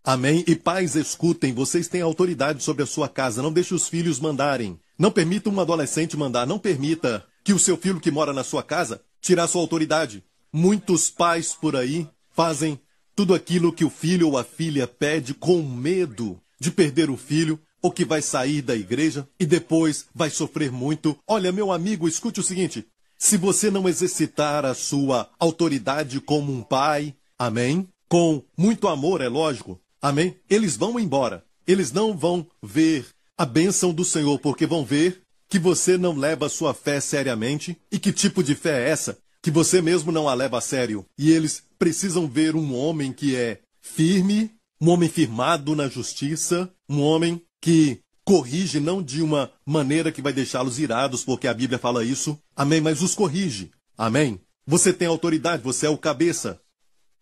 Amém? 0.04 0.44
E 0.48 0.56
pais, 0.56 0.96
escutem, 0.96 1.56
vocês 1.56 1.88
têm 1.88 2.02
autoridade 2.02 2.62
sobre 2.62 2.84
a 2.84 2.88
sua 2.88 3.10
casa, 3.10 3.42
não 3.42 3.52
deixe 3.52 3.74
os 3.74 3.88
filhos 3.88 4.20
mandarem. 4.20 4.80
Não 5.00 5.10
permita 5.10 5.50
um 5.50 5.60
adolescente 5.60 6.16
mandar, 6.16 6.46
não 6.46 6.60
permita 6.60 7.26
que 7.44 7.52
o 7.52 7.58
seu 7.58 7.76
filho 7.76 8.00
que 8.00 8.12
mora 8.12 8.32
na 8.32 8.44
sua 8.44 8.62
casa 8.62 9.02
tirar 9.20 9.48
sua 9.48 9.62
autoridade. 9.62 10.24
Muitos 10.54 11.10
pais 11.10 11.54
por 11.60 11.76
aí 11.76 12.08
fazem 12.30 12.80
tudo 13.16 13.34
aquilo 13.34 13.74
que 13.74 13.86
o 13.86 13.90
filho 13.90 14.28
ou 14.30 14.38
a 14.38 14.44
filha 14.44 14.88
pede 14.88 15.34
com 15.34 15.62
medo 15.62 16.40
de 16.60 16.72
perder 16.72 17.10
o 17.10 17.18
filho 17.18 17.60
ou 17.82 17.92
que 17.92 18.06
vai 18.06 18.22
sair 18.22 18.62
da 18.62 18.76
igreja 18.76 19.28
e 19.40 19.46
depois 19.46 20.06
vai 20.14 20.30
sofrer 20.30 20.72
muito. 20.72 21.18
Olha, 21.28 21.52
meu 21.52 21.72
amigo, 21.72 22.08
escute 22.08 22.40
o 22.40 22.44
seguinte: 22.44 22.86
se 23.18 23.38
você 23.38 23.72
não 23.72 23.90
exercitar 23.90 24.66
a 24.66 24.74
sua 24.74 25.30
autoridade 25.40 26.20
como 26.20 26.54
um 26.54 26.62
pai, 26.62 27.16
amém? 27.38 27.88
Com 28.08 28.44
muito 28.58 28.88
amor, 28.88 29.22
é 29.22 29.30
lógico, 29.30 29.80
amém? 30.02 30.36
Eles 30.50 30.76
vão 30.76 31.00
embora. 31.00 31.44
Eles 31.66 31.92
não 31.92 32.18
vão 32.18 32.46
ver 32.62 33.06
a 33.38 33.46
bênção 33.46 33.94
do 33.94 34.04
Senhor, 34.04 34.40
porque 34.40 34.66
vão 34.66 34.84
ver 34.84 35.22
que 35.48 35.60
você 35.60 35.98
não 35.98 36.18
leva 36.18 36.46
a 36.46 36.50
sua 36.50 36.74
fé 36.74 37.00
seriamente. 37.00 37.78
E 37.92 38.00
que 38.00 38.12
tipo 38.12 38.44
de 38.44 38.56
fé 38.56 38.84
é 38.84 38.90
essa? 38.90 39.18
Que 39.42 39.52
você 39.52 39.82
mesmo 39.82 40.12
não 40.12 40.30
a 40.30 40.34
leva 40.34 40.58
a 40.58 40.62
sério. 40.62 41.06
E 41.18 41.32
eles 41.32 41.64
precisam 41.80 42.28
ver 42.28 42.56
um 42.56 42.76
homem 42.76 43.12
que 43.12 43.36
é 43.36 43.60
firme, 43.82 44.52
um 44.80 44.90
homem 44.90 45.10
firmado 45.10 45.76
na 45.76 45.88
justiça, 45.88 46.72
um 46.88 47.02
homem 47.02 47.42
que 47.60 48.00
corrige 48.24 48.80
não 48.80 49.02
de 49.02 49.22
uma 49.22 49.52
maneira 49.66 50.12
que 50.12 50.22
vai 50.22 50.32
deixá-los 50.32 50.80
irados, 50.80 51.24
porque 51.24 51.48
a 51.48 51.54
Bíblia 51.54 51.80
fala 51.80 52.04
isso. 52.04 52.38
Amém, 52.56 52.82
mas 52.82 53.02
os 53.02 53.16
corrige. 53.16 53.72
Amém. 53.98 54.40
Você 54.66 54.94
tem 54.94 55.08
autoridade, 55.08 55.64
você 55.64 55.86
é 55.86 55.90
o 55.90 55.98
cabeça. 55.98 56.60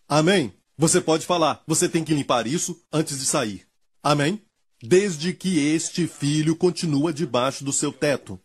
Amém. 0.07 0.53
Você 0.77 1.01
pode 1.01 1.25
falar, 1.25 1.63
você 1.67 1.89
tem 1.89 2.03
que 2.03 2.13
limpar 2.13 2.47
isso 2.47 2.79
antes 2.91 3.19
de 3.19 3.25
sair. 3.25 3.65
Amém. 4.01 4.41
Desde 4.81 5.33
que 5.33 5.59
este 5.59 6.07
filho 6.07 6.55
continua 6.55 7.11
debaixo 7.11 7.63
do 7.63 7.73
seu 7.73 7.91
teto. 7.91 8.39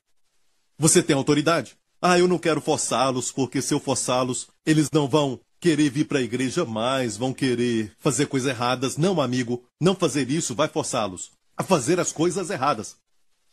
Você 0.78 1.02
tem 1.02 1.14
autoridade. 1.14 1.76
Ah, 2.06 2.18
eu 2.18 2.28
não 2.28 2.38
quero 2.38 2.60
forçá-los, 2.60 3.32
porque 3.32 3.62
se 3.62 3.72
eu 3.72 3.80
forçá-los, 3.80 4.48
eles 4.66 4.90
não 4.92 5.08
vão 5.08 5.40
querer 5.58 5.88
vir 5.88 6.04
para 6.06 6.18
a 6.18 6.22
igreja 6.22 6.62
mais, 6.62 7.16
vão 7.16 7.32
querer 7.32 7.92
fazer 7.98 8.26
coisas 8.26 8.50
erradas. 8.50 8.98
Não, 8.98 9.22
amigo, 9.22 9.64
não 9.80 9.94
fazer 9.94 10.28
isso 10.28 10.54
vai 10.54 10.68
forçá-los 10.68 11.30
a 11.56 11.62
fazer 11.62 11.98
as 11.98 12.12
coisas 12.12 12.50
erradas. 12.50 12.96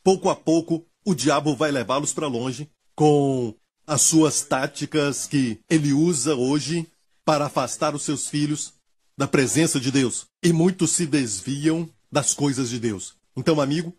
Pouco 0.03 0.29
a 0.29 0.35
pouco, 0.35 0.85
o 1.05 1.15
diabo 1.15 1.55
vai 1.55 1.71
levá-los 1.71 2.11
para 2.11 2.27
longe 2.27 2.69
com 2.93 3.55
as 3.87 4.01
suas 4.01 4.41
táticas 4.41 5.27
que 5.27 5.57
ele 5.69 5.93
usa 5.93 6.35
hoje 6.35 6.85
para 7.23 7.45
afastar 7.45 7.95
os 7.95 8.01
seus 8.01 8.27
filhos 8.27 8.73
da 9.17 9.29
presença 9.29 9.79
de 9.79 9.91
Deus. 9.91 10.25
E 10.43 10.51
muitos 10.51 10.91
se 10.91 11.05
desviam 11.05 11.89
das 12.11 12.33
coisas 12.33 12.69
de 12.69 12.81
Deus. 12.81 13.15
Então, 13.33 13.61
amigo, 13.61 13.95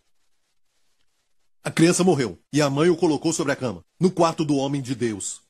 a 1.64 1.70
criança 1.70 2.02
morreu 2.02 2.38
e 2.52 2.60
a 2.60 2.68
mãe 2.68 2.90
o 2.90 2.96
colocou 2.96 3.32
sobre 3.32 3.52
a 3.52 3.56
cama, 3.56 3.84
no 4.00 4.10
quarto 4.10 4.44
do 4.44 4.56
homem 4.56 4.82
de 4.82 4.94
Deus. 4.94 5.40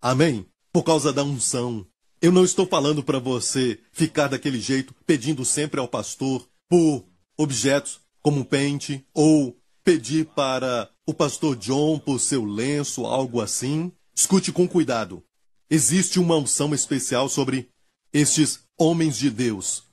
Amém? 0.00 0.46
Por 0.72 0.82
causa 0.82 1.12
da 1.12 1.22
unção, 1.22 1.86
eu 2.20 2.30
não 2.30 2.44
estou 2.44 2.66
falando 2.66 3.02
para 3.02 3.18
você 3.18 3.78
ficar 3.92 4.28
daquele 4.28 4.60
jeito, 4.60 4.94
pedindo 5.06 5.44
sempre 5.44 5.80
ao 5.80 5.88
pastor 5.88 6.46
por 6.68 7.04
objetos 7.38 8.00
como 8.22 8.40
um 8.40 8.44
pente, 8.44 9.06
ou 9.14 9.56
pedir 9.84 10.26
para 10.26 10.90
o 11.06 11.14
pastor 11.14 11.54
John 11.54 11.98
por 11.98 12.18
seu 12.18 12.44
lenço, 12.44 13.06
algo 13.06 13.40
assim. 13.40 13.92
Escute 14.14 14.50
com 14.50 14.66
cuidado. 14.66 15.22
Existe 15.70 16.18
uma 16.18 16.36
unção 16.36 16.74
especial 16.74 17.28
sobre 17.28 17.68
estes 18.12 18.60
homens 18.76 19.16
de 19.16 19.30
Deus. 19.30 19.84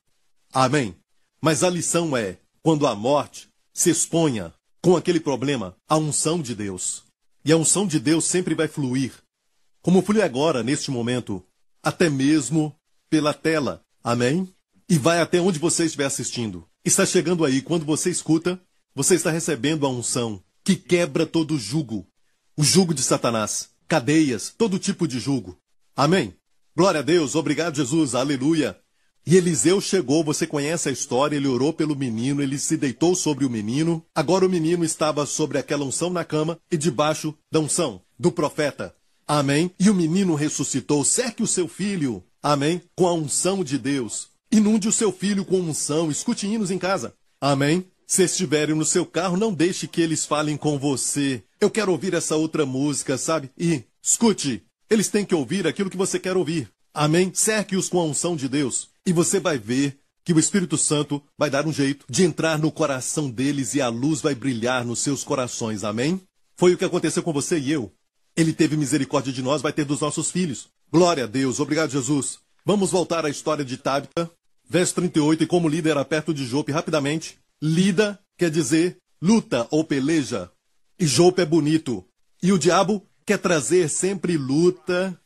Amém. 0.52 0.96
Mas 1.40 1.64
a 1.64 1.70
lição 1.70 2.18
é: 2.18 2.40
quando 2.64 2.88
a 2.88 2.96
morte 2.96 3.50
se 3.72 3.90
exponha 3.90 4.54
com 4.84 4.98
aquele 4.98 5.22
problema, 5.22 5.78
a 5.88 5.98
unção 5.98 6.42
de 6.42 6.54
Deus. 6.54 7.04
E 7.46 7.54
a 7.54 7.58
unção 7.58 7.88
de 7.88 8.02
Deus 8.02 8.26
sempre 8.26 8.54
vai 8.54 8.68
fluir. 8.68 9.14
Como 9.82 10.02
flui 10.02 10.22
agora, 10.22 10.62
neste 10.62 10.92
momento, 10.92 11.42
até 11.82 12.10
mesmo 12.10 12.76
pela 13.10 13.34
tela. 13.34 13.82
Amém? 14.04 14.54
E 14.90 14.98
vai 14.98 15.22
até 15.22 15.40
onde 15.40 15.58
você 15.58 15.86
estiver 15.86 16.04
assistindo. 16.06 16.68
Está 16.84 17.06
chegando 17.06 17.46
aí, 17.46 17.62
quando 17.62 17.86
você 17.86 18.10
escuta, 18.10 18.62
você 18.94 19.16
está 19.16 19.32
recebendo 19.32 19.86
a 19.86 19.90
unção 19.90 20.44
que 20.66 20.76
quebra 20.76 21.26
todo 21.26 21.58
jugo. 21.58 22.06
O 22.58 22.64
jugo 22.64 22.94
de 22.94 23.02
Satanás, 23.02 23.70
cadeias, 23.88 24.54
todo 24.56 24.78
tipo 24.78 25.08
de 25.08 25.18
jugo. 25.18 25.58
Amém? 25.96 26.36
Glória 26.76 27.00
a 27.00 27.04
Deus, 27.04 27.36
obrigado 27.36 27.78
Jesus, 27.78 28.16
aleluia. 28.16 28.78
E 29.26 29.38
Eliseu 29.38 29.80
chegou, 29.80 30.24
você 30.24 30.46
conhece 30.46 30.90
a 30.90 30.92
história, 30.92 31.38
ele 31.38 31.48
orou 31.48 31.72
pelo 31.72 31.96
menino, 31.96 32.42
ele 32.42 32.58
se 32.58 32.76
deitou 32.76 33.16
sobre 33.16 33.46
o 33.46 33.50
menino. 33.50 34.06
Agora 34.14 34.46
o 34.46 34.50
menino 34.50 34.84
estava 34.84 35.26
sobre 35.26 35.58
aquela 35.58 35.86
unção 35.86 36.10
na 36.10 36.26
cama 36.26 36.60
e 36.70 36.76
debaixo 36.76 37.34
da 37.50 37.60
unção 37.60 38.02
do 38.20 38.32
profeta. 38.32 38.94
Amém. 39.26 39.72
E 39.80 39.90
o 39.90 39.94
menino 39.94 40.36
ressuscitou. 40.36 41.06
Cerque 41.06 41.42
o 41.42 41.48
seu 41.48 41.68
filho. 41.68 42.24
Amém. 42.42 42.82
Com 42.96 43.08
a 43.08 43.14
unção 43.14 43.64
de 43.64 43.78
Deus. 43.78 44.28
Inunde 44.52 44.90
o 44.90 44.92
seu 44.92 45.12
filho 45.12 45.46
com 45.46 45.60
unção. 45.60 46.12
Escute 46.12 46.46
hinos 46.46 46.70
em 46.70 46.78
casa. 46.78 47.14
Amém. 47.40 47.86
Se 48.06 48.24
estiverem 48.24 48.76
no 48.76 48.86
seu 48.86 49.06
carro, 49.06 49.38
não 49.38 49.54
deixe 49.54 49.88
que 49.88 50.02
eles 50.02 50.26
falem 50.26 50.58
com 50.58 50.78
você. 50.78 51.42
Eu 51.60 51.72
quero 51.72 51.92
ouvir 51.92 52.14
essa 52.14 52.36
outra 52.36 52.66
música, 52.66 53.18
sabe? 53.18 53.50
E 53.58 53.84
escute. 54.02 54.64
Eles 54.90 55.08
têm 55.08 55.26
que 55.26 55.34
ouvir 55.34 55.66
aquilo 55.66 55.90
que 55.90 55.98
você 55.98 56.20
quer 56.20 56.36
ouvir. 56.36 56.70
Amém. 56.94 57.32
Cerque-os 57.34 57.88
com 57.88 58.00
a 58.00 58.04
unção 58.04 58.36
de 58.36 58.48
Deus. 58.50 58.93
E 59.06 59.12
você 59.12 59.40
vai 59.40 59.58
ver 59.58 60.00
que 60.24 60.34
o 60.34 60.40
Espírito 60.40 60.78
Santo 60.78 61.22
vai 61.38 61.50
dar 61.50 61.68
um 61.68 61.74
jeito 61.74 62.06
de 62.10 62.24
entrar 62.24 62.58
no 62.58 62.72
coração 62.72 63.30
deles 63.30 63.74
e 63.76 63.82
a 63.82 63.90
luz 63.90 64.22
vai 64.22 64.34
brilhar 64.34 64.86
nos 64.86 65.00
seus 65.00 65.24
corações. 65.24 65.84
Amém? 65.84 66.22
Foi 66.56 66.74
o 66.74 66.78
que 66.78 66.86
aconteceu 66.86 67.22
com 67.22 67.34
você 67.34 67.60
e 67.60 67.72
eu. 67.72 67.92
Ele 68.36 68.54
teve 68.54 68.78
misericórdia 68.78 69.34
de 69.34 69.42
nós, 69.42 69.62
vai 69.62 69.74
ter 69.74 69.86
dos 69.86 70.00
nossos 70.00 70.32
filhos. 70.32 70.70
Glória 70.92 71.26
a 71.26 71.28
Deus, 71.28 71.60
obrigado 71.60 71.92
Jesus. 71.92 72.40
Vamos 72.66 72.92
voltar 72.92 73.26
à 73.26 73.30
história 73.30 73.66
de 73.66 73.78
Tabita, 73.78 74.32
verso 74.68 74.96
38, 74.96 75.44
e 75.44 75.48
como 75.48 75.68
Lida 75.68 75.90
era 75.90 76.06
perto 76.06 76.34
de 76.34 76.46
Jope, 76.46 76.72
rapidamente. 76.72 77.38
Lida 77.62 78.20
quer 78.38 78.50
dizer 78.50 78.98
luta 79.22 79.68
ou 79.72 79.84
peleja, 79.84 80.50
e 81.00 81.06
Jope 81.06 81.42
é 81.42 81.46
bonito. 81.46 82.06
E 82.42 82.52
o 82.52 82.60
diabo 82.60 83.06
quer 83.26 83.38
trazer 83.38 83.90
sempre 83.90 84.38
luta 84.38 85.20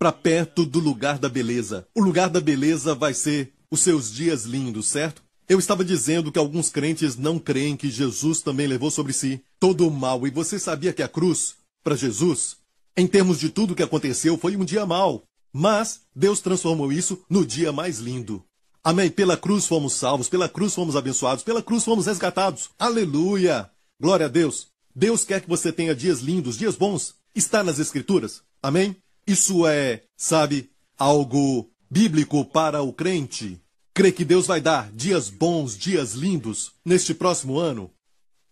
para 0.00 0.12
perto 0.12 0.64
do 0.64 0.78
lugar 0.78 1.18
da 1.18 1.28
beleza. 1.28 1.86
O 1.94 2.00
lugar 2.00 2.30
da 2.30 2.40
beleza 2.40 2.94
vai 2.94 3.12
ser 3.12 3.52
os 3.70 3.80
seus 3.80 4.10
dias 4.10 4.44
lindos, 4.44 4.88
certo? 4.88 5.22
Eu 5.46 5.58
estava 5.58 5.84
dizendo 5.84 6.32
que 6.32 6.38
alguns 6.38 6.70
crentes 6.70 7.18
não 7.18 7.38
creem 7.38 7.76
que 7.76 7.90
Jesus 7.90 8.40
também 8.40 8.66
levou 8.66 8.90
sobre 8.90 9.12
si 9.12 9.42
todo 9.58 9.86
o 9.86 9.90
mal, 9.90 10.26
e 10.26 10.30
você 10.30 10.58
sabia 10.58 10.94
que 10.94 11.02
a 11.02 11.08
cruz 11.08 11.56
para 11.84 11.94
Jesus, 11.94 12.56
em 12.96 13.06
termos 13.06 13.38
de 13.38 13.50
tudo 13.50 13.74
que 13.74 13.82
aconteceu, 13.82 14.38
foi 14.38 14.56
um 14.56 14.64
dia 14.64 14.86
mau. 14.86 15.22
Mas 15.52 16.00
Deus 16.16 16.40
transformou 16.40 16.90
isso 16.90 17.22
no 17.28 17.44
dia 17.44 17.70
mais 17.70 17.98
lindo. 17.98 18.42
Amém. 18.82 19.10
Pela 19.10 19.36
cruz 19.36 19.66
fomos 19.66 19.92
salvos, 19.92 20.30
pela 20.30 20.48
cruz 20.48 20.74
fomos 20.74 20.96
abençoados, 20.96 21.44
pela 21.44 21.62
cruz 21.62 21.84
fomos 21.84 22.06
resgatados. 22.06 22.70
Aleluia! 22.78 23.70
Glória 24.00 24.24
a 24.24 24.30
Deus. 24.30 24.68
Deus 24.96 25.24
quer 25.24 25.42
que 25.42 25.48
você 25.48 25.70
tenha 25.70 25.94
dias 25.94 26.20
lindos, 26.20 26.56
dias 26.56 26.74
bons. 26.74 27.16
Está 27.34 27.62
nas 27.62 27.78
Escrituras. 27.78 28.42
Amém? 28.62 28.96
Isso 29.30 29.64
é, 29.64 30.02
sabe, 30.16 30.72
algo 30.98 31.70
bíblico 31.88 32.44
para 32.44 32.82
o 32.82 32.92
crente. 32.92 33.62
crê 33.94 34.10
que 34.10 34.24
Deus 34.24 34.48
vai 34.48 34.60
dar 34.60 34.90
dias 34.90 35.30
bons, 35.30 35.78
dias 35.78 36.14
lindos 36.14 36.72
neste 36.84 37.14
próximo 37.14 37.56
ano? 37.56 37.92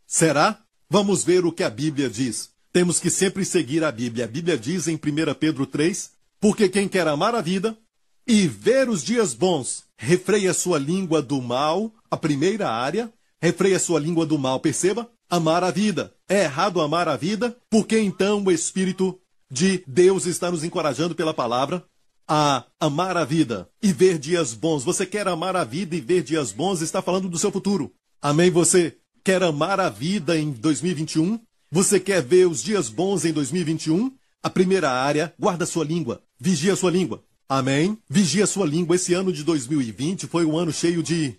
Será? 0.06 0.62
Vamos 0.88 1.24
ver 1.24 1.44
o 1.44 1.50
que 1.50 1.64
a 1.64 1.68
Bíblia 1.70 2.08
diz. 2.08 2.50
Temos 2.72 3.00
que 3.00 3.10
sempre 3.10 3.44
seguir 3.44 3.82
a 3.82 3.90
Bíblia. 3.90 4.24
A 4.24 4.28
Bíblia 4.28 4.56
diz 4.56 4.86
em 4.86 4.94
1 4.94 5.34
Pedro 5.34 5.66
3: 5.66 6.12
Porque 6.38 6.68
quem 6.68 6.86
quer 6.86 7.08
amar 7.08 7.34
a 7.34 7.40
vida 7.40 7.76
e 8.24 8.46
ver 8.46 8.88
os 8.88 9.02
dias 9.02 9.34
bons, 9.34 9.82
refreia 9.96 10.54
sua 10.54 10.78
língua 10.78 11.20
do 11.20 11.42
mal, 11.42 11.92
a 12.08 12.16
primeira 12.16 12.70
área, 12.70 13.12
refreia 13.42 13.80
sua 13.80 13.98
língua 13.98 14.24
do 14.24 14.38
mal, 14.38 14.60
perceba? 14.60 15.10
Amar 15.28 15.64
a 15.64 15.72
vida. 15.72 16.14
É 16.28 16.44
errado 16.44 16.80
amar 16.80 17.08
a 17.08 17.16
vida? 17.16 17.56
Porque 17.68 17.98
então 17.98 18.44
o 18.44 18.52
Espírito 18.52 19.20
de 19.50 19.82
Deus 19.86 20.26
está 20.26 20.50
nos 20.50 20.64
encorajando 20.64 21.14
pela 21.14 21.32
palavra 21.32 21.84
a 22.26 22.64
amar 22.78 23.16
a 23.16 23.24
vida 23.24 23.68
e 23.82 23.92
ver 23.92 24.18
dias 24.18 24.52
bons. 24.52 24.84
Você 24.84 25.06
quer 25.06 25.26
amar 25.26 25.56
a 25.56 25.64
vida 25.64 25.96
e 25.96 26.00
ver 26.00 26.22
dias 26.22 26.52
bons? 26.52 26.82
Está 26.82 27.00
falando 27.00 27.28
do 27.28 27.38
seu 27.38 27.50
futuro. 27.50 27.92
Amém? 28.20 28.50
Você 28.50 28.96
quer 29.24 29.42
amar 29.42 29.80
a 29.80 29.88
vida 29.88 30.38
em 30.38 30.50
2021? 30.50 31.40
Você 31.70 31.98
quer 31.98 32.22
ver 32.22 32.46
os 32.46 32.62
dias 32.62 32.88
bons 32.88 33.24
em 33.24 33.32
2021? 33.32 34.12
A 34.42 34.50
primeira 34.50 34.90
área, 34.90 35.34
guarda 35.38 35.66
sua 35.66 35.84
língua, 35.84 36.22
vigia 36.38 36.76
sua 36.76 36.90
língua. 36.90 37.22
Amém? 37.48 37.96
Vigia 38.08 38.46
sua 38.46 38.66
língua. 38.66 38.96
Esse 38.96 39.14
ano 39.14 39.32
de 39.32 39.42
2020 39.42 40.26
foi 40.26 40.44
um 40.44 40.56
ano 40.56 40.72
cheio 40.72 41.02
de, 41.02 41.36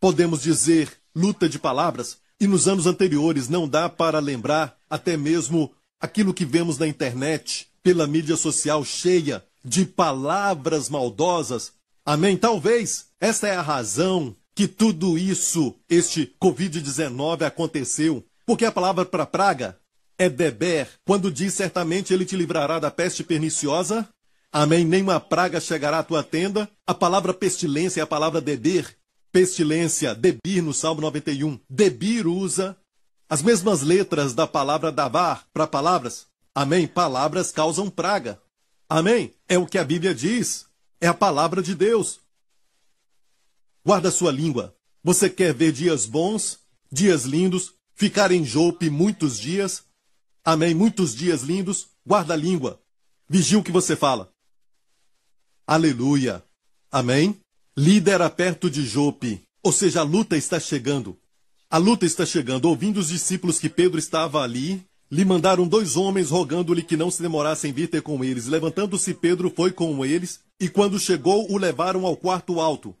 podemos 0.00 0.42
dizer, 0.42 0.90
luta 1.14 1.48
de 1.48 1.58
palavras. 1.58 2.16
E 2.40 2.46
nos 2.46 2.66
anos 2.66 2.86
anteriores 2.86 3.48
não 3.48 3.68
dá 3.68 3.88
para 3.88 4.18
lembrar 4.18 4.74
até 4.88 5.16
mesmo 5.18 5.70
aquilo 6.00 6.34
que 6.34 6.44
vemos 6.44 6.78
na 6.78 6.86
internet, 6.86 7.68
pela 7.82 8.06
mídia 8.06 8.36
social 8.36 8.84
cheia 8.84 9.44
de 9.64 9.84
palavras 9.84 10.88
maldosas. 10.88 11.72
Amém? 12.04 12.36
Talvez 12.36 13.06
esta 13.20 13.48
é 13.48 13.54
a 13.54 13.62
razão 13.62 14.34
que 14.54 14.66
tudo 14.66 15.18
isso, 15.18 15.74
este 15.88 16.34
Covid-19 16.42 17.42
aconteceu. 17.42 18.24
Porque 18.46 18.64
a 18.64 18.72
palavra 18.72 19.04
para 19.04 19.26
praga 19.26 19.78
é 20.18 20.28
deber, 20.28 20.88
quando 21.06 21.30
diz 21.30 21.54
certamente 21.54 22.12
ele 22.12 22.24
te 22.24 22.36
livrará 22.36 22.78
da 22.78 22.90
peste 22.90 23.22
perniciosa. 23.22 24.08
Amém? 24.52 24.84
Nenhuma 24.84 25.20
praga 25.20 25.60
chegará 25.60 26.00
à 26.00 26.02
tua 26.02 26.22
tenda. 26.22 26.68
A 26.86 26.92
palavra 26.92 27.32
pestilência 27.32 28.00
é 28.00 28.02
a 28.02 28.06
palavra 28.06 28.40
deber. 28.40 28.96
Pestilência, 29.32 30.14
debir 30.14 30.60
no 30.62 30.74
Salmo 30.74 31.00
91. 31.00 31.60
Debir 31.68 32.26
usa 32.26 32.76
as 33.30 33.42
mesmas 33.42 33.80
letras 33.80 34.34
da 34.34 34.44
palavra 34.44 34.90
davar 34.90 35.46
para 35.52 35.64
palavras. 35.64 36.26
Amém? 36.52 36.88
Palavras 36.88 37.52
causam 37.52 37.88
praga. 37.88 38.42
Amém? 38.88 39.32
É 39.48 39.56
o 39.56 39.66
que 39.66 39.78
a 39.78 39.84
Bíblia 39.84 40.12
diz. 40.12 40.66
É 41.00 41.06
a 41.06 41.14
palavra 41.14 41.62
de 41.62 41.72
Deus. 41.72 42.18
Guarda 43.86 44.10
sua 44.10 44.32
língua. 44.32 44.74
Você 45.04 45.30
quer 45.30 45.54
ver 45.54 45.70
dias 45.70 46.06
bons, 46.06 46.58
dias 46.90 47.22
lindos, 47.22 47.72
ficar 47.94 48.32
em 48.32 48.44
Jope 48.44 48.90
muitos 48.90 49.38
dias? 49.38 49.84
Amém? 50.44 50.74
Muitos 50.74 51.14
dias 51.14 51.42
lindos. 51.42 51.86
Guarda 52.04 52.34
a 52.34 52.36
língua. 52.36 52.82
Vigia 53.28 53.60
o 53.60 53.62
que 53.62 53.70
você 53.70 53.94
fala. 53.94 54.28
Aleluia. 55.64 56.44
Amém? 56.90 57.40
Líder 57.76 58.28
perto 58.30 58.68
de 58.68 58.84
Jope. 58.84 59.40
Ou 59.62 59.70
seja, 59.70 60.00
a 60.00 60.02
luta 60.02 60.36
está 60.36 60.58
chegando. 60.58 61.16
A 61.72 61.78
luta 61.78 62.04
está 62.04 62.26
chegando. 62.26 62.64
Ouvindo 62.64 62.98
os 62.98 63.10
discípulos 63.10 63.60
que 63.60 63.68
Pedro 63.68 63.96
estava 63.96 64.42
ali, 64.42 64.82
lhe 65.08 65.24
mandaram 65.24 65.68
dois 65.68 65.96
homens 65.96 66.28
rogando-lhe 66.28 66.82
que 66.82 66.96
não 66.96 67.12
se 67.12 67.22
demorasse 67.22 67.68
em 67.68 67.72
vir 67.72 67.88
ter 67.88 68.02
com 68.02 68.24
eles. 68.24 68.48
Levantando-se 68.48 69.14
Pedro 69.14 69.52
foi 69.54 69.70
com 69.70 70.04
eles, 70.04 70.40
e 70.58 70.68
quando 70.68 70.98
chegou, 70.98 71.48
o 71.48 71.56
levaram 71.56 72.04
ao 72.04 72.16
quarto 72.16 72.58
alto. 72.58 72.92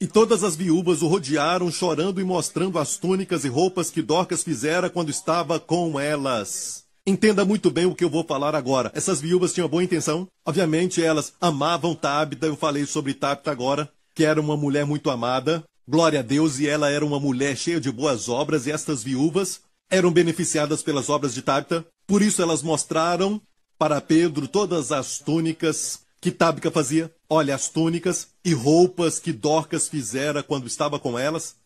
E 0.00 0.06
todas 0.06 0.44
as 0.44 0.54
viúvas 0.54 1.02
o 1.02 1.08
rodearam, 1.08 1.68
chorando 1.72 2.20
e 2.20 2.24
mostrando 2.24 2.78
as 2.78 2.96
túnicas 2.96 3.44
e 3.44 3.48
roupas 3.48 3.90
que 3.90 4.00
Dorcas 4.00 4.44
fizera 4.44 4.88
quando 4.88 5.10
estava 5.10 5.58
com 5.58 5.98
elas. 5.98 6.84
Entenda 7.04 7.44
muito 7.44 7.72
bem 7.72 7.86
o 7.86 7.94
que 7.94 8.04
eu 8.04 8.10
vou 8.10 8.22
falar 8.22 8.54
agora. 8.54 8.92
Essas 8.94 9.20
viúvas 9.20 9.52
tinham 9.52 9.68
boa 9.68 9.82
intenção. 9.82 10.28
Obviamente, 10.46 11.02
elas 11.02 11.32
amavam 11.40 11.92
Tabita. 11.92 12.46
Eu 12.46 12.54
falei 12.54 12.86
sobre 12.86 13.14
Tabita 13.14 13.50
agora, 13.50 13.90
que 14.14 14.24
era 14.24 14.40
uma 14.40 14.56
mulher 14.56 14.86
muito 14.86 15.10
amada. 15.10 15.64
Glória 15.88 16.20
a 16.20 16.22
Deus, 16.22 16.58
e 16.58 16.68
ela 16.68 16.90
era 16.90 17.04
uma 17.04 17.18
mulher 17.18 17.56
cheia 17.56 17.80
de 17.80 17.90
boas 17.90 18.28
obras, 18.28 18.66
e 18.66 18.70
estas 18.70 19.02
viúvas 19.02 19.60
eram 19.90 20.12
beneficiadas 20.12 20.82
pelas 20.82 21.08
obras 21.10 21.34
de 21.34 21.42
Tabita, 21.42 21.86
por 22.06 22.22
isso 22.22 22.40
elas 22.40 22.62
mostraram 22.62 23.40
para 23.78 24.00
Pedro 24.00 24.46
todas 24.46 24.92
as 24.92 25.18
túnicas 25.18 26.02
que 26.20 26.30
Tabita 26.30 26.70
fazia. 26.70 27.12
Olha, 27.28 27.54
as 27.54 27.68
túnicas 27.68 28.28
e 28.44 28.54
roupas 28.54 29.18
que 29.18 29.32
Dorcas 29.32 29.88
fizera 29.88 30.42
quando 30.42 30.66
estava 30.66 30.98
com 30.98 31.18
elas. 31.18 31.56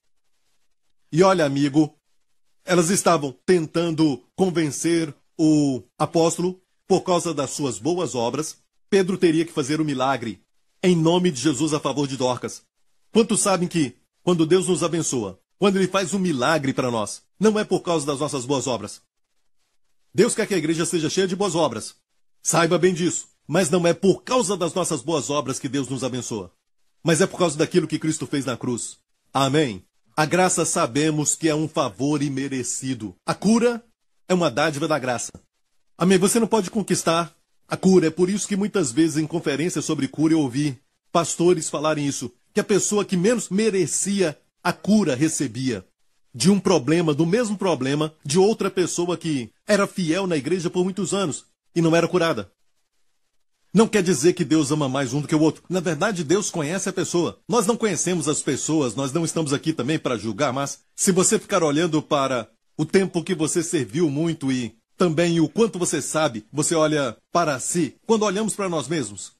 E 1.12 1.22
olha, 1.22 1.44
amigo, 1.44 1.94
elas 2.64 2.90
estavam 2.90 3.36
tentando 3.44 4.22
convencer 4.34 5.14
o 5.38 5.82
apóstolo 5.98 6.60
por 6.88 7.02
causa 7.02 7.34
das 7.34 7.50
suas 7.50 7.78
boas 7.78 8.14
obras. 8.14 8.56
Pedro 8.88 9.18
teria 9.18 9.44
que 9.44 9.52
fazer 9.52 9.78
o 9.78 9.82
um 9.82 9.86
milagre 9.86 10.40
em 10.82 10.96
nome 10.96 11.30
de 11.30 11.40
Jesus 11.40 11.74
a 11.74 11.80
favor 11.80 12.06
de 12.06 12.16
Dorcas. 12.16 12.62
Quantos 13.12 13.40
sabem 13.40 13.68
que, 13.68 13.94
quando 14.26 14.44
Deus 14.44 14.66
nos 14.66 14.82
abençoa, 14.82 15.38
quando 15.56 15.76
Ele 15.76 15.86
faz 15.86 16.12
um 16.12 16.18
milagre 16.18 16.72
para 16.72 16.90
nós, 16.90 17.22
não 17.38 17.56
é 17.60 17.62
por 17.62 17.80
causa 17.80 18.04
das 18.04 18.18
nossas 18.18 18.44
boas 18.44 18.66
obras. 18.66 19.00
Deus 20.12 20.34
quer 20.34 20.48
que 20.48 20.54
a 20.54 20.58
igreja 20.58 20.84
seja 20.84 21.08
cheia 21.08 21.28
de 21.28 21.36
boas 21.36 21.54
obras. 21.54 21.94
Saiba 22.42 22.76
bem 22.76 22.92
disso. 22.92 23.28
Mas 23.46 23.70
não 23.70 23.86
é 23.86 23.94
por 23.94 24.24
causa 24.24 24.56
das 24.56 24.74
nossas 24.74 25.00
boas 25.00 25.30
obras 25.30 25.60
que 25.60 25.68
Deus 25.68 25.88
nos 25.88 26.02
abençoa. 26.02 26.50
Mas 27.04 27.20
é 27.20 27.26
por 27.28 27.38
causa 27.38 27.56
daquilo 27.56 27.86
que 27.86 28.00
Cristo 28.00 28.26
fez 28.26 28.44
na 28.44 28.56
cruz. 28.56 28.98
Amém. 29.32 29.84
A 30.16 30.26
graça 30.26 30.64
sabemos 30.64 31.36
que 31.36 31.48
é 31.48 31.54
um 31.54 31.68
favor 31.68 32.20
imerecido. 32.20 33.14
A 33.24 33.32
cura 33.32 33.80
é 34.28 34.34
uma 34.34 34.50
dádiva 34.50 34.88
da 34.88 34.98
graça. 34.98 35.30
Amém. 35.96 36.18
Você 36.18 36.40
não 36.40 36.48
pode 36.48 36.68
conquistar 36.68 37.32
a 37.68 37.76
cura. 37.76 38.08
É 38.08 38.10
por 38.10 38.28
isso 38.28 38.48
que 38.48 38.56
muitas 38.56 38.90
vezes 38.90 39.18
em 39.18 39.26
conferências 39.26 39.84
sobre 39.84 40.08
cura 40.08 40.34
eu 40.34 40.40
ouvi 40.40 40.76
pastores 41.12 41.70
falarem 41.70 42.04
isso. 42.04 42.32
Que 42.56 42.60
a 42.60 42.64
pessoa 42.64 43.04
que 43.04 43.18
menos 43.18 43.50
merecia 43.50 44.34
a 44.64 44.72
cura 44.72 45.14
recebia 45.14 45.84
de 46.34 46.50
um 46.50 46.58
problema, 46.58 47.12
do 47.12 47.26
mesmo 47.26 47.54
problema, 47.54 48.14
de 48.24 48.38
outra 48.38 48.70
pessoa 48.70 49.14
que 49.14 49.50
era 49.68 49.86
fiel 49.86 50.26
na 50.26 50.38
igreja 50.38 50.70
por 50.70 50.82
muitos 50.82 51.12
anos 51.12 51.44
e 51.74 51.82
não 51.82 51.94
era 51.94 52.08
curada. 52.08 52.50
Não 53.74 53.86
quer 53.86 54.02
dizer 54.02 54.32
que 54.32 54.42
Deus 54.42 54.70
ama 54.70 54.88
mais 54.88 55.12
um 55.12 55.20
do 55.20 55.28
que 55.28 55.34
o 55.34 55.40
outro. 55.42 55.64
Na 55.68 55.80
verdade, 55.80 56.24
Deus 56.24 56.50
conhece 56.50 56.88
a 56.88 56.94
pessoa. 56.94 57.38
Nós 57.46 57.66
não 57.66 57.76
conhecemos 57.76 58.26
as 58.26 58.40
pessoas, 58.40 58.94
nós 58.94 59.12
não 59.12 59.22
estamos 59.22 59.52
aqui 59.52 59.74
também 59.74 59.98
para 59.98 60.16
julgar, 60.16 60.50
mas 60.50 60.78
se 60.96 61.12
você 61.12 61.38
ficar 61.38 61.62
olhando 61.62 62.00
para 62.00 62.48
o 62.74 62.86
tempo 62.86 63.22
que 63.22 63.34
você 63.34 63.62
serviu 63.62 64.08
muito 64.08 64.50
e 64.50 64.74
também 64.96 65.40
o 65.40 65.48
quanto 65.50 65.78
você 65.78 66.00
sabe, 66.00 66.46
você 66.50 66.74
olha 66.74 67.18
para 67.30 67.60
si, 67.60 67.96
quando 68.06 68.22
olhamos 68.22 68.54
para 68.56 68.66
nós 68.66 68.88
mesmos. 68.88 69.35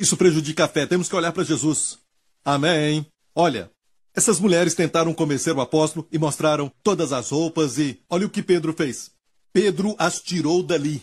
Isso 0.00 0.16
prejudica 0.16 0.64
a 0.64 0.68
fé, 0.68 0.86
temos 0.86 1.10
que 1.10 1.14
olhar 1.14 1.30
para 1.30 1.44
Jesus. 1.44 1.98
Amém. 2.42 3.04
Olha, 3.34 3.70
essas 4.14 4.40
mulheres 4.40 4.74
tentaram 4.74 5.12
convencer 5.12 5.54
o 5.54 5.60
apóstolo 5.60 6.08
e 6.10 6.18
mostraram 6.18 6.72
todas 6.82 7.12
as 7.12 7.28
roupas 7.28 7.76
e 7.76 8.00
olha 8.08 8.26
o 8.26 8.30
que 8.30 8.42
Pedro 8.42 8.72
fez. 8.72 9.10
Pedro 9.52 9.94
as 9.98 10.18
tirou 10.18 10.62
dali. 10.62 11.02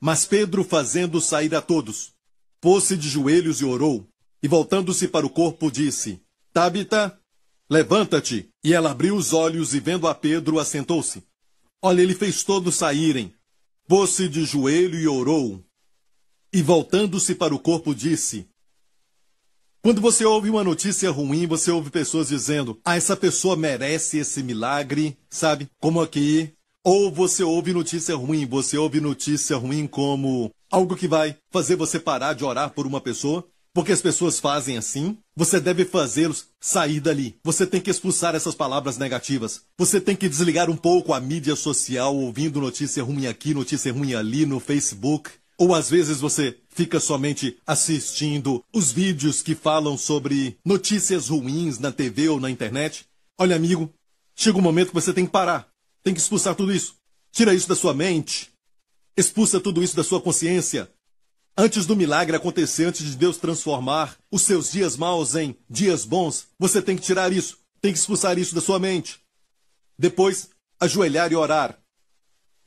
Mas 0.00 0.26
Pedro, 0.26 0.62
fazendo 0.62 1.20
sair 1.20 1.52
a 1.56 1.60
todos, 1.60 2.12
pôs-se 2.60 2.96
de 2.96 3.08
joelhos 3.08 3.60
e 3.60 3.64
orou, 3.64 4.06
e 4.40 4.46
voltando-se 4.46 5.08
para 5.08 5.26
o 5.26 5.30
corpo, 5.30 5.68
disse: 5.68 6.20
Tabita, 6.52 7.18
levanta-te. 7.68 8.48
E 8.62 8.72
ela 8.72 8.92
abriu 8.92 9.16
os 9.16 9.32
olhos 9.32 9.74
e, 9.74 9.80
vendo 9.80 10.06
a 10.06 10.14
Pedro, 10.14 10.60
assentou-se. 10.60 11.20
Olha, 11.82 12.00
ele 12.00 12.14
fez 12.14 12.44
todos 12.44 12.76
saírem. 12.76 13.34
Pôs-se 13.88 14.28
de 14.28 14.44
joelho 14.44 15.00
e 15.00 15.08
orou. 15.08 15.65
E 16.56 16.62
voltando-se 16.62 17.34
para 17.34 17.54
o 17.54 17.58
corpo, 17.58 17.94
disse: 17.94 18.48
quando 19.82 20.00
você 20.00 20.24
ouve 20.24 20.48
uma 20.48 20.64
notícia 20.64 21.10
ruim, 21.10 21.46
você 21.46 21.70
ouve 21.70 21.90
pessoas 21.90 22.28
dizendo: 22.28 22.80
ah, 22.82 22.96
essa 22.96 23.14
pessoa 23.14 23.54
merece 23.54 24.16
esse 24.16 24.42
milagre, 24.42 25.18
sabe? 25.28 25.68
Como 25.78 26.00
aqui. 26.00 26.54
Ou 26.82 27.12
você 27.12 27.42
ouve 27.42 27.74
notícia 27.74 28.16
ruim, 28.16 28.46
você 28.46 28.78
ouve 28.78 29.02
notícia 29.02 29.54
ruim 29.54 29.86
como 29.86 30.50
algo 30.72 30.96
que 30.96 31.06
vai 31.06 31.36
fazer 31.50 31.76
você 31.76 32.00
parar 32.00 32.32
de 32.32 32.42
orar 32.42 32.70
por 32.70 32.86
uma 32.86 33.02
pessoa, 33.02 33.46
porque 33.74 33.92
as 33.92 34.00
pessoas 34.00 34.40
fazem 34.40 34.78
assim. 34.78 35.18
Você 35.36 35.60
deve 35.60 35.84
fazê-los 35.84 36.46
sair 36.58 37.00
dali. 37.00 37.36
Você 37.44 37.66
tem 37.66 37.82
que 37.82 37.90
expulsar 37.90 38.34
essas 38.34 38.54
palavras 38.54 38.96
negativas. 38.96 39.60
Você 39.76 40.00
tem 40.00 40.16
que 40.16 40.26
desligar 40.26 40.70
um 40.70 40.76
pouco 40.76 41.12
a 41.12 41.20
mídia 41.20 41.54
social, 41.54 42.16
ouvindo 42.16 42.62
notícia 42.62 43.04
ruim 43.04 43.26
aqui, 43.26 43.52
notícia 43.52 43.92
ruim 43.92 44.14
ali 44.14 44.46
no 44.46 44.58
Facebook. 44.58 45.30
Ou 45.58 45.74
às 45.74 45.88
vezes 45.88 46.20
você 46.20 46.58
fica 46.68 47.00
somente 47.00 47.56
assistindo 47.66 48.62
os 48.72 48.92
vídeos 48.92 49.42
que 49.42 49.54
falam 49.54 49.96
sobre 49.96 50.58
notícias 50.64 51.28
ruins 51.28 51.78
na 51.78 51.90
TV 51.90 52.28
ou 52.28 52.38
na 52.38 52.50
internet. 52.50 53.06
Olha, 53.38 53.56
amigo, 53.56 53.92
chega 54.34 54.58
um 54.58 54.62
momento 54.62 54.88
que 54.88 54.94
você 54.94 55.12
tem 55.12 55.24
que 55.24 55.32
parar. 55.32 55.68
Tem 56.02 56.12
que 56.12 56.20
expulsar 56.20 56.54
tudo 56.54 56.72
isso. 56.72 56.96
Tira 57.32 57.54
isso 57.54 57.68
da 57.68 57.74
sua 57.74 57.94
mente. 57.94 58.50
Expulsa 59.16 59.58
tudo 59.58 59.82
isso 59.82 59.96
da 59.96 60.04
sua 60.04 60.20
consciência. 60.20 60.90
Antes 61.56 61.86
do 61.86 61.96
milagre 61.96 62.36
acontecer, 62.36 62.84
antes 62.84 63.06
de 63.06 63.16
Deus 63.16 63.38
transformar 63.38 64.14
os 64.30 64.42
seus 64.42 64.70
dias 64.70 64.94
maus 64.94 65.34
em 65.34 65.56
dias 65.70 66.04
bons, 66.04 66.48
você 66.58 66.82
tem 66.82 66.96
que 66.96 67.02
tirar 67.02 67.32
isso, 67.32 67.58
tem 67.80 67.92
que 67.94 67.98
expulsar 67.98 68.38
isso 68.38 68.54
da 68.54 68.60
sua 68.60 68.78
mente. 68.78 69.18
Depois, 69.98 70.50
ajoelhar 70.78 71.32
e 71.32 71.34
orar. 71.34 71.78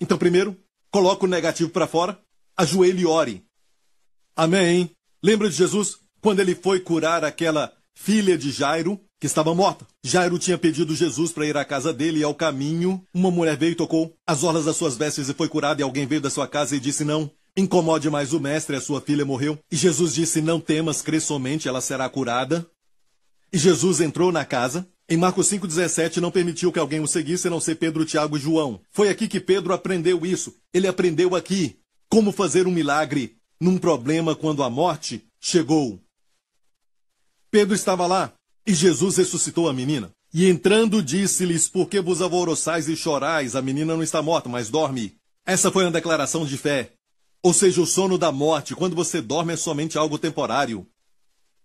Então, 0.02 0.18
primeiro, 0.18 0.58
coloca 0.90 1.26
o 1.26 1.30
negativo 1.30 1.70
para 1.70 1.86
fora, 1.86 2.20
ajoelhe 2.60 3.04
e 3.04 3.06
ore. 3.06 3.46
Amém. 4.36 4.92
Lembra 5.24 5.50
de 5.50 5.56
Jesus 5.56 5.98
quando 6.22 6.42
ele 6.42 6.54
foi 6.54 6.82
curar 6.82 7.24
aquela 7.24 7.72
filha 7.96 8.38
de 8.38 8.52
Jairo 8.52 9.00
que 9.18 9.28
estava 9.28 9.56
morta? 9.56 9.88
Jairo 10.04 10.38
tinha 10.38 10.58
pedido 10.58 10.94
Jesus 10.94 11.32
para 11.32 11.46
ir 11.46 11.56
à 11.56 11.64
casa 11.64 11.94
dele 11.94 12.20
e 12.20 12.24
ao 12.24 12.36
caminho, 12.36 13.02
uma 13.14 13.32
mulher 13.32 13.58
veio 13.58 13.72
e 13.72 13.76
tocou 13.76 14.14
as 14.28 14.44
orlas 14.44 14.66
das 14.66 14.76
suas 14.76 14.98
vestes 14.98 15.30
e 15.30 15.34
foi 15.34 15.48
curada 15.48 15.82
e 15.82 15.84
alguém 15.84 16.06
veio 16.06 16.20
da 16.20 16.30
sua 16.30 16.50
casa 16.50 16.76
e 16.76 16.82
disse 16.82 17.06
não. 17.06 17.32
Incomode 17.56 18.10
mais 18.10 18.34
o 18.34 18.42
mestre, 18.42 18.76
a 18.76 18.82
sua 18.82 19.00
filha 19.00 19.26
morreu. 19.26 19.58
E 19.72 19.76
Jesus 19.76 20.14
disse: 20.14 20.42
Não 20.42 20.60
temas, 20.60 21.02
crê 21.02 21.20
somente, 21.20 21.68
ela 21.68 21.82
será 21.82 22.08
curada. 22.08 22.66
E 23.52 23.58
Jesus 23.58 24.02
entrou 24.02 24.32
na 24.32 24.46
casa. 24.46 24.88
Em 25.10 25.18
Marcos 25.18 25.50
5,17, 25.50 26.18
não 26.18 26.30
permitiu 26.30 26.72
que 26.72 26.78
alguém 26.78 27.00
o 27.00 27.08
seguisse, 27.08 27.48
a 27.48 27.50
não 27.50 27.60
ser 27.60 27.76
Pedro, 27.76 28.06
Tiago 28.06 28.38
e 28.38 28.40
João. 28.40 28.80
Foi 28.92 29.10
aqui 29.10 29.28
que 29.28 29.40
Pedro 29.40 29.74
aprendeu 29.74 30.24
isso. 30.24 30.56
Ele 30.72 30.88
aprendeu 30.88 31.36
aqui 31.36 31.80
como 32.10 32.32
fazer 32.32 32.68
um 32.68 32.72
milagre 32.72 33.38
num 33.60 33.78
problema 33.78 34.36
quando 34.36 34.64
a 34.64 34.70
morte 34.70 35.24
chegou. 35.40 36.00
Pedro 37.52 37.76
estava 37.76 38.06
lá 38.08 38.34
e 38.66 38.74
Jesus 38.74 39.18
ressuscitou 39.18 39.70
a 39.70 39.74
menina. 39.74 40.12
E 40.34 40.48
entrando, 40.48 41.02
disse-lhes: 41.02 41.68
Por 41.68 41.88
que 41.88 42.00
vos 42.02 42.22
alvoroçais 42.22 42.88
e 42.88 42.96
chorais? 42.96 43.56
A 43.56 43.62
menina 43.62 43.96
não 43.96 44.04
está 44.04 44.22
morta, 44.22 44.48
mas 44.48 44.70
dorme. 44.70 45.16
Essa 45.46 45.72
foi 45.72 45.84
uma 45.84 45.92
declaração 45.92 46.46
de 46.46 46.58
fé. 46.58 46.94
Ou 47.42 47.54
seja, 47.54 47.82
o 47.82 47.86
sono 47.86 48.18
da 48.18 48.32
morte, 48.32 48.76
quando 48.76 48.96
você 48.96 49.22
dorme, 49.22 49.54
é 49.54 49.58
somente 49.58 49.98
algo 49.98 50.18
temporário. 50.18 50.86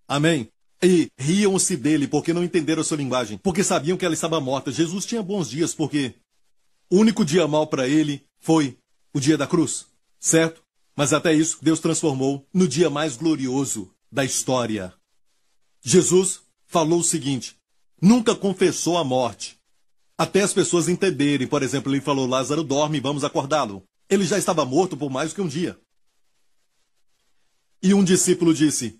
Amém? 0.08 0.48
E 0.82 1.08
riam-se 1.18 1.76
dele 1.76 2.06
porque 2.06 2.32
não 2.32 2.44
entenderam 2.44 2.82
a 2.82 2.84
sua 2.84 2.96
linguagem, 2.96 3.38
porque 3.38 3.64
sabiam 3.64 3.96
que 3.96 4.04
ela 4.04 4.14
estava 4.14 4.40
morta. 4.40 4.70
Jesus 4.70 5.04
tinha 5.04 5.22
bons 5.22 5.50
dias 5.50 5.74
porque 5.74 6.14
o 6.90 6.98
único 6.98 7.24
dia 7.24 7.46
mal 7.48 7.66
para 7.66 7.88
ele 7.88 8.24
foi 8.38 8.76
o 9.12 9.20
dia 9.20 9.36
da 9.36 9.46
cruz, 9.46 9.86
certo? 10.24 10.62
Mas 10.96 11.12
até 11.12 11.34
isso, 11.34 11.58
Deus 11.60 11.80
transformou 11.80 12.48
no 12.52 12.66
dia 12.66 12.88
mais 12.88 13.16
glorioso 13.16 13.94
da 14.10 14.24
história. 14.24 14.94
Jesus 15.82 16.40
falou 16.66 17.00
o 17.00 17.04
seguinte: 17.04 17.56
nunca 18.00 18.34
confessou 18.34 18.96
a 18.96 19.04
morte. 19.04 19.58
Até 20.16 20.42
as 20.42 20.54
pessoas 20.54 20.88
entenderem, 20.88 21.46
por 21.46 21.62
exemplo, 21.62 21.92
ele 21.92 22.00
falou: 22.00 22.26
Lázaro 22.26 22.64
dorme, 22.64 23.00
vamos 23.00 23.22
acordá-lo. 23.22 23.84
Ele 24.08 24.24
já 24.24 24.38
estava 24.38 24.64
morto 24.64 24.96
por 24.96 25.10
mais 25.10 25.34
que 25.34 25.42
um 25.42 25.48
dia. 25.48 25.78
E 27.82 27.92
um 27.92 28.02
discípulo 28.02 28.54
disse: 28.54 28.98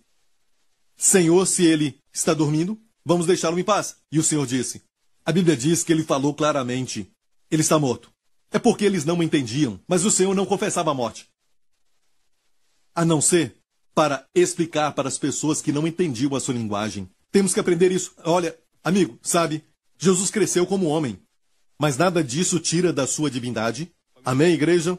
Senhor, 0.94 1.46
se 1.46 1.64
ele 1.64 1.98
está 2.12 2.34
dormindo, 2.34 2.78
vamos 3.04 3.26
deixá-lo 3.26 3.58
em 3.58 3.64
paz. 3.64 3.96
E 4.12 4.18
o 4.18 4.22
Senhor 4.22 4.46
disse: 4.46 4.82
A 5.24 5.32
Bíblia 5.32 5.56
diz 5.56 5.82
que 5.82 5.92
ele 5.92 6.04
falou 6.04 6.34
claramente: 6.34 7.10
Ele 7.50 7.62
está 7.62 7.78
morto. 7.78 8.13
É 8.54 8.58
porque 8.58 8.86
eles 8.86 9.04
não 9.04 9.22
entendiam, 9.22 9.78
mas 9.86 10.06
o 10.06 10.10
Senhor 10.10 10.34
não 10.34 10.46
confessava 10.46 10.90
a 10.90 10.94
morte 10.94 11.28
a 12.94 13.04
não 13.04 13.20
ser 13.20 13.56
para 13.94 14.26
explicar 14.34 14.92
para 14.92 15.08
as 15.08 15.18
pessoas 15.18 15.60
que 15.60 15.72
não 15.72 15.86
entendiam 15.86 16.34
a 16.34 16.40
sua 16.40 16.54
linguagem. 16.54 17.10
Temos 17.30 17.52
que 17.52 17.60
aprender 17.60 17.90
isso. 17.90 18.14
Olha, 18.24 18.56
amigo, 18.82 19.18
sabe, 19.22 19.64
Jesus 19.98 20.30
cresceu 20.30 20.66
como 20.66 20.86
homem, 20.86 21.18
mas 21.78 21.96
nada 21.96 22.22
disso 22.22 22.60
tira 22.60 22.92
da 22.92 23.06
sua 23.06 23.30
divindade. 23.30 23.90
Amém, 24.24 24.52
igreja? 24.54 24.98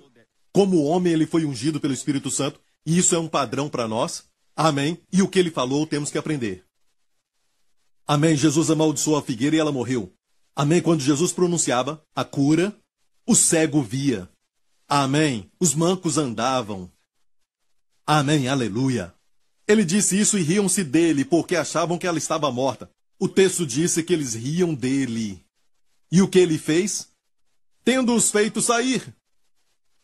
Como 0.51 0.83
homem, 0.83 1.13
ele 1.13 1.25
foi 1.25 1.45
ungido 1.45 1.79
pelo 1.79 1.93
Espírito 1.93 2.29
Santo, 2.29 2.59
e 2.85 2.97
isso 2.97 3.15
é 3.15 3.19
um 3.19 3.27
padrão 3.27 3.69
para 3.69 3.87
nós. 3.87 4.25
Amém? 4.55 4.97
E 5.11 5.21
o 5.21 5.27
que 5.27 5.39
ele 5.39 5.51
falou, 5.51 5.85
temos 5.85 6.09
que 6.09 6.17
aprender. 6.17 6.63
Amém. 8.07 8.35
Jesus 8.35 8.69
amaldiçoou 8.69 9.17
a 9.17 9.21
figueira 9.21 9.55
e 9.55 9.59
ela 9.59 9.71
morreu. 9.71 10.13
Amém. 10.55 10.81
Quando 10.81 11.01
Jesus 11.01 11.33
pronunciava 11.33 12.01
a 12.15 12.23
cura, 12.23 12.77
o 13.25 13.35
cego 13.35 13.81
via. 13.81 14.29
Amém. 14.87 15.49
Os 15.59 15.73
mancos 15.73 16.17
andavam. 16.17 16.91
Amém, 18.05 18.47
aleluia. 18.47 19.13
Ele 19.67 19.83
disse 19.83 20.19
isso 20.19 20.37
e 20.37 20.43
riam-se 20.43 20.83
dele, 20.83 21.25
porque 21.25 21.55
achavam 21.55 21.97
que 21.97 22.05
ela 22.05 22.19
estava 22.19 22.51
morta. 22.51 22.89
O 23.19 23.27
texto 23.27 23.65
disse 23.65 24.03
que 24.03 24.13
eles 24.13 24.35
riam 24.35 24.75
dele. 24.75 25.43
E 26.11 26.21
o 26.21 26.27
que 26.27 26.37
ele 26.37 26.59
fez? 26.59 27.09
Tendo-os 27.83 28.29
feito 28.29 28.61
sair. 28.61 29.15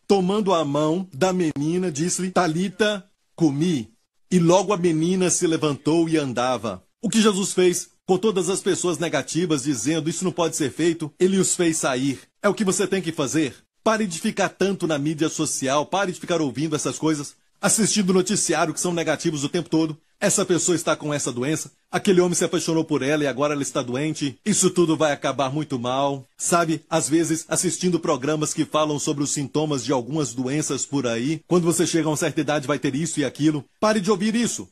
Tomando 0.07 0.53
a 0.53 0.65
mão 0.65 1.07
da 1.13 1.31
menina, 1.31 1.91
disse-lhe: 1.91 2.31
Talita, 2.31 3.07
comi. 3.35 3.93
E 4.31 4.39
logo 4.39 4.73
a 4.73 4.77
menina 4.77 5.29
se 5.29 5.45
levantou 5.45 6.09
e 6.09 6.17
andava. 6.17 6.83
O 7.01 7.09
que 7.09 7.21
Jesus 7.21 7.53
fez 7.53 7.90
com 8.05 8.17
todas 8.17 8.49
as 8.49 8.61
pessoas 8.61 8.97
negativas, 8.97 9.63
dizendo 9.63 10.09
isso 10.09 10.25
não 10.25 10.31
pode 10.31 10.55
ser 10.55 10.71
feito, 10.71 11.11
ele 11.19 11.37
os 11.37 11.55
fez 11.55 11.77
sair. 11.77 12.19
É 12.41 12.49
o 12.49 12.53
que 12.53 12.65
você 12.65 12.85
tem 12.87 13.01
que 13.01 13.11
fazer. 13.11 13.55
Pare 13.83 14.05
de 14.05 14.19
ficar 14.19 14.49
tanto 14.49 14.85
na 14.85 14.97
mídia 14.97 15.29
social, 15.29 15.85
pare 15.85 16.11
de 16.11 16.19
ficar 16.19 16.41
ouvindo 16.41 16.75
essas 16.75 16.99
coisas 16.99 17.35
assistindo 17.61 18.11
noticiário 18.11 18.73
que 18.73 18.79
são 18.79 18.91
negativos 18.91 19.43
o 19.43 19.49
tempo 19.49 19.69
todo. 19.69 19.95
Essa 20.19 20.45
pessoa 20.45 20.75
está 20.75 20.95
com 20.95 21.13
essa 21.13 21.31
doença, 21.31 21.71
aquele 21.89 22.21
homem 22.21 22.35
se 22.35 22.45
apaixonou 22.45 22.83
por 22.83 23.01
ela 23.01 23.23
e 23.23 23.27
agora 23.27 23.53
ela 23.53 23.63
está 23.63 23.81
doente. 23.81 24.37
Isso 24.45 24.69
tudo 24.69 24.95
vai 24.97 25.11
acabar 25.11 25.51
muito 25.51 25.79
mal. 25.79 26.25
Sabe, 26.37 26.83
às 26.89 27.09
vezes 27.09 27.45
assistindo 27.47 27.99
programas 27.99 28.53
que 28.53 28.65
falam 28.65 28.99
sobre 28.99 29.23
os 29.23 29.31
sintomas 29.31 29.83
de 29.83 29.91
algumas 29.91 30.33
doenças 30.33 30.85
por 30.85 31.07
aí. 31.07 31.41
Quando 31.47 31.63
você 31.63 31.87
chega 31.87 32.07
a 32.07 32.11
uma 32.11 32.17
certa 32.17 32.41
idade 32.41 32.67
vai 32.67 32.77
ter 32.77 32.93
isso 32.93 33.19
e 33.19 33.25
aquilo. 33.25 33.65
Pare 33.79 33.99
de 33.99 34.11
ouvir 34.11 34.35
isso. 34.35 34.67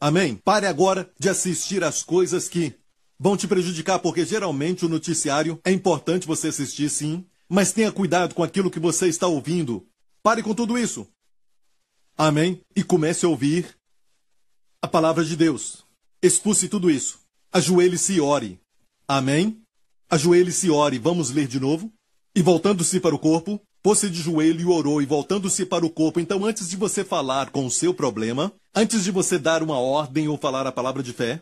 Amém? 0.00 0.36
Pare 0.36 0.66
agora 0.66 1.10
de 1.18 1.28
assistir 1.28 1.82
às 1.82 2.02
coisas 2.02 2.48
que 2.48 2.74
vão 3.18 3.36
te 3.36 3.48
prejudicar, 3.48 3.98
porque 3.98 4.24
geralmente 4.24 4.84
o 4.84 4.88
noticiário 4.88 5.58
é 5.64 5.72
importante 5.72 6.26
você 6.26 6.48
assistir 6.48 6.90
sim, 6.90 7.24
mas 7.48 7.72
tenha 7.72 7.90
cuidado 7.90 8.34
com 8.34 8.42
aquilo 8.42 8.70
que 8.70 8.78
você 8.78 9.08
está 9.08 9.26
ouvindo. 9.26 9.86
Pare 10.22 10.42
com 10.42 10.54
tudo 10.54 10.76
isso. 10.76 11.06
Amém? 12.16 12.60
E 12.74 12.82
comece 12.82 13.24
a 13.24 13.28
ouvir 13.28 13.76
a 14.82 14.88
palavra 14.88 15.24
de 15.24 15.36
Deus. 15.36 15.84
Expulse 16.22 16.68
tudo 16.68 16.90
isso. 16.90 17.20
Ajoelhe-se 17.52 18.14
e 18.14 18.20
ore. 18.20 18.60
Amém? 19.08 19.62
Ajoelhe-se 20.10 20.66
e 20.66 20.70
ore. 20.70 20.98
Vamos 20.98 21.30
ler 21.30 21.46
de 21.46 21.60
novo? 21.60 21.92
E 22.34 22.42
voltando-se 22.42 23.00
para 23.00 23.14
o 23.14 23.18
corpo, 23.18 23.60
pôs-se 23.86 24.10
de 24.10 24.20
joelho 24.20 24.60
e 24.60 24.64
orou, 24.64 25.00
e 25.00 25.06
voltando-se 25.06 25.64
para 25.64 25.86
o 25.86 25.90
corpo. 25.90 26.18
Então, 26.18 26.44
antes 26.44 26.68
de 26.68 26.76
você 26.76 27.04
falar 27.04 27.50
com 27.50 27.64
o 27.64 27.70
seu 27.70 27.94
problema, 27.94 28.52
antes 28.74 29.04
de 29.04 29.12
você 29.12 29.38
dar 29.38 29.62
uma 29.62 29.78
ordem 29.78 30.26
ou 30.26 30.36
falar 30.36 30.66
a 30.66 30.72
palavra 30.72 31.04
de 31.04 31.12
fé, 31.12 31.40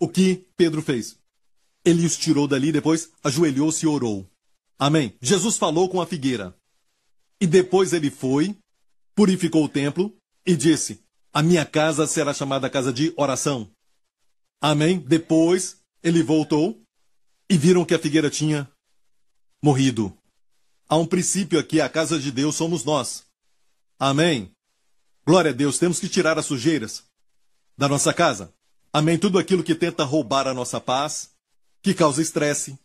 o 0.00 0.08
que 0.08 0.46
Pedro 0.56 0.80
fez? 0.80 1.18
Ele 1.84 2.06
os 2.06 2.16
tirou 2.16 2.48
dali, 2.48 2.72
depois 2.72 3.10
ajoelhou-se 3.22 3.84
e 3.84 3.86
orou. 3.86 4.26
Amém? 4.78 5.14
Jesus 5.20 5.58
falou 5.58 5.90
com 5.90 6.00
a 6.00 6.06
figueira. 6.06 6.56
E 7.38 7.46
depois 7.46 7.92
ele 7.92 8.10
foi 8.10 8.56
purificou 9.14 9.64
o 9.64 9.68
templo 9.68 10.10
e 10.46 10.56
disse: 10.56 11.04
A 11.34 11.42
minha 11.42 11.66
casa 11.66 12.06
será 12.06 12.32
chamada 12.32 12.70
casa 12.70 12.90
de 12.90 13.12
oração. 13.14 13.70
Amém? 14.58 15.00
Depois 15.00 15.76
ele 16.02 16.22
voltou 16.22 16.80
e 17.50 17.58
viram 17.58 17.84
que 17.84 17.92
a 17.92 17.98
figueira 17.98 18.30
tinha 18.30 18.66
morrido. 19.62 20.16
Há 20.88 20.96
um 20.96 21.06
princípio 21.06 21.58
aqui: 21.58 21.80
a 21.80 21.88
casa 21.88 22.18
de 22.18 22.30
Deus 22.30 22.54
somos 22.54 22.84
nós. 22.84 23.24
Amém? 23.98 24.50
Glória 25.26 25.50
a 25.50 25.54
Deus, 25.54 25.78
temos 25.78 25.98
que 25.98 26.08
tirar 26.08 26.38
as 26.38 26.46
sujeiras 26.46 27.04
da 27.76 27.88
nossa 27.88 28.12
casa. 28.12 28.52
Amém? 28.92 29.18
Tudo 29.18 29.38
aquilo 29.38 29.64
que 29.64 29.74
tenta 29.74 30.04
roubar 30.04 30.46
a 30.46 30.54
nossa 30.54 30.80
paz, 30.80 31.30
que 31.82 31.94
causa 31.94 32.22
estresse, 32.22 32.78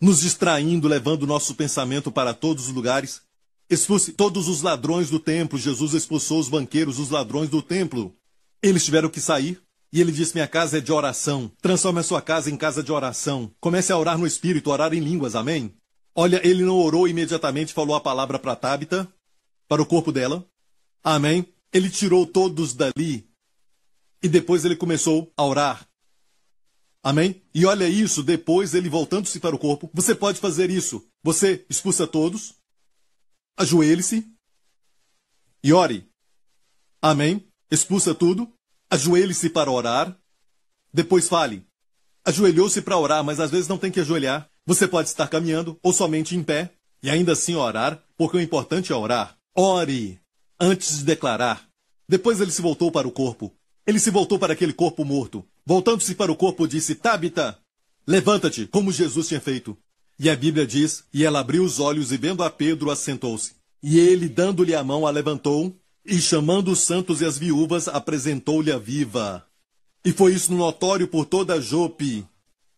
nos 0.00 0.20
distraindo, 0.20 0.86
levando 0.86 1.22
o 1.22 1.26
nosso 1.26 1.54
pensamento 1.54 2.12
para 2.12 2.34
todos 2.34 2.68
os 2.68 2.74
lugares. 2.74 3.22
Expulse 3.68 4.12
todos 4.12 4.46
os 4.46 4.62
ladrões 4.62 5.10
do 5.10 5.18
templo. 5.18 5.58
Jesus 5.58 5.94
expulsou 5.94 6.38
os 6.38 6.48
banqueiros, 6.48 6.98
os 6.98 7.10
ladrões 7.10 7.48
do 7.48 7.60
templo. 7.60 8.14
Eles 8.62 8.84
tiveram 8.84 9.08
que 9.08 9.20
sair. 9.20 9.60
E 9.92 10.00
ele 10.00 10.12
disse: 10.12 10.34
Minha 10.34 10.46
casa 10.46 10.78
é 10.78 10.80
de 10.80 10.92
oração. 10.92 11.50
Transforme 11.60 12.00
a 12.00 12.04
sua 12.04 12.20
casa 12.20 12.50
em 12.50 12.56
casa 12.56 12.82
de 12.82 12.92
oração. 12.92 13.50
Comece 13.58 13.92
a 13.92 13.98
orar 13.98 14.18
no 14.18 14.26
espírito, 14.26 14.70
orar 14.70 14.92
em 14.92 15.00
línguas. 15.00 15.34
Amém? 15.34 15.74
Olha, 16.18 16.40
ele 16.42 16.64
não 16.64 16.78
orou 16.78 17.06
imediatamente, 17.06 17.74
falou 17.74 17.94
a 17.94 18.00
palavra 18.00 18.38
para 18.38 18.56
Tábita, 18.56 19.06
para 19.68 19.82
o 19.82 19.86
corpo 19.86 20.10
dela. 20.10 20.48
Amém? 21.04 21.46
Ele 21.70 21.90
tirou 21.90 22.26
todos 22.26 22.72
dali. 22.72 23.28
E 24.22 24.28
depois 24.28 24.64
ele 24.64 24.76
começou 24.76 25.30
a 25.36 25.44
orar. 25.44 25.86
Amém? 27.02 27.42
E 27.54 27.66
olha 27.66 27.86
isso, 27.86 28.22
depois 28.22 28.74
ele 28.74 28.88
voltando-se 28.88 29.38
para 29.38 29.54
o 29.54 29.58
corpo, 29.58 29.90
você 29.92 30.14
pode 30.14 30.40
fazer 30.40 30.70
isso. 30.70 31.06
Você 31.22 31.66
expulsa 31.68 32.06
todos, 32.06 32.54
ajoelhe-se 33.58 34.26
e 35.62 35.70
ore. 35.70 36.10
Amém? 37.00 37.46
Expulsa 37.70 38.14
tudo, 38.14 38.50
ajoelhe-se 38.90 39.50
para 39.50 39.70
orar, 39.70 40.18
depois 40.90 41.28
fale. 41.28 41.62
Ajoelhou-se 42.24 42.80
para 42.80 42.96
orar, 42.96 43.22
mas 43.22 43.38
às 43.38 43.50
vezes 43.50 43.68
não 43.68 43.76
tem 43.76 43.92
que 43.92 44.00
ajoelhar. 44.00 44.50
Você 44.66 44.88
pode 44.88 45.08
estar 45.08 45.28
caminhando 45.28 45.78
ou 45.82 45.92
somente 45.92 46.34
em 46.34 46.42
pé 46.42 46.72
e 47.02 47.08
ainda 47.08 47.32
assim 47.32 47.54
orar, 47.54 48.02
porque 48.16 48.36
o 48.36 48.40
importante 48.40 48.92
é 48.92 48.96
orar. 48.96 49.36
Ore 49.54 50.20
antes 50.60 50.98
de 50.98 51.04
declarar. 51.04 51.66
Depois 52.08 52.40
ele 52.40 52.50
se 52.50 52.62
voltou 52.62 52.90
para 52.90 53.06
o 53.06 53.12
corpo. 53.12 53.52
Ele 53.86 54.00
se 54.00 54.10
voltou 54.10 54.38
para 54.38 54.52
aquele 54.52 54.72
corpo 54.72 55.04
morto. 55.04 55.44
Voltando-se 55.64 56.14
para 56.14 56.32
o 56.32 56.36
corpo, 56.36 56.66
disse: 56.66 56.94
Tabita, 56.94 57.58
levanta-te, 58.06 58.66
como 58.66 58.92
Jesus 58.92 59.28
tinha 59.28 59.40
feito. 59.40 59.76
E 60.18 60.28
a 60.28 60.36
Bíblia 60.36 60.66
diz: 60.66 61.04
E 61.12 61.24
ela 61.24 61.40
abriu 61.40 61.62
os 61.62 61.78
olhos 61.78 62.10
e, 62.10 62.16
vendo 62.16 62.42
a 62.42 62.50
Pedro, 62.50 62.90
assentou-se. 62.90 63.52
E 63.82 63.98
ele, 63.98 64.28
dando-lhe 64.28 64.74
a 64.74 64.82
mão, 64.82 65.06
a 65.06 65.10
levantou, 65.10 65.74
e 66.04 66.20
chamando 66.20 66.72
os 66.72 66.80
santos 66.80 67.20
e 67.20 67.24
as 67.24 67.38
viúvas, 67.38 67.86
apresentou-lhe 67.88 68.72
a 68.72 68.78
viva. 68.78 69.46
E 70.04 70.12
foi 70.12 70.34
isso 70.34 70.52
notório 70.52 71.06
por 71.06 71.24
toda 71.26 71.60
Jope. 71.60 72.26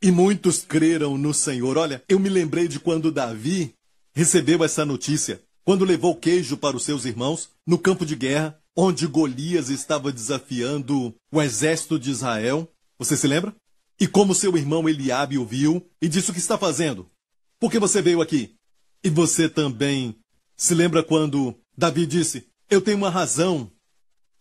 E 0.01 0.11
muitos 0.11 0.63
creram 0.63 1.19
no 1.19 1.35
Senhor. 1.35 1.77
Olha, 1.77 2.03
eu 2.09 2.19
me 2.19 2.29
lembrei 2.29 2.69
de 2.69 2.79
quando 2.79 3.11
Davi 3.11 3.75
recebeu 4.15 4.63
essa 4.63 4.85
notícia, 4.85 5.41
quando 5.65 5.85
levou 5.85 6.15
queijo 6.15 6.57
para 6.57 6.77
os 6.77 6.85
seus 6.85 7.05
irmãos 7.05 7.51
no 7.67 7.79
campo 7.79 8.07
de 8.07 8.15
guerra, 8.15 8.59
onde 8.77 9.07
Golias 9.07 9.69
estava 9.69 10.13
desafiando 10.13 11.15
o 11.33 11.43
exército 11.43 11.99
de 11.99 12.11
Israel. 12.11 12.69
Você 12.99 13.17
se 13.17 13.27
lembra? 13.27 13.55
E 14.01 14.07
como 14.07 14.35
seu 14.35 14.57
irmão 14.57 14.89
Eliabe 14.89 15.39
o 15.39 15.45
viu 15.45 15.85
e 16.01 16.09
disse 16.09 16.31
o 16.31 16.33
que 16.33 16.39
está 16.39 16.57
fazendo? 16.57 17.11
Por 17.59 17.71
que 17.71 17.79
você 17.79 18.01
veio 18.01 18.21
aqui? 18.21 18.55
E 19.03 19.11
você 19.11 19.49
também 19.49 20.15
se 20.57 20.75
lembra 20.75 21.03
quando 21.03 21.55
Davi 21.77 22.07
disse: 22.07 22.47
Eu 22.71 22.81
tenho 22.81 22.97
uma 22.99 23.11
razão 23.11 23.71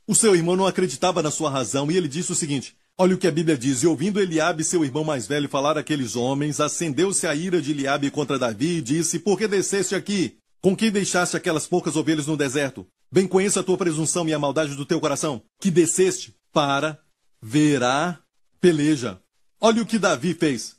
o 0.08 0.16
seu 0.16 0.34
irmão 0.34 0.55
não 0.55 0.66
acreditava 0.66 1.22
na 1.22 1.30
sua 1.30 1.49
razão 1.49 1.91
e 1.91 1.97
ele 1.97 2.08
disse 2.08 2.32
o 2.32 2.36
seguinte: 2.36 2.76
Olha 3.00 3.14
o 3.14 3.18
que 3.18 3.28
a 3.28 3.32
Bíblia 3.32 3.56
diz. 3.56 3.84
E 3.84 3.88
ouvindo 3.88 4.20
Eliabe, 4.20 4.64
seu 4.64 4.84
irmão 4.84 5.04
mais 5.04 5.28
velho, 5.28 5.48
falar 5.48 5.78
àqueles 5.78 6.16
homens, 6.16 6.60
acendeu-se 6.60 7.28
a 7.28 7.36
ira 7.36 7.62
de 7.62 7.70
Eliabe 7.70 8.10
contra 8.10 8.39
Davi 8.39 8.78
e 8.78 8.82
disse: 8.82 9.20
Por 9.20 9.38
que 9.38 9.48
desceste 9.48 9.93
aqui? 9.93 10.38
Com 10.60 10.76
que 10.76 10.89
deixaste 10.89 11.38
aquelas 11.38 11.68
poucas 11.68 11.95
ovelhas 11.95 12.26
no 12.26 12.36
deserto? 12.36 12.88
Bem 13.12 13.28
conheço 13.28 13.60
a 13.60 13.64
tua 13.64 13.78
presunção 13.78 14.28
e 14.28 14.34
a 14.34 14.39
maldade 14.39 14.76
do 14.76 14.86
teu 14.86 15.00
coração, 15.00 15.43
que 15.62 15.70
desceste 15.70 16.36
para 16.52 17.00
ver 17.39 17.84
a 17.84 18.20
peleja. 18.60 19.22
Olha 19.62 19.84
o 19.84 19.86
que 19.86 20.00
Davi 20.00 20.34
fez. 20.34 20.76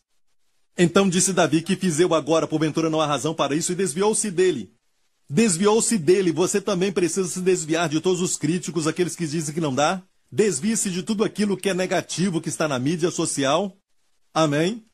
Então 0.77 1.09
disse 1.09 1.33
Davi 1.33 1.63
que 1.63 1.77
fiz 1.77 2.01
eu 2.01 2.15
agora, 2.15 2.49
porventura 2.49 2.91
não 2.91 3.01
há 3.01 3.07
razão 3.07 3.33
para 3.33 3.55
isso, 3.55 3.73
e 3.73 3.77
desviou-se 3.77 4.31
dele. 4.31 4.73
Desviou-se 5.31 5.97
dele, 5.97 6.33
você 6.33 6.61
também 6.61 6.91
precisa 6.91 7.29
se 7.29 7.41
desviar 7.41 7.89
de 7.89 8.01
todos 8.01 8.21
os 8.21 8.37
críticos, 8.37 8.87
aqueles 8.87 9.15
que 9.15 9.27
dizem 9.27 9.55
que 9.55 9.61
não 9.61 9.75
dá. 9.75 10.03
Desvie-se 10.31 10.91
de 10.91 11.03
tudo 11.03 11.25
aquilo 11.25 11.57
que 11.57 11.71
é 11.71 11.75
negativo 11.75 12.41
que 12.41 12.49
está 12.49 12.69
na 12.69 12.79
mídia 12.79 13.11
social. 13.11 13.77
Amém? 14.35 14.85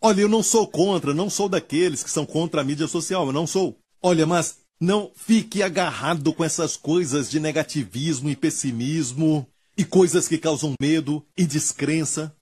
Olha, 0.00 0.22
eu 0.22 0.28
não 0.28 0.42
sou 0.42 0.66
contra, 0.66 1.12
não 1.12 1.28
sou 1.28 1.48
daqueles 1.48 2.02
que 2.02 2.10
são 2.10 2.24
contra 2.24 2.62
a 2.62 2.64
mídia 2.64 2.88
social, 2.88 3.26
eu 3.26 3.32
não 3.32 3.46
sou. 3.46 3.78
Olha, 4.02 4.26
mas 4.26 4.58
não 4.80 5.12
fique 5.14 5.62
agarrado 5.62 6.32
com 6.32 6.42
essas 6.42 6.76
coisas 6.76 7.30
de 7.30 7.38
negativismo 7.38 8.30
e 8.30 8.36
pessimismo 8.36 9.46
e 9.76 9.84
coisas 9.84 10.26
que 10.26 10.38
causam 10.38 10.74
medo 10.80 11.24
e 11.36 11.46
descrença. 11.46 12.34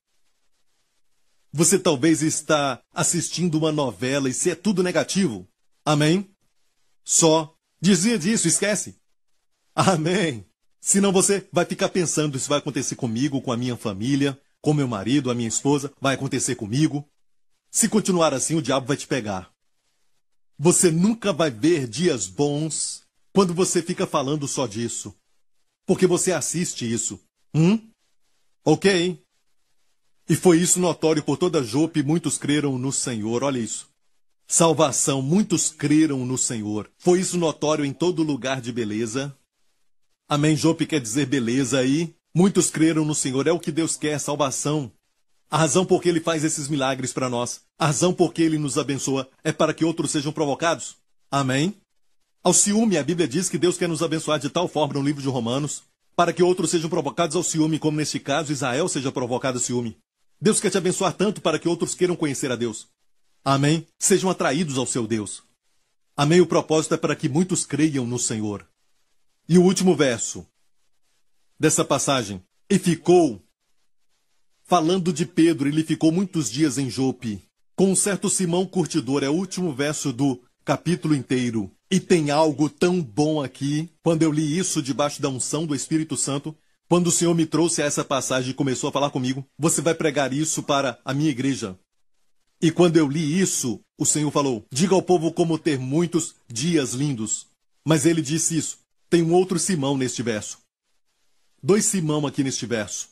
Você 1.52 1.78
talvez 1.78 2.22
está 2.22 2.80
assistindo 2.94 3.58
uma 3.58 3.72
novela 3.72 4.28
e 4.28 4.34
se 4.34 4.50
é 4.50 4.54
tudo 4.54 4.82
negativo. 4.82 5.48
Amém? 5.84 6.30
Só. 7.04 7.52
Dizia 7.80 8.18
disso, 8.18 8.46
esquece. 8.46 8.96
Amém. 9.74 10.47
Senão 10.80 11.12
você 11.12 11.46
vai 11.52 11.64
ficar 11.64 11.88
pensando 11.88 12.36
isso 12.36 12.48
vai 12.48 12.58
acontecer 12.58 12.96
comigo, 12.96 13.40
com 13.40 13.52
a 13.52 13.56
minha 13.56 13.76
família, 13.76 14.40
com 14.60 14.72
meu 14.72 14.88
marido, 14.88 15.30
a 15.30 15.34
minha 15.34 15.48
esposa, 15.48 15.92
vai 16.00 16.14
acontecer 16.14 16.54
comigo. 16.54 17.04
Se 17.70 17.88
continuar 17.88 18.32
assim, 18.32 18.54
o 18.54 18.62
diabo 18.62 18.86
vai 18.86 18.96
te 18.96 19.06
pegar. 19.06 19.50
Você 20.58 20.90
nunca 20.90 21.32
vai 21.32 21.50
ver 21.50 21.86
dias 21.86 22.26
bons 22.26 23.02
quando 23.32 23.54
você 23.54 23.82
fica 23.82 24.06
falando 24.06 24.48
só 24.48 24.66
disso. 24.66 25.14
Porque 25.86 26.06
você 26.06 26.32
assiste 26.32 26.90
isso. 26.90 27.20
Hum? 27.54 27.80
Ok. 28.64 29.22
E 30.28 30.36
foi 30.36 30.58
isso 30.58 30.80
notório 30.80 31.22
por 31.22 31.36
toda 31.36 31.62
Jope 31.62 32.02
muitos 32.02 32.36
creram 32.36 32.78
no 32.78 32.92
Senhor. 32.92 33.42
Olha 33.42 33.58
isso 33.58 33.88
salvação, 34.48 35.20
muitos 35.20 35.70
creram 35.70 36.24
no 36.24 36.38
Senhor. 36.38 36.90
Foi 36.96 37.20
isso 37.20 37.36
notório 37.36 37.84
em 37.84 37.92
todo 37.92 38.22
lugar 38.22 38.62
de 38.62 38.72
beleza. 38.72 39.36
Amém. 40.28 40.54
Jope 40.54 40.86
quer 40.86 41.00
dizer 41.00 41.26
beleza 41.26 41.78
aí. 41.78 42.14
Muitos 42.34 42.70
creram 42.70 43.04
no 43.04 43.14
Senhor. 43.14 43.46
É 43.46 43.52
o 43.52 43.58
que 43.58 43.72
Deus 43.72 43.96
quer, 43.96 44.18
salvação. 44.20 44.92
A 45.50 45.56
razão 45.56 45.86
por 45.86 46.02
que 46.02 46.10
ele 46.10 46.20
faz 46.20 46.44
esses 46.44 46.68
milagres 46.68 47.10
para 47.10 47.30
nós, 47.30 47.62
a 47.78 47.86
razão 47.86 48.12
por 48.12 48.34
que 48.34 48.42
ele 48.42 48.58
nos 48.58 48.76
abençoa, 48.76 49.26
é 49.42 49.50
para 49.50 49.72
que 49.72 49.82
outros 49.82 50.10
sejam 50.10 50.30
provocados. 50.30 50.96
Amém? 51.30 51.74
Ao 52.44 52.52
ciúme, 52.52 52.98
a 52.98 53.02
Bíblia 53.02 53.26
diz 53.26 53.48
que 53.48 53.56
Deus 53.56 53.78
quer 53.78 53.88
nos 53.88 54.02
abençoar 54.02 54.38
de 54.38 54.50
tal 54.50 54.68
forma 54.68 54.94
no 54.94 55.02
livro 55.02 55.22
de 55.22 55.28
Romanos, 55.28 55.84
para 56.14 56.34
que 56.34 56.42
outros 56.42 56.70
sejam 56.70 56.90
provocados 56.90 57.34
ao 57.34 57.42
ciúme, 57.42 57.78
como 57.78 57.96
neste 57.96 58.20
caso 58.20 58.52
Israel 58.52 58.88
seja 58.88 59.10
provocado 59.10 59.56
ao 59.56 59.64
ciúme. 59.64 59.96
Deus 60.38 60.60
quer 60.60 60.70
te 60.70 60.76
abençoar 60.76 61.14
tanto 61.14 61.40
para 61.40 61.58
que 61.58 61.68
outros 61.68 61.94
queiram 61.94 62.14
conhecer 62.14 62.52
a 62.52 62.56
Deus. 62.56 62.86
Amém? 63.42 63.86
Sejam 63.98 64.28
atraídos 64.28 64.76
ao 64.76 64.86
seu 64.86 65.06
Deus. 65.06 65.42
Amém? 66.14 66.42
O 66.42 66.46
propósito 66.46 66.92
é 66.92 66.98
para 66.98 67.16
que 67.16 67.28
muitos 67.28 67.64
creiam 67.64 68.06
no 68.06 68.18
Senhor. 68.18 68.66
E 69.48 69.56
o 69.56 69.62
último 69.62 69.96
verso 69.96 70.46
dessa 71.58 71.84
passagem. 71.84 72.42
E 72.68 72.78
ficou, 72.78 73.42
falando 74.64 75.12
de 75.12 75.24
Pedro, 75.24 75.68
ele 75.68 75.82
ficou 75.82 76.12
muitos 76.12 76.50
dias 76.50 76.76
em 76.76 76.90
Jope, 76.90 77.42
com 77.74 77.90
um 77.90 77.96
certo 77.96 78.28
Simão 78.28 78.66
curtidor. 78.66 79.24
É 79.24 79.28
o 79.30 79.34
último 79.34 79.72
verso 79.72 80.12
do 80.12 80.40
capítulo 80.64 81.14
inteiro. 81.14 81.70
E 81.90 81.98
tem 81.98 82.30
algo 82.30 82.68
tão 82.68 83.02
bom 83.02 83.42
aqui, 83.42 83.88
quando 84.02 84.22
eu 84.22 84.30
li 84.30 84.58
isso 84.58 84.82
debaixo 84.82 85.22
da 85.22 85.30
unção 85.30 85.64
do 85.64 85.74
Espírito 85.74 86.14
Santo, 86.14 86.54
quando 86.86 87.06
o 87.06 87.12
Senhor 87.12 87.34
me 87.34 87.46
trouxe 87.46 87.80
a 87.80 87.86
essa 87.86 88.04
passagem 88.04 88.50
e 88.50 88.54
começou 88.54 88.88
a 88.90 88.92
falar 88.92 89.10
comigo, 89.10 89.46
você 89.58 89.80
vai 89.80 89.94
pregar 89.94 90.32
isso 90.32 90.62
para 90.62 90.98
a 91.02 91.14
minha 91.14 91.30
igreja. 91.30 91.78
E 92.60 92.70
quando 92.70 92.98
eu 92.98 93.08
li 93.08 93.40
isso, 93.40 93.80
o 93.98 94.04
Senhor 94.04 94.30
falou: 94.30 94.66
Diga 94.70 94.94
ao 94.94 95.02
povo 95.02 95.32
como 95.32 95.58
ter 95.58 95.78
muitos 95.78 96.34
dias 96.46 96.92
lindos. 96.92 97.46
Mas 97.86 98.04
ele 98.04 98.20
disse 98.20 98.58
isso. 98.58 98.78
Tem 99.10 99.22
um 99.22 99.32
outro 99.32 99.58
Simão 99.58 99.96
neste 99.96 100.22
verso. 100.22 100.58
Dois 101.62 101.84
Simão 101.86 102.26
aqui 102.26 102.44
neste 102.44 102.66
verso. 102.66 103.08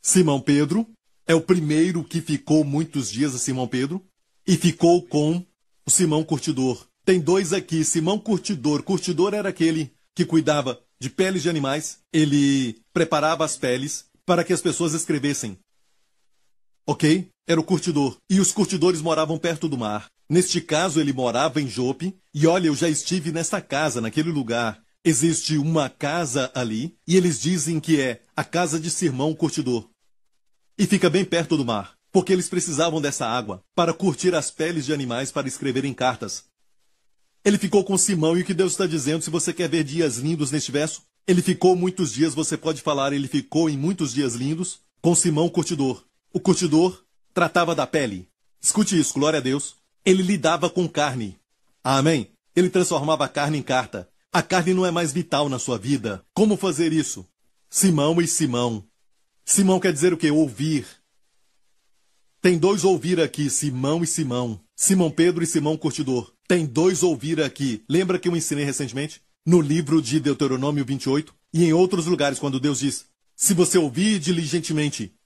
Simão 0.00 0.40
Pedro 0.40 0.88
é 1.26 1.34
o 1.34 1.40
primeiro 1.40 2.04
que 2.04 2.20
ficou 2.20 2.64
muitos 2.64 3.10
dias 3.10 3.34
a 3.34 3.38
Simão 3.38 3.68
Pedro 3.68 4.04
e 4.46 4.56
ficou 4.56 5.02
com 5.02 5.44
o 5.84 5.90
Simão 5.90 6.24
Curtidor. 6.24 6.86
Tem 7.04 7.20
dois 7.20 7.52
aqui, 7.52 7.84
Simão 7.84 8.18
Curtidor. 8.18 8.82
Curtidor 8.82 9.34
era 9.34 9.48
aquele 9.48 9.92
que 10.14 10.24
cuidava 10.24 10.80
de 11.00 11.10
peles 11.10 11.42
de 11.42 11.50
animais, 11.50 12.00
ele 12.12 12.80
preparava 12.92 13.44
as 13.44 13.56
peles 13.56 14.06
para 14.24 14.42
que 14.42 14.52
as 14.52 14.60
pessoas 14.60 14.94
escrevessem. 14.94 15.58
Ok? 16.86 17.30
era 17.48 17.58
o 17.58 17.64
curtidor, 17.64 18.18
e 18.28 18.40
os 18.40 18.52
curtidores 18.52 19.00
moravam 19.00 19.38
perto 19.38 19.70
do 19.70 19.78
mar. 19.78 20.10
Neste 20.28 20.60
caso, 20.60 21.00
ele 21.00 21.14
morava 21.14 21.62
em 21.62 21.66
Jope, 21.66 22.14
e 22.34 22.46
olha, 22.46 22.66
eu 22.66 22.74
já 22.74 22.90
estive 22.90 23.32
nesta 23.32 23.58
casa, 23.58 24.02
naquele 24.02 24.30
lugar. 24.30 24.78
Existe 25.04 25.56
uma 25.56 25.88
casa 25.88 26.50
ali, 26.54 26.96
e 27.06 27.16
eles 27.16 27.40
dizem 27.40 27.78
que 27.78 28.00
é 28.00 28.20
a 28.36 28.44
casa 28.44 28.80
de 28.80 28.90
Simão 28.90 29.34
Curtidor. 29.34 29.88
E 30.76 30.86
fica 30.86 31.08
bem 31.08 31.24
perto 31.24 31.56
do 31.56 31.64
mar, 31.64 31.94
porque 32.12 32.32
eles 32.32 32.48
precisavam 32.48 33.00
dessa 33.00 33.26
água 33.26 33.62
para 33.74 33.94
curtir 33.94 34.34
as 34.34 34.50
peles 34.50 34.84
de 34.84 34.92
animais 34.92 35.30
para 35.30 35.48
escreverem 35.48 35.94
cartas. 35.94 36.44
Ele 37.44 37.58
ficou 37.58 37.84
com 37.84 37.96
Simão, 37.96 38.36
e 38.36 38.42
o 38.42 38.44
que 38.44 38.52
Deus 38.52 38.72
está 38.72 38.86
dizendo, 38.86 39.22
se 39.22 39.30
você 39.30 39.52
quer 39.52 39.68
ver 39.68 39.84
dias 39.84 40.16
lindos 40.16 40.50
neste 40.50 40.72
verso, 40.72 41.02
ele 41.26 41.42
ficou 41.42 41.76
muitos 41.76 42.12
dias, 42.12 42.34
você 42.34 42.56
pode 42.56 42.82
falar, 42.82 43.12
ele 43.12 43.28
ficou 43.28 43.68
em 43.68 43.76
muitos 43.76 44.12
dias 44.12 44.34
lindos 44.34 44.80
com 45.00 45.14
Simão 45.14 45.48
Curtidor. 45.48 46.04
O 46.32 46.40
curtidor 46.40 47.04
tratava 47.32 47.74
da 47.74 47.86
pele. 47.86 48.28
Escute 48.60 48.98
isso, 48.98 49.14
glória 49.14 49.38
a 49.38 49.42
Deus. 49.42 49.76
Ele 50.04 50.22
lidava 50.22 50.68
com 50.68 50.88
carne. 50.88 51.38
Amém? 51.84 52.30
Ele 52.56 52.68
transformava 52.68 53.24
a 53.24 53.28
carne 53.28 53.58
em 53.58 53.62
carta. 53.62 54.08
A 54.32 54.42
carne 54.42 54.74
não 54.74 54.84
é 54.84 54.90
mais 54.90 55.12
vital 55.12 55.48
na 55.48 55.58
sua 55.58 55.78
vida. 55.78 56.24
Como 56.34 56.56
fazer 56.56 56.92
isso? 56.92 57.26
Simão 57.70 58.20
e 58.20 58.26
Simão. 58.26 58.84
Simão 59.44 59.80
quer 59.80 59.92
dizer 59.92 60.12
o 60.12 60.16
que? 60.16 60.30
Ouvir. 60.30 60.86
Tem 62.40 62.58
dois 62.58 62.84
ouvir 62.84 63.20
aqui, 63.20 63.48
Simão 63.50 64.02
e 64.02 64.06
Simão. 64.06 64.60
Simão 64.76 65.10
Pedro 65.10 65.42
e 65.42 65.46
Simão 65.46 65.76
Curtidor. 65.76 66.32
Tem 66.46 66.66
dois 66.66 67.02
ouvir 67.02 67.40
aqui. 67.42 67.82
Lembra 67.88 68.18
que 68.18 68.28
eu 68.28 68.36
ensinei 68.36 68.64
recentemente? 68.64 69.22
No 69.44 69.60
livro 69.60 70.00
de 70.02 70.20
Deuteronômio 70.20 70.84
28 70.84 71.34
e 71.52 71.64
em 71.64 71.72
outros 71.72 72.06
lugares, 72.06 72.38
quando 72.38 72.60
Deus 72.60 72.80
diz: 72.80 73.06
Se 73.34 73.54
você 73.54 73.78
ouvir 73.78 74.18
diligentemente 74.18 75.18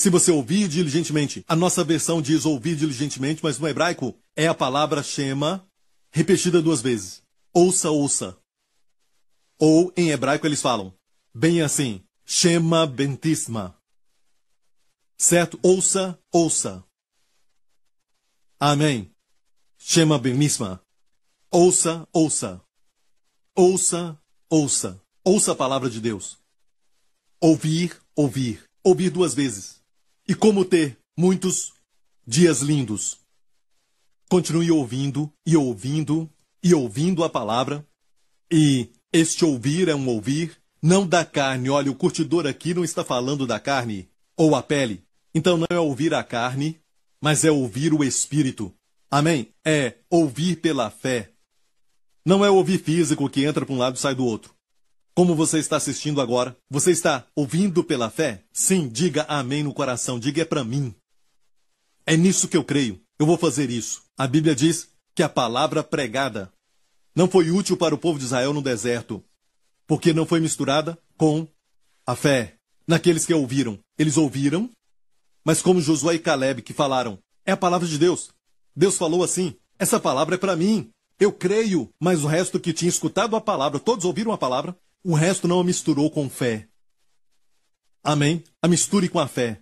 se 0.00 0.08
você 0.08 0.30
ouvir 0.30 0.66
diligentemente, 0.66 1.44
a 1.46 1.54
nossa 1.54 1.84
versão 1.84 2.22
diz 2.22 2.46
ouvir 2.46 2.74
diligentemente, 2.74 3.40
mas 3.42 3.58
no 3.58 3.68
hebraico 3.68 4.16
é 4.34 4.46
a 4.46 4.54
palavra 4.54 5.02
shema 5.02 5.62
repetida 6.10 6.62
duas 6.62 6.80
vezes. 6.80 7.22
Ouça, 7.52 7.90
ouça. 7.90 8.38
Ou 9.58 9.92
em 9.96 10.10
hebraico 10.10 10.46
eles 10.46 10.62
falam 10.62 10.94
bem 11.34 11.62
assim, 11.62 12.04
shema 12.24 12.86
bentisma. 12.86 13.76
Certo? 15.16 15.58
Ouça, 15.62 16.18
ouça. 16.32 16.84
Amém. 18.58 19.14
Shema 19.78 20.18
bentisma. 20.18 20.82
Ouça, 21.50 22.06
ouça. 22.12 22.60
Ouça, 23.54 24.20
ouça. 24.48 25.02
Ouça 25.24 25.52
a 25.52 25.56
palavra 25.56 25.90
de 25.90 26.00
Deus. 26.00 26.38
Ouvir, 27.40 28.00
ouvir, 28.14 28.64
ouvir 28.82 29.10
duas 29.10 29.34
vezes. 29.34 29.82
E 30.26 30.34
como 30.34 30.64
ter 30.64 30.98
muitos 31.16 31.72
dias 32.26 32.60
lindos. 32.60 33.18
Continue 34.28 34.70
ouvindo 34.70 35.32
e 35.44 35.56
ouvindo 35.56 36.30
e 36.62 36.74
ouvindo 36.74 37.24
a 37.24 37.30
palavra. 37.30 37.86
E 38.50 38.88
este 39.12 39.44
ouvir 39.44 39.88
é 39.88 39.94
um 39.94 40.08
ouvir 40.08 40.56
não 40.82 41.06
da 41.06 41.24
carne. 41.24 41.70
Olha, 41.70 41.90
o 41.90 41.94
curtidor 41.94 42.46
aqui 42.46 42.74
não 42.74 42.84
está 42.84 43.04
falando 43.04 43.46
da 43.46 43.60
carne 43.60 44.08
ou 44.36 44.54
a 44.54 44.62
pele. 44.62 45.02
Então 45.34 45.56
não 45.56 45.66
é 45.70 45.78
ouvir 45.78 46.14
a 46.14 46.24
carne, 46.24 46.80
mas 47.20 47.44
é 47.44 47.50
ouvir 47.50 47.92
o 47.92 48.02
espírito. 48.02 48.72
Amém? 49.10 49.48
É 49.64 49.96
ouvir 50.08 50.56
pela 50.56 50.90
fé. 50.90 51.30
Não 52.24 52.44
é 52.44 52.50
ouvir 52.50 52.78
físico 52.78 53.28
que 53.28 53.44
entra 53.44 53.64
para 53.64 53.74
um 53.74 53.78
lado 53.78 53.96
e 53.96 53.98
sai 53.98 54.14
do 54.14 54.24
outro. 54.24 54.54
Como 55.14 55.34
você 55.34 55.58
está 55.58 55.76
assistindo 55.76 56.20
agora, 56.20 56.56
você 56.70 56.92
está 56.92 57.26
ouvindo 57.34 57.82
pela 57.82 58.08
fé? 58.08 58.44
Sim, 58.52 58.88
diga 58.88 59.24
amém 59.28 59.62
no 59.62 59.74
coração, 59.74 60.18
diga 60.18 60.42
é 60.42 60.44
para 60.44 60.64
mim. 60.64 60.94
É 62.06 62.16
nisso 62.16 62.48
que 62.48 62.56
eu 62.56 62.64
creio. 62.64 63.00
Eu 63.18 63.26
vou 63.26 63.36
fazer 63.36 63.70
isso. 63.70 64.02
A 64.16 64.26
Bíblia 64.26 64.54
diz 64.54 64.88
que 65.20 65.24
a 65.24 65.28
palavra 65.28 65.84
pregada 65.84 66.50
não 67.14 67.28
foi 67.28 67.50
útil 67.50 67.76
para 67.76 67.94
o 67.94 67.98
povo 67.98 68.18
de 68.18 68.24
Israel 68.24 68.54
no 68.54 68.62
deserto, 68.62 69.22
porque 69.86 70.14
não 70.14 70.24
foi 70.24 70.40
misturada 70.40 70.98
com 71.18 71.46
a 72.06 72.16
fé. 72.16 72.54
Naqueles 72.88 73.26
que 73.26 73.34
ouviram, 73.34 73.78
eles 73.98 74.16
ouviram, 74.16 74.70
mas 75.44 75.60
como 75.60 75.78
Josué 75.78 76.14
e 76.14 76.18
Caleb 76.18 76.62
que 76.62 76.72
falaram, 76.72 77.18
é 77.44 77.52
a 77.52 77.56
palavra 77.58 77.86
de 77.86 77.98
Deus. 77.98 78.30
Deus 78.74 78.96
falou 78.96 79.22
assim: 79.22 79.54
essa 79.78 80.00
palavra 80.00 80.36
é 80.36 80.38
para 80.38 80.56
mim. 80.56 80.90
Eu 81.18 81.30
creio, 81.30 81.90
mas 82.00 82.24
o 82.24 82.26
resto 82.26 82.58
que 82.58 82.72
tinha 82.72 82.88
escutado 82.88 83.36
a 83.36 83.42
palavra, 83.42 83.78
todos 83.78 84.06
ouviram 84.06 84.32
a 84.32 84.38
palavra, 84.38 84.74
o 85.04 85.12
resto 85.12 85.46
não 85.46 85.60
a 85.60 85.64
misturou 85.64 86.10
com 86.10 86.30
fé. 86.30 86.66
Amém? 88.02 88.42
A 88.62 88.66
misture 88.66 89.10
com 89.10 89.18
a 89.18 89.28
fé. 89.28 89.60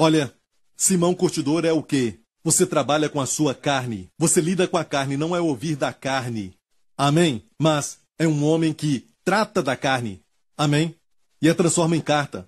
Olha, 0.00 0.34
Simão 0.74 1.14
Curtidor 1.14 1.66
é 1.66 1.74
o 1.74 1.82
quê? 1.82 2.23
Você 2.44 2.66
trabalha 2.66 3.08
com 3.08 3.20
a 3.20 3.26
sua 3.26 3.54
carne. 3.54 4.10
Você 4.18 4.40
lida 4.40 4.68
com 4.68 4.76
a 4.76 4.84
carne, 4.84 5.16
não 5.16 5.34
é 5.34 5.40
ouvir 5.40 5.76
da 5.76 5.94
carne. 5.94 6.54
Amém? 6.96 7.42
Mas 7.58 7.98
é 8.18 8.28
um 8.28 8.44
homem 8.44 8.74
que 8.74 9.08
trata 9.24 9.62
da 9.62 9.74
carne. 9.74 10.20
Amém? 10.56 10.94
E 11.40 11.48
a 11.48 11.54
transforma 11.54 11.96
em 11.96 12.02
carta. 12.02 12.46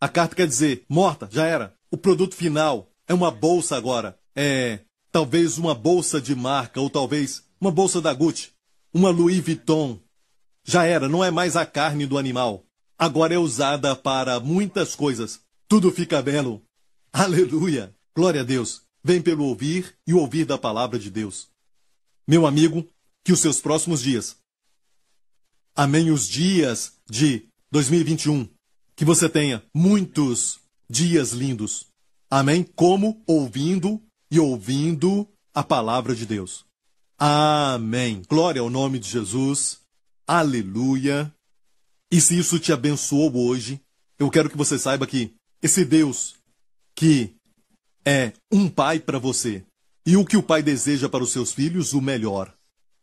A 0.00 0.08
carta 0.08 0.34
quer 0.34 0.48
dizer, 0.48 0.84
morta, 0.88 1.28
já 1.30 1.46
era. 1.46 1.72
O 1.90 1.96
produto 1.96 2.34
final 2.34 2.90
é 3.06 3.14
uma 3.14 3.30
bolsa 3.30 3.76
agora. 3.76 4.18
É 4.34 4.80
talvez 5.12 5.56
uma 5.56 5.74
bolsa 5.74 6.20
de 6.20 6.34
marca, 6.34 6.78
ou 6.80 6.90
talvez 6.90 7.42
uma 7.58 7.70
bolsa 7.70 8.02
da 8.02 8.12
Gucci, 8.12 8.50
uma 8.92 9.08
Louis 9.08 9.38
Vuitton. 9.38 9.98
Já 10.62 10.84
era, 10.84 11.08
não 11.08 11.24
é 11.24 11.30
mais 11.30 11.56
a 11.56 11.64
carne 11.64 12.04
do 12.04 12.18
animal. 12.18 12.64
Agora 12.98 13.32
é 13.32 13.38
usada 13.38 13.96
para 13.96 14.40
muitas 14.40 14.94
coisas. 14.94 15.40
Tudo 15.68 15.90
fica 15.90 16.20
belo. 16.20 16.62
Aleluia! 17.12 17.94
Glória 18.14 18.42
a 18.42 18.44
Deus! 18.44 18.85
Vem 19.06 19.22
pelo 19.22 19.44
ouvir 19.44 19.96
e 20.04 20.12
ouvir 20.12 20.44
da 20.44 20.58
palavra 20.58 20.98
de 20.98 21.12
Deus. 21.12 21.48
Meu 22.26 22.44
amigo, 22.44 22.84
que 23.24 23.32
os 23.32 23.38
seus 23.38 23.60
próximos 23.60 24.02
dias, 24.02 24.36
amém, 25.76 26.10
os 26.10 26.26
dias 26.26 26.94
de 27.08 27.46
2021, 27.70 28.48
que 28.96 29.04
você 29.04 29.28
tenha 29.28 29.62
muitos 29.72 30.58
dias 30.90 31.30
lindos. 31.30 31.86
Amém? 32.28 32.64
Como 32.64 33.22
ouvindo 33.28 34.02
e 34.28 34.40
ouvindo 34.40 35.24
a 35.54 35.62
palavra 35.62 36.12
de 36.12 36.26
Deus. 36.26 36.64
Amém. 37.16 38.22
Glória 38.28 38.60
ao 38.60 38.68
nome 38.68 38.98
de 38.98 39.08
Jesus. 39.08 39.82
Aleluia. 40.26 41.32
E 42.10 42.20
se 42.20 42.36
isso 42.36 42.58
te 42.58 42.72
abençoou 42.72 43.36
hoje, 43.36 43.80
eu 44.18 44.28
quero 44.32 44.50
que 44.50 44.56
você 44.56 44.76
saiba 44.76 45.06
que 45.06 45.32
esse 45.62 45.84
Deus 45.84 46.34
que 46.92 47.35
é 48.06 48.32
um 48.52 48.68
pai 48.68 49.00
para 49.00 49.18
você. 49.18 49.64
E 50.06 50.16
o 50.16 50.24
que 50.24 50.36
o 50.36 50.42
pai 50.42 50.62
deseja 50.62 51.08
para 51.08 51.24
os 51.24 51.32
seus 51.32 51.52
filhos? 51.52 51.92
O 51.92 52.00
melhor. 52.00 52.54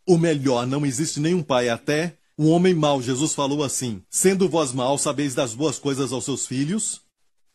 O 0.07 0.17
melhor, 0.17 0.65
não 0.65 0.85
existe 0.85 1.19
nenhum 1.19 1.43
pai, 1.43 1.67
até 1.69 2.17
o 2.37 2.47
homem 2.47 2.73
mau. 2.73 3.01
Jesus 3.01 3.33
falou 3.33 3.63
assim: 3.63 4.01
Sendo 4.09 4.47
vós 4.47 4.71
maus, 4.71 5.01
sabeis 5.01 5.35
das 5.35 5.53
boas 5.53 5.77
coisas 5.77 6.11
aos 6.13 6.25
seus 6.25 6.47
filhos, 6.47 7.01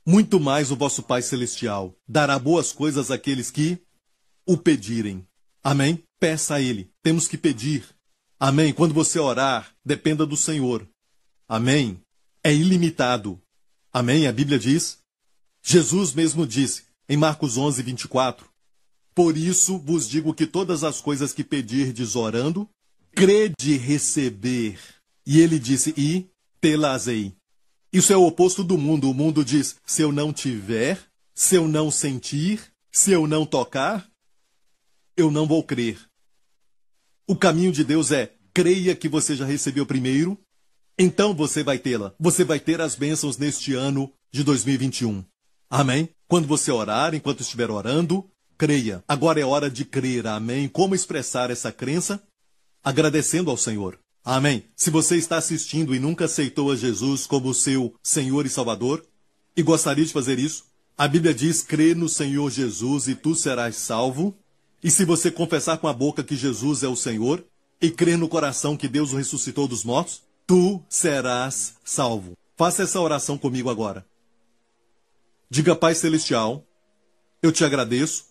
muito 0.06 0.38
mais 0.38 0.70
o 0.70 0.76
vosso 0.76 1.02
Pai 1.02 1.22
Celestial 1.22 1.94
dará 2.06 2.38
boas 2.38 2.72
coisas 2.72 3.10
àqueles 3.10 3.50
que 3.50 3.78
o 4.46 4.56
pedirem. 4.56 5.26
Amém? 5.62 6.02
Peça 6.18 6.54
a 6.54 6.60
Ele. 6.60 6.90
Temos 7.02 7.26
que 7.26 7.36
pedir. 7.36 7.84
Amém? 8.40 8.72
Quando 8.72 8.94
você 8.94 9.18
orar, 9.18 9.74
dependa 9.84 10.24
do 10.24 10.36
Senhor. 10.36 10.88
Amém? 11.46 12.00
É 12.42 12.54
ilimitado. 12.54 13.40
Amém? 13.92 14.26
A 14.26 14.32
Bíblia 14.32 14.58
diz 14.58 14.98
Jesus 15.62 16.14
mesmo 16.14 16.46
disse, 16.46 16.84
em 17.08 17.16
Marcos 17.16 17.56
11, 17.56 17.82
24: 17.82 18.48
Por 19.14 19.36
isso 19.36 19.78
vos 19.78 20.08
digo 20.08 20.34
que 20.34 20.46
todas 20.46 20.84
as 20.84 21.00
coisas 21.00 21.32
que 21.32 21.42
pedirdes 21.42 22.14
orando, 22.16 22.68
crede 23.12 23.76
receber. 23.76 24.78
E 25.26 25.40
ele 25.40 25.58
disse: 25.58 25.94
E 25.96 26.30
telazei. 26.60 27.34
Isso 27.92 28.12
é 28.12 28.16
o 28.16 28.26
oposto 28.26 28.62
do 28.62 28.76
mundo. 28.76 29.10
O 29.10 29.14
mundo 29.14 29.44
diz: 29.44 29.76
se 29.86 30.02
eu 30.02 30.12
não 30.12 30.32
tiver, 30.32 31.00
se 31.34 31.54
eu 31.54 31.66
não 31.66 31.90
sentir, 31.90 32.60
se 32.92 33.12
eu 33.12 33.26
não 33.26 33.46
tocar, 33.46 34.08
eu 35.16 35.30
não 35.30 35.46
vou 35.46 35.62
crer. 35.62 35.98
O 37.26 37.36
caminho 37.36 37.72
de 37.72 37.84
Deus 37.84 38.12
é: 38.12 38.34
creia 38.52 38.94
que 38.94 39.08
você 39.08 39.34
já 39.34 39.44
recebeu 39.44 39.86
primeiro, 39.86 40.38
então 40.98 41.34
você 41.34 41.62
vai 41.62 41.78
tê-la. 41.78 42.14
Você 42.18 42.44
vai 42.44 42.60
ter 42.60 42.80
as 42.80 42.94
bênçãos 42.94 43.38
neste 43.38 43.72
ano 43.74 44.12
de 44.32 44.44
2021. 44.44 45.24
Amém? 45.70 46.08
Quando 46.28 46.46
você 46.46 46.70
orar, 46.70 47.14
enquanto 47.14 47.40
estiver 47.40 47.70
orando, 47.70 48.24
creia. 48.58 49.02
Agora 49.08 49.40
é 49.40 49.44
hora 49.44 49.70
de 49.70 49.84
crer. 49.84 50.26
Amém? 50.26 50.68
Como 50.68 50.94
expressar 50.94 51.50
essa 51.50 51.72
crença? 51.72 52.22
Agradecendo 52.84 53.50
ao 53.50 53.56
Senhor. 53.56 53.98
Amém. 54.22 54.64
Se 54.76 54.90
você 54.90 55.16
está 55.16 55.38
assistindo 55.38 55.94
e 55.94 55.98
nunca 55.98 56.26
aceitou 56.26 56.70
a 56.70 56.76
Jesus 56.76 57.26
como 57.26 57.54
seu 57.54 57.94
Senhor 58.02 58.44
e 58.44 58.50
Salvador, 58.50 59.02
e 59.56 59.62
gostaria 59.62 60.04
de 60.04 60.12
fazer 60.12 60.38
isso, 60.38 60.64
a 60.98 61.08
Bíblia 61.08 61.32
diz: 61.32 61.62
crê 61.62 61.94
no 61.94 62.10
Senhor 62.10 62.50
Jesus 62.50 63.08
e 63.08 63.14
tu 63.14 63.34
serás 63.34 63.76
salvo. 63.76 64.36
E 64.84 64.90
se 64.90 65.06
você 65.06 65.30
confessar 65.30 65.78
com 65.78 65.88
a 65.88 65.92
boca 65.92 66.22
que 66.22 66.36
Jesus 66.36 66.82
é 66.82 66.88
o 66.88 66.94
Senhor, 66.94 67.42
e 67.80 67.90
crer 67.90 68.18
no 68.18 68.28
coração 68.28 68.76
que 68.76 68.86
Deus 68.86 69.12
o 69.12 69.16
ressuscitou 69.16 69.66
dos 69.66 69.82
mortos, 69.82 70.22
tu 70.46 70.82
serás 70.88 71.74
salvo. 71.84 72.32
Faça 72.56 72.82
essa 72.82 73.00
oração 73.00 73.38
comigo 73.38 73.70
agora. 73.70 74.04
Diga, 75.50 75.74
Pai 75.74 75.94
Celestial, 75.94 76.66
eu 77.42 77.50
te 77.50 77.64
agradeço 77.64 78.26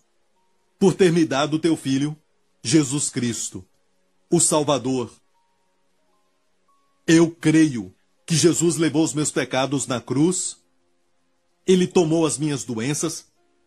por 0.78 0.94
ter 0.94 1.12
me 1.12 1.26
dado 1.26 1.58
teu 1.58 1.76
Filho, 1.76 2.16
Jesus 2.62 3.10
Cristo, 3.10 3.66
o 4.30 4.40
Salvador. 4.40 5.12
Eu 7.08 7.32
creio 7.32 7.92
que 8.24 8.36
Jesus 8.36 8.76
levou 8.76 9.04
os 9.04 9.16
meus 9.16 9.32
pecados 9.32 9.88
na 9.88 10.00
cruz, 10.00 10.58
ele 11.66 11.88
tomou 11.88 12.24
as 12.24 12.38
minhas 12.38 12.64
doenças, 12.64 13.26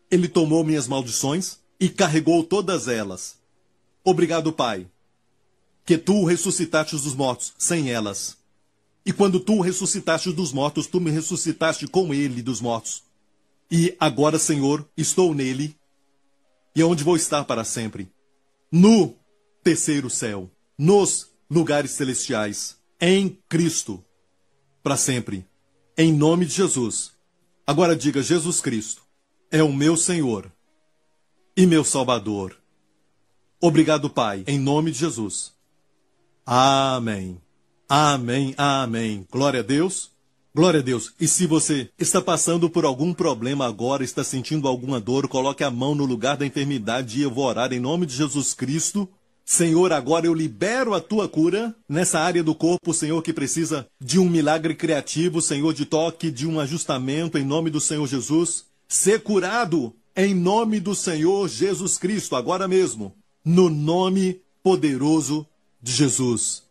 ele 0.09 0.29
tomou 0.29 0.63
minhas 0.63 0.87
maldições 0.87 1.59
e 1.81 1.89
carregou 1.89 2.45
todas 2.45 2.87
elas. 2.87 3.37
Obrigado, 4.05 4.53
Pai, 4.53 4.89
que 5.85 5.99
tu 5.99 6.25
ressuscitaste 6.25 6.95
dos 6.95 7.17
mortos 7.17 7.53
sem 7.59 7.91
elas. 7.91 8.37
E 9.05 9.13
quando 9.13 9.41
tu 9.41 9.61
ressuscitaste 9.61 10.31
dos 10.31 10.53
mortos, 10.53 10.87
tu 10.87 11.01
me 11.01 11.11
ressuscitaste 11.11 11.89
com 11.89 12.15
ele 12.15 12.43
dos 12.43 12.61
mortos. 12.61 13.10
E 13.71 13.97
agora, 14.01 14.39
Senhor, 14.39 14.89
estou 14.97 15.35
nele, 15.35 15.77
e 16.75 16.81
é 16.81 16.85
onde 16.85 17.05
vou 17.05 17.17
estar 17.17 17.45
para 17.45 17.65
sempre. 17.65 18.11
No 18.71 19.15
terceiro 19.63 20.11
céu, 20.11 20.51
nos 20.77 21.31
lugares 21.49 21.93
celestiais, 21.93 22.77
em 23.01 23.39
Cristo, 23.49 24.05
para 24.83 24.97
sempre. 24.97 25.47
Em 25.97 26.13
nome 26.13 26.47
de 26.47 26.55
Jesus. 26.55 27.13
Agora 27.67 27.95
diga: 27.95 28.23
Jesus 28.23 28.61
Cristo 28.61 29.03
é 29.51 29.63
o 29.63 29.73
meu 29.73 29.97
Senhor 29.97 30.51
e 31.57 31.67
meu 31.67 31.85
Salvador. 31.85 32.57
Obrigado, 33.61 34.09
Pai, 34.09 34.43
em 34.47 34.59
nome 34.59 34.91
de 34.91 34.99
Jesus. 34.99 35.53
Amém. 36.47 37.41
Amém. 37.89 38.55
Amém. 38.57 39.27
Glória 39.31 39.61
a 39.61 39.63
Deus. 39.63 40.10
Glória 40.53 40.81
a 40.81 40.83
Deus. 40.83 41.13
E 41.21 41.29
se 41.29 41.47
você 41.47 41.91
está 41.97 42.21
passando 42.21 42.69
por 42.69 42.85
algum 42.85 43.15
problema 43.15 43.67
agora, 43.67 44.03
está 44.03 44.25
sentindo 44.25 44.67
alguma 44.67 45.01
dor, 45.01 45.29
coloque 45.29 45.63
a 45.63 45.71
mão 45.71 45.95
no 45.95 46.05
lugar 46.05 46.37
da 46.37 46.45
enfermidade 46.45 47.19
e 47.19 47.23
eu 47.23 47.31
vou 47.31 47.45
orar 47.45 47.73
em 47.73 47.79
nome 47.79 48.05
de 48.05 48.17
Jesus 48.17 48.53
Cristo. 48.53 49.09
Senhor, 49.45 49.93
agora 49.93 50.27
eu 50.27 50.35
libero 50.35 50.93
a 50.93 51.01
tua 51.01 51.29
cura 51.29 51.75
nessa 51.89 52.19
área 52.19 52.43
do 52.43 52.55
corpo, 52.55 52.93
Senhor, 52.93 53.23
que 53.23 53.33
precisa 53.33 53.87
de 54.01 54.19
um 54.19 54.29
milagre 54.29 54.75
criativo, 54.75 55.41
Senhor, 55.41 55.73
de 55.73 55.87
toque, 55.87 56.33
de 56.33 56.49
um 56.49 56.59
ajustamento 56.59 57.39
em 57.39 57.45
nome 57.45 57.71
do 57.71 57.81
Senhor 57.81 58.07
Jesus. 58.07 58.65
Ser 58.89 59.23
curado 59.23 59.95
em 60.17 60.35
nome 60.35 60.81
do 60.81 60.97
Senhor 60.97 61.49
Jesus 61.49 61.97
Cristo, 61.97 62.35
agora 62.35 62.67
mesmo, 62.67 63.15
no 63.45 63.71
nome 63.71 64.41
poderoso 64.63 65.47
de 65.81 65.93
Jesus. 65.93 66.65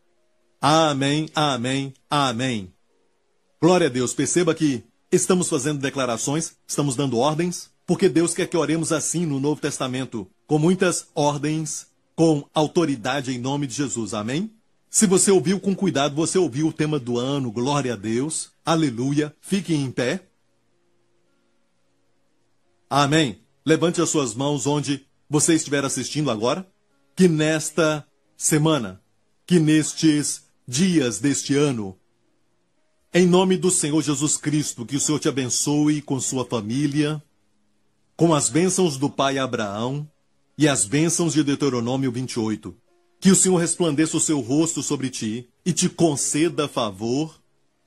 Amém, 0.62 1.30
amém, 1.34 1.94
amém. 2.10 2.74
Glória 3.62 3.88
a 3.88 3.90
Deus. 3.90 4.14
Perceba 4.14 4.56
que 4.56 4.84
estamos 5.12 5.50
fazendo 5.50 5.82
declarações, 5.82 6.56
estamos 6.66 6.96
dando 6.96 7.18
ordens, 7.18 7.70
porque 7.86 8.08
Deus 8.08 8.34
quer 8.34 8.48
que 8.48 8.56
oremos 8.56 8.92
assim 8.94 9.26
no 9.26 9.40
Novo 9.40 9.60
Testamento, 9.60 10.28
com 10.48 10.58
muitas 10.58 11.08
ordens, 11.14 11.88
com 12.16 12.48
autoridade 12.54 13.32
em 13.32 13.38
nome 13.38 13.68
de 13.68 13.74
Jesus. 13.74 14.14
Amém? 14.14 14.52
Se 14.90 15.06
você 15.06 15.30
ouviu 15.30 15.60
com 15.60 15.76
cuidado, 15.76 16.16
você 16.16 16.38
ouviu 16.38 16.68
o 16.68 16.74
tema 16.74 16.98
do 16.98 17.20
ano, 17.20 17.52
glória 17.52 17.94
a 17.94 17.96
Deus, 17.98 18.52
aleluia, 18.66 19.36
fique 19.42 19.74
em 19.74 19.92
pé. 19.92 20.24
Amém. 22.90 23.42
Levante 23.66 24.02
as 24.02 24.10
suas 24.10 24.34
mãos 24.34 24.66
onde 24.66 25.06
você 25.30 25.54
estiver 25.54 25.84
assistindo 25.84 26.32
agora. 26.32 26.66
Que 27.16 27.28
nesta 27.28 28.08
semana, 28.38 29.02
que 29.46 29.60
nestes 29.60 30.46
dias 30.66 31.20
deste 31.20 31.56
ano, 31.56 31.99
em 33.14 33.26
nome 33.26 33.58
do 33.58 33.72
Senhor 33.72 34.02
Jesus 34.02 34.38
Cristo, 34.38 34.86
que 34.86 34.96
o 34.96 35.00
Senhor 35.00 35.20
te 35.20 35.28
abençoe 35.28 36.02
com 36.02 36.20
sua 36.20 36.46
família, 36.46 37.22
com 38.16 38.34
as 38.34 38.50
bênçãos 38.50 38.98
do 38.98 39.10
pai 39.10 39.38
Abraão 39.38 40.10
e 40.58 40.68
as 40.68 40.86
bênçãos 40.86 41.34
de 41.34 41.44
Deuteronômio 41.44 42.12
28. 42.12 42.76
Que 43.20 43.32
o 43.32 43.36
Senhor 43.36 43.58
resplandeça 43.58 44.18
o 44.18 44.22
seu 44.22 44.40
rosto 44.40 44.84
sobre 44.84 45.10
ti 45.10 45.50
e 45.66 45.74
te 45.74 45.90
conceda 45.90 46.68
favor, 46.68 47.40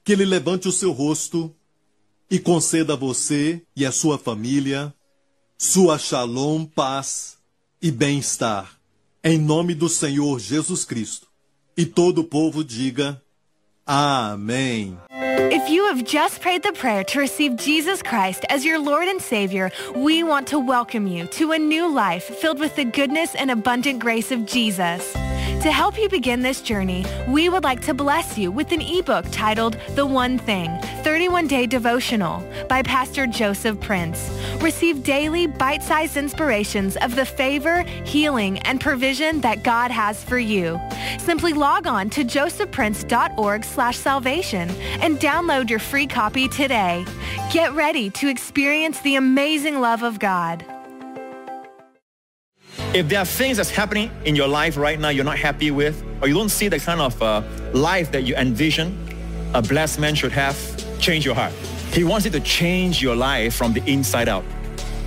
que 0.04 0.12
ele 0.12 0.24
levante 0.24 0.68
o 0.68 0.72
seu 0.72 0.92
rosto 0.92 1.54
e 2.30 2.38
conceda 2.38 2.94
a 2.94 2.96
você 2.96 3.62
e 3.76 3.86
a 3.86 3.92
sua 3.92 4.18
família 4.18 4.94
sua 5.62 5.96
shalom, 5.96 6.64
paz 6.64 7.38
e 7.80 7.92
bem-estar. 7.92 8.80
Em 9.22 9.38
nome 9.38 9.76
do 9.76 9.88
Senhor 9.88 10.40
Jesus 10.40 10.84
Cristo. 10.84 11.28
E 11.76 11.86
todo 11.86 12.22
o 12.22 12.24
povo 12.24 12.64
diga 12.64 13.22
Amém. 13.86 14.98
If 15.34 15.70
you 15.70 15.86
have 15.86 16.04
just 16.04 16.42
prayed 16.42 16.62
the 16.62 16.72
prayer 16.72 17.04
to 17.04 17.18
receive 17.18 17.56
Jesus 17.56 18.02
Christ 18.02 18.44
as 18.50 18.66
your 18.66 18.78
Lord 18.78 19.08
and 19.08 19.20
Savior, 19.20 19.70
we 19.94 20.22
want 20.22 20.46
to 20.48 20.58
welcome 20.58 21.06
you 21.06 21.26
to 21.28 21.52
a 21.52 21.58
new 21.58 21.90
life 21.90 22.24
filled 22.24 22.60
with 22.60 22.76
the 22.76 22.84
goodness 22.84 23.34
and 23.34 23.50
abundant 23.50 23.98
grace 23.98 24.30
of 24.30 24.44
Jesus. 24.44 25.16
To 25.62 25.70
help 25.70 25.96
you 25.96 26.08
begin 26.08 26.42
this 26.42 26.60
journey, 26.60 27.06
we 27.28 27.48
would 27.48 27.62
like 27.62 27.80
to 27.82 27.94
bless 27.94 28.36
you 28.36 28.50
with 28.50 28.72
an 28.72 28.80
ebook 28.80 29.24
titled 29.30 29.76
The 29.90 30.04
One 30.04 30.36
Thing, 30.36 30.70
31-Day 31.04 31.66
Devotional 31.66 32.42
by 32.68 32.82
Pastor 32.82 33.28
Joseph 33.28 33.78
Prince. 33.78 34.28
Receive 34.60 35.04
daily 35.04 35.46
bite-sized 35.46 36.16
inspirations 36.16 36.96
of 36.96 37.14
the 37.14 37.24
favor, 37.24 37.82
healing, 38.04 38.58
and 38.62 38.80
provision 38.80 39.40
that 39.42 39.62
God 39.62 39.92
has 39.92 40.24
for 40.24 40.36
you. 40.36 40.80
Simply 41.20 41.52
log 41.52 41.86
on 41.86 42.10
to 42.10 42.24
josephprince.org 42.24 43.64
slash 43.64 43.98
salvation 43.98 44.68
and 45.00 45.20
download 45.20 45.70
your 45.70 45.78
free 45.78 46.08
copy 46.08 46.48
today. 46.48 47.04
Get 47.52 47.72
ready 47.72 48.10
to 48.10 48.28
experience 48.28 49.00
the 49.02 49.14
amazing 49.14 49.80
love 49.80 50.02
of 50.02 50.18
God. 50.18 50.64
If 52.94 53.08
there 53.08 53.20
are 53.20 53.24
things 53.24 53.56
that's 53.56 53.70
happening 53.70 54.10
in 54.26 54.36
your 54.36 54.48
life 54.48 54.76
right 54.76 55.00
now 55.00 55.08
you're 55.08 55.24
not 55.24 55.38
happy 55.38 55.70
with, 55.70 56.04
or 56.20 56.28
you 56.28 56.34
don't 56.34 56.50
see 56.50 56.68
the 56.68 56.78
kind 56.78 57.00
of 57.00 57.22
uh, 57.22 57.40
life 57.72 58.12
that 58.12 58.24
you 58.24 58.36
envision 58.36 58.94
a 59.54 59.62
blessed 59.62 59.98
man 59.98 60.14
should 60.14 60.32
have, 60.32 60.54
change 60.98 61.24
your 61.24 61.34
heart. 61.34 61.54
He 61.94 62.04
wants 62.04 62.26
it 62.26 62.32
to 62.32 62.40
change 62.40 63.00
your 63.00 63.16
life 63.16 63.54
from 63.54 63.72
the 63.72 63.82
inside 63.90 64.28
out. 64.28 64.44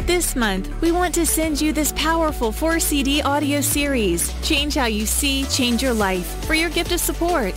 This 0.07 0.35
month, 0.35 0.69
we 0.81 0.91
want 0.91 1.13
to 1.13 1.27
send 1.27 1.61
you 1.61 1.71
this 1.71 1.91
powerful 1.91 2.51
4-CD 2.51 3.21
audio 3.21 3.61
series, 3.61 4.33
Change 4.41 4.73
How 4.73 4.85
You 4.85 5.05
See, 5.05 5.45
Change 5.45 5.83
Your 5.83 5.93
Life, 5.93 6.43
for 6.45 6.55
your 6.55 6.71
gift 6.71 6.91
of 6.91 6.99
support. 6.99 7.53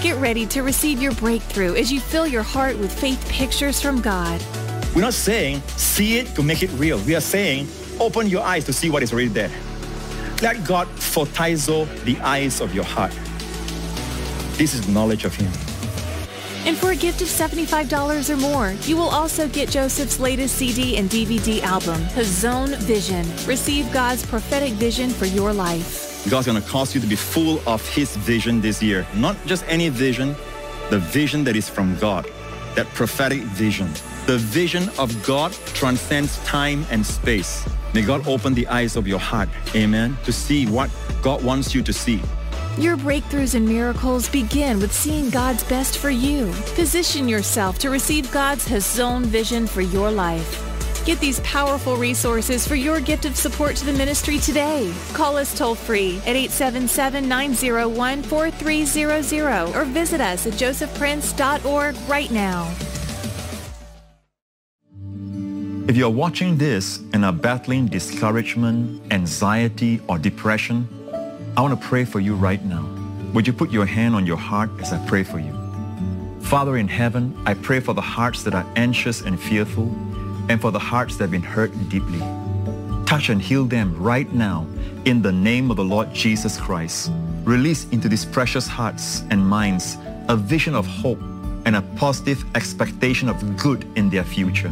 Get 0.00 0.16
ready 0.18 0.46
to 0.46 0.62
receive 0.62 1.02
your 1.02 1.12
breakthrough 1.14 1.74
as 1.74 1.90
you 1.90 1.98
fill 1.98 2.28
your 2.28 2.44
heart 2.44 2.78
with 2.78 2.92
faith 2.92 3.28
pictures 3.28 3.80
from 3.80 4.00
God. 4.00 4.40
We're 4.94 5.02
not 5.02 5.14
saying 5.14 5.60
see 5.76 6.18
it 6.18 6.36
to 6.36 6.42
make 6.44 6.62
it 6.62 6.70
real. 6.74 7.00
We 7.00 7.16
are 7.16 7.20
saying 7.20 7.66
open 7.98 8.28
your 8.28 8.44
eyes 8.44 8.64
to 8.66 8.72
see 8.72 8.88
what 8.88 9.02
is 9.02 9.12
already 9.12 9.28
there. 9.28 9.50
Let 10.42 10.64
God 10.64 10.88
fortizo 10.96 11.86
the 12.02 12.18
eyes 12.18 12.60
of 12.60 12.74
your 12.74 12.82
heart. 12.82 13.12
This 14.58 14.74
is 14.74 14.88
knowledge 14.88 15.24
of 15.24 15.32
Him. 15.36 15.52
And 16.66 16.76
for 16.76 16.90
a 16.90 16.96
gift 16.96 17.22
of 17.22 17.28
$75 17.28 18.28
or 18.28 18.36
more, 18.36 18.72
you 18.82 18.96
will 18.96 19.08
also 19.08 19.46
get 19.46 19.68
Joseph's 19.68 20.18
latest 20.18 20.56
CD 20.56 20.96
and 20.96 21.08
DVD 21.08 21.62
album, 21.62 22.00
Hazone 22.16 22.74
Vision. 22.78 23.24
Receive 23.46 23.90
God's 23.92 24.26
prophetic 24.26 24.72
vision 24.72 25.10
for 25.10 25.26
your 25.26 25.52
life. 25.52 26.28
God's 26.28 26.46
going 26.46 26.60
to 26.60 26.68
cause 26.68 26.92
you 26.92 27.00
to 27.00 27.06
be 27.06 27.16
full 27.16 27.60
of 27.64 27.86
His 27.88 28.16
vision 28.16 28.60
this 28.60 28.82
year. 28.82 29.06
Not 29.14 29.36
just 29.46 29.64
any 29.68 29.90
vision, 29.90 30.34
the 30.90 30.98
vision 30.98 31.44
that 31.44 31.54
is 31.54 31.68
from 31.68 31.96
God, 31.98 32.26
that 32.74 32.88
prophetic 32.94 33.42
vision. 33.42 33.88
The 34.26 34.38
vision 34.38 34.88
of 35.00 35.10
God 35.26 35.52
transcends 35.74 36.38
time 36.44 36.86
and 36.92 37.04
space. 37.04 37.68
May 37.92 38.02
God 38.02 38.24
open 38.28 38.54
the 38.54 38.68
eyes 38.68 38.94
of 38.94 39.08
your 39.08 39.18
heart, 39.18 39.48
amen, 39.74 40.16
to 40.24 40.32
see 40.32 40.64
what 40.66 40.90
God 41.22 41.42
wants 41.42 41.74
you 41.74 41.82
to 41.82 41.92
see. 41.92 42.22
Your 42.78 42.96
breakthroughs 42.96 43.56
and 43.56 43.68
miracles 43.68 44.28
begin 44.28 44.78
with 44.78 44.92
seeing 44.92 45.28
God's 45.28 45.64
best 45.64 45.98
for 45.98 46.10
you. 46.10 46.52
Position 46.76 47.28
yourself 47.28 47.80
to 47.80 47.90
receive 47.90 48.30
God's 48.30 48.66
Hazone 48.68 49.24
vision 49.24 49.66
for 49.66 49.80
your 49.80 50.10
life. 50.10 51.04
Get 51.04 51.18
these 51.18 51.40
powerful 51.40 51.96
resources 51.96 52.66
for 52.66 52.76
your 52.76 53.00
gift 53.00 53.24
of 53.24 53.36
support 53.36 53.74
to 53.74 53.84
the 53.84 53.92
ministry 53.92 54.38
today. 54.38 54.94
Call 55.14 55.36
us 55.36 55.58
toll 55.58 55.74
free 55.74 56.18
at 56.18 56.36
877 56.36 57.28
901 57.28 58.22
4300 58.22 59.74
or 59.74 59.84
visit 59.84 60.20
us 60.20 60.46
at 60.46 60.52
josephprince.org 60.52 61.96
right 62.08 62.30
now. 62.30 62.72
If 65.88 65.96
you're 65.96 66.10
watching 66.10 66.58
this 66.58 67.00
and 67.12 67.24
are 67.24 67.32
battling 67.32 67.86
discouragement, 67.86 69.02
anxiety, 69.12 70.00
or 70.06 70.16
depression, 70.16 70.86
I 71.56 71.60
want 71.60 71.78
to 71.78 71.88
pray 71.88 72.04
for 72.04 72.20
you 72.20 72.36
right 72.36 72.64
now. 72.64 72.86
Would 73.34 73.48
you 73.48 73.52
put 73.52 73.72
your 73.72 73.84
hand 73.84 74.14
on 74.14 74.24
your 74.24 74.36
heart 74.36 74.70
as 74.80 74.92
I 74.92 75.04
pray 75.08 75.24
for 75.24 75.40
you? 75.40 75.52
Father 76.40 76.76
in 76.76 76.86
heaven, 76.86 77.36
I 77.46 77.54
pray 77.54 77.80
for 77.80 77.94
the 77.94 78.00
hearts 78.00 78.44
that 78.44 78.54
are 78.54 78.64
anxious 78.76 79.22
and 79.22 79.40
fearful 79.40 79.86
and 80.48 80.60
for 80.60 80.70
the 80.70 80.78
hearts 80.78 81.16
that 81.16 81.24
have 81.24 81.32
been 81.32 81.42
hurt 81.42 81.72
deeply. 81.88 82.20
Touch 83.04 83.28
and 83.28 83.42
heal 83.42 83.64
them 83.64 84.00
right 84.00 84.32
now 84.32 84.68
in 85.04 85.20
the 85.20 85.32
name 85.32 85.68
of 85.68 85.78
the 85.78 85.84
Lord 85.84 86.14
Jesus 86.14 86.60
Christ. 86.60 87.10
Release 87.42 87.88
into 87.90 88.08
these 88.08 88.24
precious 88.24 88.68
hearts 88.68 89.24
and 89.30 89.44
minds 89.44 89.96
a 90.28 90.36
vision 90.36 90.76
of 90.76 90.86
hope 90.86 91.20
and 91.66 91.74
a 91.74 91.82
positive 91.96 92.44
expectation 92.54 93.28
of 93.28 93.56
good 93.56 93.84
in 93.96 94.10
their 94.10 94.24
future. 94.24 94.70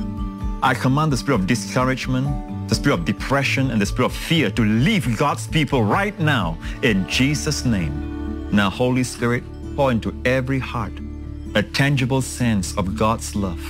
I 0.63 0.75
command 0.75 1.11
the 1.11 1.17
spirit 1.17 1.41
of 1.41 1.47
discouragement, 1.47 2.69
the 2.69 2.75
spirit 2.75 2.99
of 2.99 3.05
depression, 3.07 3.71
and 3.71 3.81
the 3.81 3.87
spirit 3.87 4.07
of 4.07 4.13
fear 4.15 4.51
to 4.51 4.63
leave 4.63 5.17
God's 5.17 5.47
people 5.47 5.83
right 5.85 6.19
now 6.21 6.59
in 6.83 7.09
Jesus' 7.09 7.65
name. 7.65 8.51
Now, 8.53 8.69
Holy 8.69 9.03
Spirit, 9.03 9.43
pour 9.75 9.91
into 9.91 10.15
every 10.27 10.59
heart 10.59 10.93
a 11.55 11.63
tangible 11.63 12.21
sense 12.21 12.77
of 12.77 12.95
God's 12.95 13.35
love. 13.35 13.63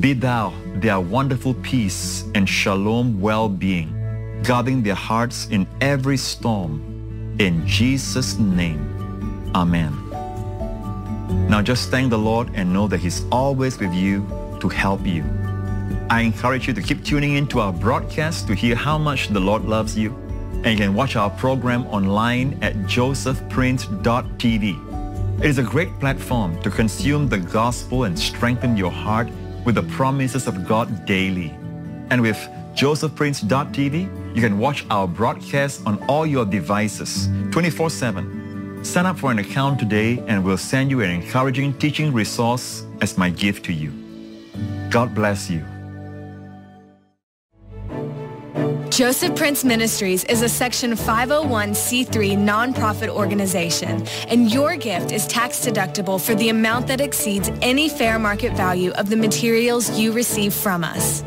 Be 0.00 0.12
thou 0.12 0.52
their 0.74 1.00
wonderful 1.00 1.54
peace 1.54 2.24
and 2.34 2.46
shalom 2.46 3.20
well-being, 3.22 4.42
guarding 4.42 4.82
their 4.82 4.94
hearts 4.94 5.48
in 5.48 5.66
every 5.80 6.18
storm. 6.18 7.36
In 7.38 7.66
Jesus' 7.66 8.38
name, 8.38 9.50
amen. 9.54 9.96
Now 11.48 11.62
just 11.62 11.90
thank 11.90 12.10
the 12.10 12.18
Lord 12.18 12.50
and 12.52 12.70
know 12.70 12.86
that 12.86 13.00
he's 13.00 13.24
always 13.32 13.78
with 13.78 13.94
you 13.94 14.26
to 14.60 14.68
help 14.68 15.06
you. 15.06 15.24
I 16.10 16.22
encourage 16.22 16.66
you 16.66 16.72
to 16.72 16.80
keep 16.80 17.04
tuning 17.04 17.34
in 17.34 17.46
to 17.48 17.60
our 17.60 17.70
broadcast 17.72 18.46
to 18.46 18.54
hear 18.54 18.74
how 18.74 18.96
much 18.96 19.28
the 19.28 19.40
Lord 19.40 19.66
loves 19.66 19.94
you. 19.96 20.14
And 20.64 20.68
you 20.68 20.78
can 20.78 20.94
watch 20.94 21.16
our 21.16 21.28
program 21.28 21.86
online 21.88 22.58
at 22.62 22.74
josephprince.tv. 22.84 25.38
It 25.38 25.44
is 25.44 25.58
a 25.58 25.62
great 25.62 25.90
platform 26.00 26.58
to 26.62 26.70
consume 26.70 27.28
the 27.28 27.36
gospel 27.36 28.04
and 28.04 28.18
strengthen 28.18 28.74
your 28.74 28.90
heart 28.90 29.28
with 29.66 29.74
the 29.74 29.82
promises 29.82 30.46
of 30.46 30.66
God 30.66 31.04
daily. 31.04 31.50
And 32.10 32.22
with 32.22 32.38
josephprince.tv, 32.74 34.34
you 34.34 34.40
can 34.40 34.58
watch 34.58 34.86
our 34.88 35.06
broadcast 35.06 35.86
on 35.86 36.02
all 36.04 36.26
your 36.26 36.46
devices 36.46 37.28
24-7. 37.50 38.84
Sign 38.84 39.04
up 39.04 39.18
for 39.18 39.30
an 39.30 39.40
account 39.40 39.78
today 39.78 40.24
and 40.26 40.42
we'll 40.42 40.56
send 40.56 40.90
you 40.90 41.02
an 41.02 41.10
encouraging 41.10 41.74
teaching 41.74 42.14
resource 42.14 42.86
as 43.02 43.18
my 43.18 43.28
gift 43.28 43.66
to 43.66 43.74
you. 43.74 43.92
God 44.90 45.14
bless 45.14 45.50
you. 45.50 45.62
Joseph 48.98 49.36
Prince 49.36 49.62
Ministries 49.62 50.24
is 50.24 50.42
a 50.42 50.48
Section 50.48 50.90
501c3 50.90 52.36
nonprofit 52.36 53.08
organization, 53.08 54.04
and 54.26 54.52
your 54.52 54.74
gift 54.74 55.12
is 55.12 55.24
tax 55.28 55.64
deductible 55.64 56.20
for 56.20 56.34
the 56.34 56.48
amount 56.48 56.88
that 56.88 57.00
exceeds 57.00 57.48
any 57.62 57.88
fair 57.88 58.18
market 58.18 58.54
value 58.54 58.90
of 58.94 59.08
the 59.08 59.16
materials 59.16 59.96
you 59.96 60.10
receive 60.10 60.52
from 60.52 60.82
us. 60.82 61.22